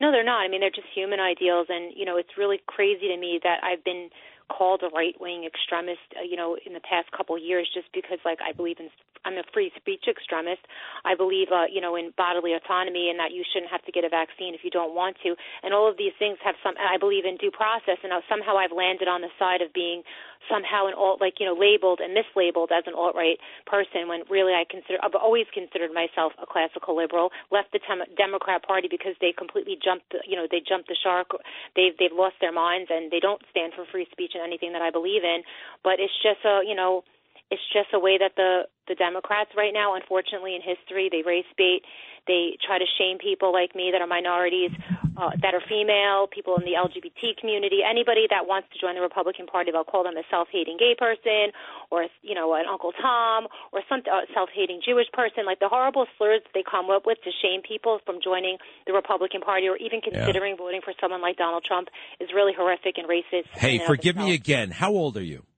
No, 0.00 0.10
they're 0.10 0.24
not. 0.24 0.40
I 0.40 0.48
mean, 0.48 0.60
they're 0.60 0.70
just 0.70 0.88
human 0.94 1.20
ideals. 1.20 1.66
And, 1.68 1.92
you 1.94 2.06
know, 2.06 2.16
it's 2.16 2.38
really 2.38 2.60
crazy 2.66 3.08
to 3.08 3.16
me 3.16 3.38
that 3.42 3.62
I've 3.62 3.84
been 3.84 4.08
called 4.50 4.82
a 4.82 4.90
right 4.90 5.14
wing 5.22 5.46
extremist, 5.46 6.02
uh, 6.18 6.26
you 6.26 6.36
know, 6.36 6.58
in 6.66 6.74
the 6.74 6.82
past 6.82 7.10
couple 7.14 7.36
of 7.38 7.42
years, 7.42 7.70
just 7.72 7.86
because 7.94 8.18
like 8.24 8.38
I 8.42 8.52
believe 8.52 8.82
in 8.82 8.90
I'm 9.24 9.36
a 9.36 9.44
free 9.52 9.70
speech 9.76 10.08
extremist. 10.08 10.64
I 11.04 11.14
believe, 11.14 11.48
uh, 11.52 11.68
you 11.70 11.80
know, 11.80 11.94
in 11.96 12.12
bodily 12.16 12.54
autonomy 12.54 13.10
and 13.10 13.18
that 13.20 13.32
you 13.32 13.44
shouldn't 13.44 13.70
have 13.70 13.84
to 13.84 13.92
get 13.92 14.04
a 14.04 14.08
vaccine 14.08 14.54
if 14.54 14.64
you 14.64 14.70
don't 14.70 14.94
want 14.94 15.16
to. 15.22 15.36
And 15.62 15.74
all 15.74 15.88
of 15.88 15.96
these 15.96 16.16
things 16.18 16.38
have 16.42 16.56
some. 16.64 16.74
I 16.80 16.96
believe 16.96 17.24
in 17.24 17.36
due 17.36 17.52
process, 17.52 18.00
and 18.02 18.12
somehow 18.28 18.56
I've 18.56 18.72
landed 18.72 19.08
on 19.08 19.20
the 19.20 19.32
side 19.38 19.60
of 19.60 19.72
being 19.72 20.02
somehow 20.48 20.86
an 20.86 20.94
alt, 20.94 21.20
like 21.20 21.40
you 21.40 21.46
know, 21.46 21.54
labeled 21.54 22.00
and 22.00 22.16
mislabeled 22.16 22.72
as 22.72 22.84
an 22.86 22.94
alt 22.94 23.14
right 23.14 23.38
person 23.66 24.08
when 24.08 24.22
really 24.30 24.52
I 24.52 24.64
consider 24.68 24.98
I've 25.02 25.14
always 25.14 25.46
considered 25.52 25.92
myself 25.92 26.32
a 26.40 26.46
classical 26.46 26.96
liberal. 26.96 27.30
Left 27.50 27.72
the 27.72 27.80
tem- 27.80 28.08
Democrat 28.16 28.62
Party 28.62 28.88
because 28.90 29.14
they 29.20 29.32
completely 29.36 29.76
jumped, 29.76 30.14
you 30.26 30.36
know, 30.36 30.46
they 30.50 30.60
jumped 30.60 30.88
the 30.88 30.96
shark. 30.96 31.30
They've 31.76 31.96
they've 31.98 32.14
lost 32.14 32.36
their 32.40 32.52
minds 32.52 32.90
and 32.90 33.10
they 33.10 33.20
don't 33.20 33.42
stand 33.50 33.74
for 33.74 33.84
free 33.90 34.06
speech 34.10 34.32
and 34.34 34.42
anything 34.42 34.72
that 34.72 34.82
I 34.82 34.90
believe 34.90 35.24
in. 35.24 35.42
But 35.84 36.00
it's 36.00 36.14
just 36.22 36.44
a, 36.44 36.62
you 36.66 36.74
know 36.74 37.04
it's 37.50 37.62
just 37.74 37.90
a 37.92 37.98
way 37.98 38.16
that 38.18 38.32
the 38.36 38.70
the 38.88 38.94
Democrats 38.94 39.50
right 39.56 39.74
now, 39.74 39.94
unfortunately, 39.94 40.54
in 40.54 40.62
history, 40.62 41.08
they 41.10 41.22
race 41.26 41.46
bait. 41.58 41.82
They 42.30 42.54
try 42.62 42.78
to 42.78 42.86
shame 42.94 43.18
people 43.18 43.50
like 43.50 43.74
me 43.74 43.90
that 43.90 43.98
are 43.98 44.06
minorities, 44.06 44.70
uh, 45.18 45.34
that 45.42 45.50
are 45.50 45.64
female, 45.66 46.30
people 46.30 46.54
in 46.54 46.62
the 46.62 46.78
LGBT 46.78 47.34
community, 47.42 47.82
anybody 47.82 48.30
that 48.30 48.46
wants 48.46 48.70
to 48.70 48.78
join 48.78 48.94
the 48.94 49.02
Republican 49.02 49.50
Party. 49.50 49.74
They'll 49.74 49.82
call 49.82 50.06
them 50.06 50.14
a 50.14 50.22
self-hating 50.30 50.78
gay 50.78 50.94
person, 50.94 51.50
or 51.90 52.06
you 52.22 52.38
know, 52.38 52.54
an 52.54 52.70
Uncle 52.70 52.94
Tom, 52.94 53.50
or 53.74 53.82
some 53.90 54.06
uh, 54.06 54.30
self-hating 54.30 54.86
Jewish 54.86 55.10
person. 55.10 55.42
Like 55.42 55.58
the 55.58 55.68
horrible 55.68 56.06
slurs 56.14 56.46
they 56.54 56.62
come 56.62 56.86
up 56.86 57.02
with 57.02 57.18
to 57.26 57.30
shame 57.42 57.66
people 57.66 57.98
from 58.06 58.22
joining 58.22 58.62
the 58.86 58.94
Republican 58.94 59.42
Party, 59.42 59.66
or 59.66 59.76
even 59.76 60.00
considering 60.00 60.54
yeah. 60.54 60.62
voting 60.62 60.86
for 60.86 60.94
someone 61.02 61.20
like 61.20 61.34
Donald 61.34 61.66
Trump, 61.66 61.88
is 62.22 62.30
really 62.30 62.54
horrific 62.54 62.94
and 62.94 63.10
racist. 63.10 63.50
Hey, 63.58 63.82
forgive 63.82 64.14
me 64.14 64.34
again. 64.34 64.70
How 64.70 64.94
old 64.94 65.16
are 65.18 65.26
you? 65.26 65.49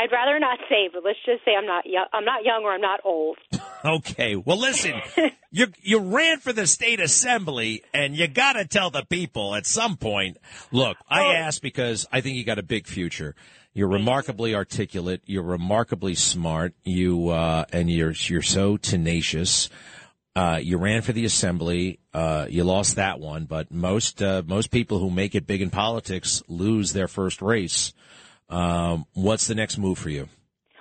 I'd 0.00 0.12
rather 0.12 0.40
not 0.40 0.58
say, 0.70 0.88
but 0.90 1.04
let's 1.04 1.18
just 1.26 1.44
say 1.44 1.50
I'm 1.54 1.66
not 1.66 1.84
young. 1.84 2.06
I'm 2.14 2.24
not 2.24 2.42
young 2.42 2.62
or 2.64 2.72
I'm 2.72 2.80
not 2.80 3.00
old. 3.04 3.36
okay. 3.84 4.34
Well, 4.34 4.56
listen, 4.56 4.94
you 5.50 5.66
you 5.82 5.98
ran 5.98 6.38
for 6.38 6.54
the 6.54 6.66
state 6.66 7.00
assembly, 7.00 7.82
and 7.92 8.16
you 8.16 8.26
got 8.26 8.54
to 8.54 8.64
tell 8.64 8.88
the 8.88 9.04
people 9.04 9.54
at 9.54 9.66
some 9.66 9.98
point. 9.98 10.38
Look, 10.72 10.96
I 11.06 11.20
oh. 11.26 11.32
asked 11.32 11.60
because 11.60 12.06
I 12.10 12.22
think 12.22 12.36
you 12.36 12.44
got 12.44 12.58
a 12.58 12.62
big 12.62 12.86
future. 12.86 13.34
You're 13.74 13.88
remarkably 13.88 14.54
articulate. 14.54 15.20
You're 15.26 15.42
remarkably 15.42 16.14
smart. 16.14 16.72
You 16.82 17.28
uh, 17.28 17.66
and 17.70 17.90
you're 17.90 18.12
you're 18.12 18.40
so 18.40 18.78
tenacious. 18.78 19.68
Uh, 20.34 20.60
you 20.62 20.78
ran 20.78 21.02
for 21.02 21.12
the 21.12 21.26
assembly. 21.26 21.98
Uh, 22.14 22.46
you 22.48 22.64
lost 22.64 22.96
that 22.96 23.20
one, 23.20 23.44
but 23.44 23.70
most 23.70 24.22
uh, 24.22 24.42
most 24.46 24.70
people 24.70 24.98
who 24.98 25.10
make 25.10 25.34
it 25.34 25.46
big 25.46 25.60
in 25.60 25.68
politics 25.68 26.42
lose 26.48 26.94
their 26.94 27.08
first 27.08 27.42
race. 27.42 27.92
Um, 28.50 29.06
what's 29.14 29.46
the 29.46 29.54
next 29.54 29.78
move 29.78 29.98
for 29.98 30.10
you? 30.10 30.28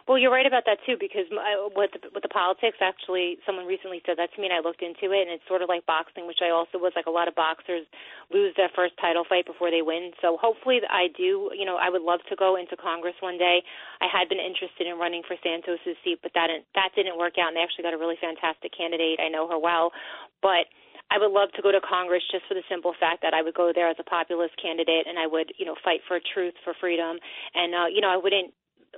Well, 0.10 0.18
you're 0.18 0.34
right 0.34 0.50
about 0.50 0.66
that 0.66 0.82
too, 0.90 0.98
because 0.98 1.30
uh, 1.30 1.70
with 1.78 1.94
the, 1.94 2.02
with 2.10 2.26
the 2.26 2.34
politics, 2.34 2.82
actually, 2.82 3.38
someone 3.46 3.70
recently 3.70 4.02
said 4.10 4.18
that 4.18 4.34
to 4.34 4.42
me, 4.42 4.50
and 4.50 4.58
I 4.58 4.66
looked 4.66 4.82
into 4.82 5.14
it, 5.14 5.30
and 5.30 5.38
it's 5.38 5.46
sort 5.46 5.62
of 5.62 5.70
like 5.70 5.86
boxing, 5.86 6.26
which 6.26 6.42
I 6.42 6.50
also 6.50 6.82
was 6.82 6.98
like 6.98 7.06
a 7.06 7.14
lot 7.14 7.30
of 7.30 7.38
boxers 7.38 7.86
lose 8.34 8.58
their 8.58 8.74
first 8.74 8.98
title 8.98 9.22
fight 9.22 9.46
before 9.46 9.70
they 9.70 9.86
win. 9.86 10.10
So 10.18 10.34
hopefully, 10.42 10.82
I 10.90 11.14
do. 11.14 11.54
You 11.54 11.62
know, 11.62 11.78
I 11.78 11.94
would 11.94 12.02
love 12.02 12.26
to 12.34 12.36
go 12.36 12.58
into 12.58 12.74
Congress 12.74 13.22
one 13.22 13.38
day. 13.38 13.62
I 14.02 14.10
had 14.10 14.26
been 14.34 14.42
interested 14.42 14.90
in 14.90 14.98
running 14.98 15.22
for 15.22 15.38
Santos's 15.46 16.02
seat, 16.02 16.26
but 16.26 16.34
that 16.34 16.50
that 16.74 16.90
didn't 16.98 17.22
work 17.22 17.38
out, 17.38 17.54
and 17.54 17.56
they 17.56 17.62
actually 17.62 17.86
got 17.86 17.94
a 17.94 18.02
really 18.02 18.18
fantastic 18.18 18.74
candidate. 18.74 19.22
I 19.22 19.30
know 19.30 19.46
her 19.46 19.62
well, 19.62 19.94
but 20.42 20.66
I 21.12 21.18
would 21.18 21.32
love 21.32 21.50
to 21.56 21.62
go 21.62 21.72
to 21.72 21.82
Congress 21.82 22.24
just 22.32 22.46
for 22.48 22.54
the 22.54 22.64
simple 22.70 22.94
fact 23.00 23.22
that 23.24 23.34
I 23.34 23.42
would 23.42 23.54
go 23.54 23.72
there 23.74 23.90
as 23.90 23.98
a 24.00 24.04
populist 24.04 24.54
candidate 24.62 25.08
and 25.08 25.18
I 25.18 25.26
would, 25.26 25.52
you 25.58 25.66
know, 25.66 25.76
fight 25.84 26.02
for 26.08 26.20
truth, 26.34 26.54
for 26.64 26.74
freedom, 26.80 27.18
and 27.56 27.74
uh, 27.74 27.88
you 27.90 28.02
know, 28.02 28.10
I 28.10 28.18
wouldn't, 28.18 28.54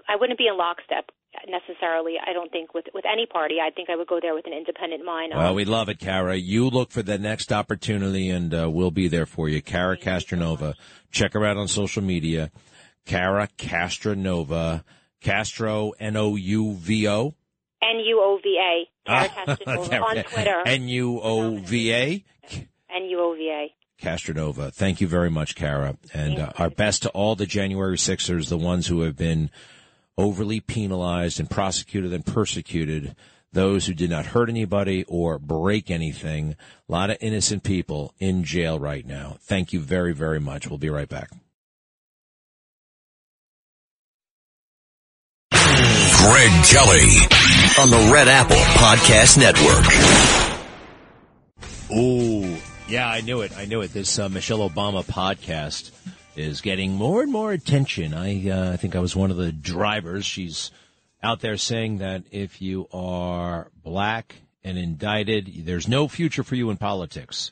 I 0.07 0.15
wouldn't 0.19 0.37
be 0.37 0.47
in 0.47 0.57
lockstep 0.57 1.11
necessarily. 1.47 2.15
I 2.19 2.33
don't 2.33 2.51
think 2.51 2.73
with 2.73 2.85
with 2.93 3.05
any 3.11 3.25
party. 3.25 3.55
I 3.63 3.71
think 3.71 3.89
I 3.89 3.95
would 3.95 4.07
go 4.07 4.19
there 4.21 4.33
with 4.33 4.45
an 4.45 4.53
independent 4.53 5.05
mind. 5.05 5.33
Well, 5.35 5.55
we 5.55 5.65
love 5.65 5.89
it, 5.89 5.99
Cara. 5.99 6.35
You 6.35 6.69
look 6.69 6.91
for 6.91 7.01
the 7.03 7.17
next 7.17 7.51
opportunity, 7.51 8.29
and 8.29 8.53
uh, 8.53 8.69
we'll 8.69 8.91
be 8.91 9.07
there 9.07 9.25
for 9.25 9.47
you. 9.47 9.61
Cara 9.61 9.97
Castronuova. 9.97 10.75
Check 11.11 11.33
her 11.33 11.45
out 11.45 11.57
on 11.57 11.67
social 11.67 12.03
media. 12.03 12.51
Cara 13.05 13.47
Castronuova. 13.57 14.83
Castro 15.21 15.91
N 15.99 16.17
O 16.17 16.35
U 16.35 16.73
V 16.73 17.07
O. 17.07 17.35
N 17.81 17.99
U 17.99 18.19
O 18.19 18.39
V 18.43 18.59
A. 18.59 18.90
on 19.07 20.23
Twitter. 20.23 20.61
N 20.65 20.87
U 20.87 21.19
O 21.21 21.57
V 21.57 21.93
A. 21.93 22.23
N 22.89 23.05
U 23.05 23.19
O 23.19 23.35
V 23.35 23.49
A. 23.49 23.73
Castronuova. 24.01 24.73
Thank 24.73 24.99
you 24.99 25.07
very 25.07 25.29
much, 25.29 25.55
Cara. 25.55 25.97
And 26.13 26.39
uh, 26.39 26.51
our 26.57 26.69
best 26.69 27.03
to 27.03 27.09
all 27.09 27.35
the 27.35 27.45
January 27.45 27.97
Sixers, 27.97 28.49
the 28.49 28.57
ones 28.57 28.87
who 28.87 29.01
have 29.01 29.15
been 29.15 29.51
overly 30.17 30.59
penalized 30.59 31.39
and 31.39 31.49
prosecuted 31.49 32.11
and 32.11 32.25
persecuted, 32.25 33.15
those 33.53 33.85
who 33.85 33.93
did 33.93 34.09
not 34.09 34.27
hurt 34.27 34.49
anybody 34.49 35.03
or 35.07 35.37
break 35.37 35.91
anything. 35.91 36.55
A 36.89 36.91
lot 36.91 37.09
of 37.09 37.17
innocent 37.21 37.63
people 37.63 38.13
in 38.19 38.43
jail 38.43 38.79
right 38.79 39.05
now. 39.05 39.37
Thank 39.41 39.71
you 39.71 39.79
very, 39.79 40.13
very 40.13 40.39
much. 40.39 40.67
We'll 40.67 40.79
be 40.79 40.89
right 40.89 41.09
back. 41.09 41.29
Greg 46.21 46.51
Kelly 46.65 47.17
on 47.79 47.89
the 47.89 48.11
Red 48.13 48.27
Apple 48.27 48.55
Podcast 48.55 49.39
Network. 49.39 49.85
Oh, 51.91 52.61
yeah, 52.87 53.09
I 53.09 53.21
knew 53.21 53.41
it. 53.41 53.57
I 53.57 53.65
knew 53.65 53.81
it. 53.81 53.91
This 53.91 54.19
uh, 54.19 54.29
Michelle 54.29 54.69
Obama 54.69 55.03
podcast 55.03 55.89
is 56.35 56.61
getting 56.61 56.91
more 56.91 57.23
and 57.23 57.31
more 57.31 57.51
attention. 57.51 58.13
I 58.13 58.47
uh, 58.47 58.77
think 58.77 58.95
I 58.95 58.99
was 58.99 59.15
one 59.15 59.31
of 59.31 59.37
the 59.37 59.51
drivers. 59.51 60.23
She's 60.23 60.69
out 61.23 61.39
there 61.39 61.57
saying 61.57 61.97
that 61.97 62.21
if 62.29 62.61
you 62.61 62.87
are 62.93 63.71
black 63.83 64.35
and 64.63 64.77
indicted, 64.77 65.65
there's 65.65 65.87
no 65.87 66.07
future 66.07 66.43
for 66.43 66.53
you 66.53 66.69
in 66.69 66.77
politics. 66.77 67.51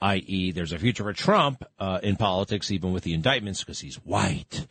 I.e., 0.00 0.52
there's 0.52 0.72
a 0.72 0.78
future 0.78 1.02
for 1.02 1.12
Trump 1.14 1.64
uh, 1.80 1.98
in 2.00 2.14
politics, 2.14 2.70
even 2.70 2.92
with 2.92 3.02
the 3.02 3.14
indictments, 3.14 3.64
because 3.64 3.80
he's 3.80 3.96
white. 3.96 4.68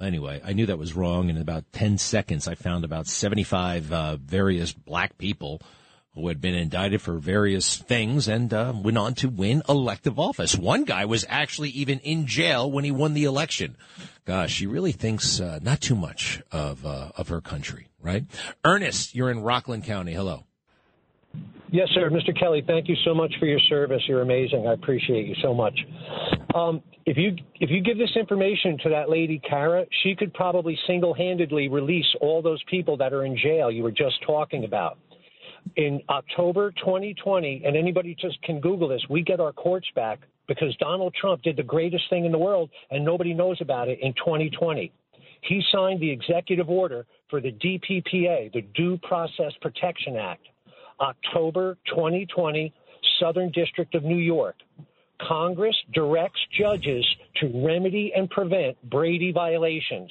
Anyway, 0.00 0.40
I 0.44 0.52
knew 0.52 0.66
that 0.66 0.78
was 0.78 0.96
wrong. 0.96 1.28
In 1.28 1.36
about 1.36 1.70
10 1.72 1.98
seconds, 1.98 2.48
I 2.48 2.54
found 2.54 2.84
about 2.84 3.06
75 3.06 3.92
uh, 3.92 4.16
various 4.16 4.72
black 4.72 5.18
people 5.18 5.60
who 6.14 6.28
had 6.28 6.40
been 6.40 6.54
indicted 6.54 7.00
for 7.00 7.18
various 7.18 7.76
things 7.76 8.26
and 8.26 8.52
uh, 8.52 8.72
went 8.74 8.98
on 8.98 9.14
to 9.14 9.28
win 9.28 9.62
elective 9.68 10.18
office. 10.18 10.56
One 10.56 10.84
guy 10.84 11.04
was 11.04 11.24
actually 11.28 11.70
even 11.70 12.00
in 12.00 12.26
jail 12.26 12.70
when 12.70 12.84
he 12.84 12.90
won 12.90 13.14
the 13.14 13.24
election. 13.24 13.76
Gosh, 14.24 14.52
she 14.52 14.66
really 14.66 14.92
thinks 14.92 15.40
uh, 15.40 15.60
not 15.62 15.80
too 15.80 15.94
much 15.94 16.42
of 16.50 16.84
uh, 16.84 17.10
of 17.16 17.28
her 17.28 17.40
country, 17.40 17.88
right? 18.00 18.24
Ernest, 18.64 19.14
you're 19.14 19.30
in 19.30 19.40
Rockland 19.40 19.84
County. 19.84 20.12
Hello. 20.12 20.44
Yes, 21.72 21.88
sir. 21.94 22.10
Mr. 22.10 22.36
Kelly, 22.36 22.64
thank 22.66 22.88
you 22.88 22.96
so 23.04 23.14
much 23.14 23.32
for 23.38 23.46
your 23.46 23.60
service. 23.68 24.02
You're 24.08 24.22
amazing. 24.22 24.66
I 24.66 24.72
appreciate 24.72 25.26
you 25.26 25.36
so 25.40 25.54
much. 25.54 25.78
Um, 26.52 26.82
if 27.06 27.16
you 27.16 27.36
if 27.60 27.70
you 27.70 27.80
give 27.80 27.96
this 27.96 28.10
information 28.16 28.76
to 28.82 28.88
that 28.88 29.08
lady 29.08 29.40
Cara, 29.48 29.84
she 30.02 30.16
could 30.16 30.34
probably 30.34 30.76
single-handedly 30.88 31.68
release 31.68 32.06
all 32.20 32.42
those 32.42 32.62
people 32.64 32.96
that 32.96 33.12
are 33.12 33.24
in 33.24 33.36
jail 33.36 33.70
you 33.70 33.84
were 33.84 33.92
just 33.92 34.16
talking 34.26 34.64
about. 34.64 34.98
In 35.76 36.00
October 36.08 36.72
2020, 36.72 37.62
and 37.64 37.76
anybody 37.76 38.16
just 38.20 38.42
can 38.42 38.60
Google 38.60 38.88
this, 38.88 39.02
we 39.08 39.22
get 39.22 39.38
our 39.38 39.52
courts 39.52 39.86
back 39.94 40.20
because 40.48 40.74
Donald 40.78 41.14
Trump 41.14 41.42
did 41.42 41.56
the 41.56 41.62
greatest 41.62 42.04
thing 42.10 42.24
in 42.24 42.32
the 42.32 42.38
world 42.38 42.70
and 42.90 43.04
nobody 43.04 43.32
knows 43.32 43.58
about 43.60 43.88
it 43.88 44.00
in 44.02 44.12
2020. 44.14 44.90
He 45.42 45.62
signed 45.70 46.00
the 46.00 46.10
executive 46.10 46.68
order 46.68 47.06
for 47.28 47.40
the 47.40 47.52
DPPA, 47.52 48.52
the 48.52 48.62
Due 48.74 48.98
Process 48.98 49.52
Protection 49.60 50.16
Act. 50.16 50.48
October 51.00 51.76
2020, 51.86 52.72
Southern 53.18 53.50
District 53.50 53.94
of 53.94 54.04
New 54.04 54.18
York. 54.18 54.56
Congress 55.26 55.76
directs 55.92 56.40
judges 56.58 57.04
to 57.36 57.66
remedy 57.66 58.12
and 58.16 58.30
prevent 58.30 58.76
Brady 58.88 59.32
violations. 59.32 60.10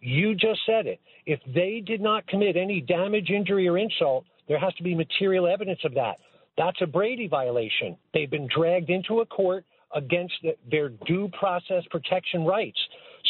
You 0.00 0.34
just 0.34 0.60
said 0.64 0.86
it. 0.86 1.00
If 1.26 1.40
they 1.54 1.82
did 1.84 2.00
not 2.00 2.26
commit 2.26 2.56
any 2.56 2.80
damage, 2.80 3.30
injury, 3.30 3.68
or 3.68 3.76
insult, 3.76 4.24
there 4.48 4.58
has 4.58 4.74
to 4.76 4.82
be 4.82 4.94
material 4.94 5.46
evidence 5.46 5.80
of 5.84 5.94
that. 5.94 6.18
That's 6.56 6.80
a 6.80 6.86
Brady 6.86 7.28
violation. 7.28 7.96
They've 8.12 8.30
been 8.30 8.48
dragged 8.54 8.90
into 8.90 9.20
a 9.20 9.26
court 9.26 9.64
against 9.94 10.34
their 10.70 10.88
due 11.06 11.30
process 11.38 11.84
protection 11.90 12.44
rights. 12.44 12.78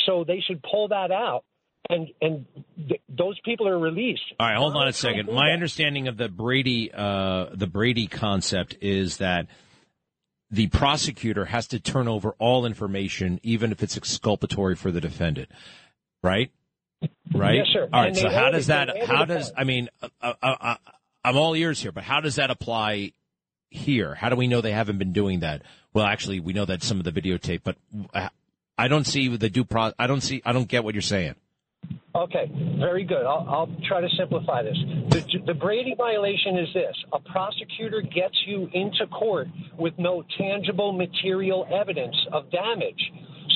So 0.07 0.25
they 0.25 0.41
should 0.41 0.63
pull 0.63 0.89
that 0.89 1.11
out 1.11 1.45
and 1.89 2.09
and 2.21 2.47
th- 2.77 3.01
those 3.09 3.39
people 3.45 3.67
are 3.69 3.79
released. 3.79 4.23
All 4.39 4.49
right, 4.49 4.57
hold 4.57 4.77
on 4.77 4.89
a 4.89 4.93
second. 4.93 5.27
My 5.33 5.51
understanding 5.51 6.09
of 6.09 6.17
the 6.17 6.29
Brady 6.29 6.91
uh, 6.93 7.47
the 7.53 7.67
Brady 7.67 8.07
concept 8.07 8.77
is 8.81 9.17
that 9.19 9.47
the 10.51 10.67
prosecutor 10.69 11.47
has 11.47 11.69
to 11.69 11.81
turn 11.81 12.09
over 12.09 12.35
all 12.39 12.67
information, 12.67 13.41
even 13.43 13.73
if 13.73 13.83
it's 13.83 13.97
exculpatory 13.97 14.75
for 14.75 14.91
the 14.91 15.01
defendant. 15.01 15.49
Right? 16.23 16.51
Right? 17.33 17.57
Yes, 17.57 17.67
sir. 17.73 17.89
All 17.93 18.01
right. 18.01 18.09
And 18.09 18.17
so 18.17 18.29
how 18.29 18.51
does 18.51 18.67
that? 18.67 19.07
How 19.07 19.25
does? 19.25 19.53
I 19.57 19.65
mean, 19.65 19.89
uh, 20.03 20.09
uh, 20.21 20.35
uh, 20.43 20.75
I'm 21.25 21.37
all 21.37 21.55
ears 21.55 21.81
here, 21.81 21.93
but 21.93 22.05
how 22.05 22.21
does 22.21 22.37
that 22.37 22.51
apply 22.51 23.13
here? 23.71 24.15
How 24.15 24.29
do 24.29 24.37
we 24.37 24.49
know 24.49 24.61
they 24.61 24.73
haven't 24.73 24.99
been 24.99 25.13
doing 25.13 25.41
that? 25.41 25.63
Well, 25.95 26.05
actually, 26.05 26.41
we 26.41 26.53
know 26.53 26.67
that 26.67 26.83
some 26.83 26.99
of 26.99 27.05
the 27.05 27.13
videotape, 27.13 27.63
but 27.65 27.77
uh, 28.13 28.29
I 28.77 28.89
don't 28.89 29.07
see 29.07 29.35
the 29.35 29.49
due 29.49 29.65
pro. 29.65 29.93
I 29.99 30.07
don't 30.07 30.21
see. 30.21 30.43
I 30.45 30.53
don't 30.53 30.69
get 30.69 30.85
what 30.85 30.95
you're 30.95 31.03
saying. 31.03 31.37
Okay, 32.15 32.51
very 32.79 33.05
good. 33.05 33.25
I'll, 33.25 33.47
I'll 33.49 33.77
try 33.87 34.01
to 34.01 34.09
simplify 34.19 34.63
this. 34.65 34.77
The, 35.11 35.39
the, 35.47 35.55
Brady 35.55 35.95
violation 35.97 36.59
is 36.59 36.69
this 36.75 36.95
a 37.13 37.21
prosecutor 37.21 38.01
gets 38.03 38.37
you 38.47 38.69
into 38.73 39.07
court 39.07 39.47
with 39.79 39.95
no 39.97 40.25
tangible 40.37 40.93
material 40.93 41.69
evidence 41.73 42.17
of 42.33 42.51
damage. 42.51 43.13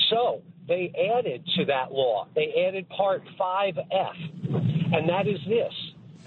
So 0.09 0.41
they 0.69 0.91
added 1.17 1.45
to 1.57 1.65
that 1.65 1.91
law, 1.91 2.27
they 2.33 2.65
added 2.65 2.87
Part 2.89 3.23
5F, 3.37 4.95
and 4.95 5.09
that 5.09 5.27
is 5.27 5.39
this. 5.47 5.73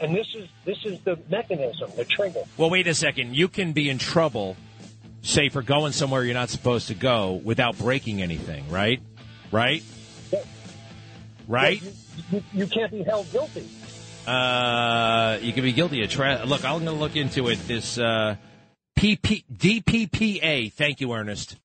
And 0.01 0.15
this 0.15 0.29
is 0.37 0.49
this 0.65 0.79
is 0.85 1.01
the 1.01 1.19
mechanism, 1.29 1.91
the 1.97 2.05
trigger. 2.05 2.43
Well, 2.57 2.71
wait 2.71 2.87
a 2.87 2.95
second. 2.95 3.35
You 3.35 3.49
can 3.49 3.73
be 3.73 3.89
in 3.89 3.99
trouble, 3.99 4.57
say 5.23 5.49
for 5.49 5.63
going 5.63 5.93
somewhere 5.93 6.23
you're 6.23 6.35
not 6.35 6.51
supposed 6.51 6.89
to 6.89 6.95
go, 6.95 7.33
without 7.33 7.77
breaking 7.79 8.23
anything, 8.23 8.69
right? 8.69 9.01
Right? 9.51 9.83
Right? 11.49 11.83
You, 11.83 11.93
you, 12.31 12.45
you, 12.53 12.67
can't 12.69 12.93
be 12.93 13.03
held 13.03 13.31
guilty. 13.33 13.69
Uh, 14.27 15.39
you 15.41 15.53
can 15.53 15.65
be 15.65 15.73
guilty 15.73 16.05
of 16.05 16.11
tra- 16.11 16.45
look. 16.45 16.65
I'm 16.65 16.85
going 16.85 16.85
to 16.85 16.93
look 16.93 17.17
into 17.17 17.49
it. 17.49 17.59
This 17.67 17.99
uh, 17.99 18.37
PP 18.97 19.45
DPPA. 19.53 20.73
Thank 20.73 21.01
you, 21.01 21.13
Ernest. 21.13 21.57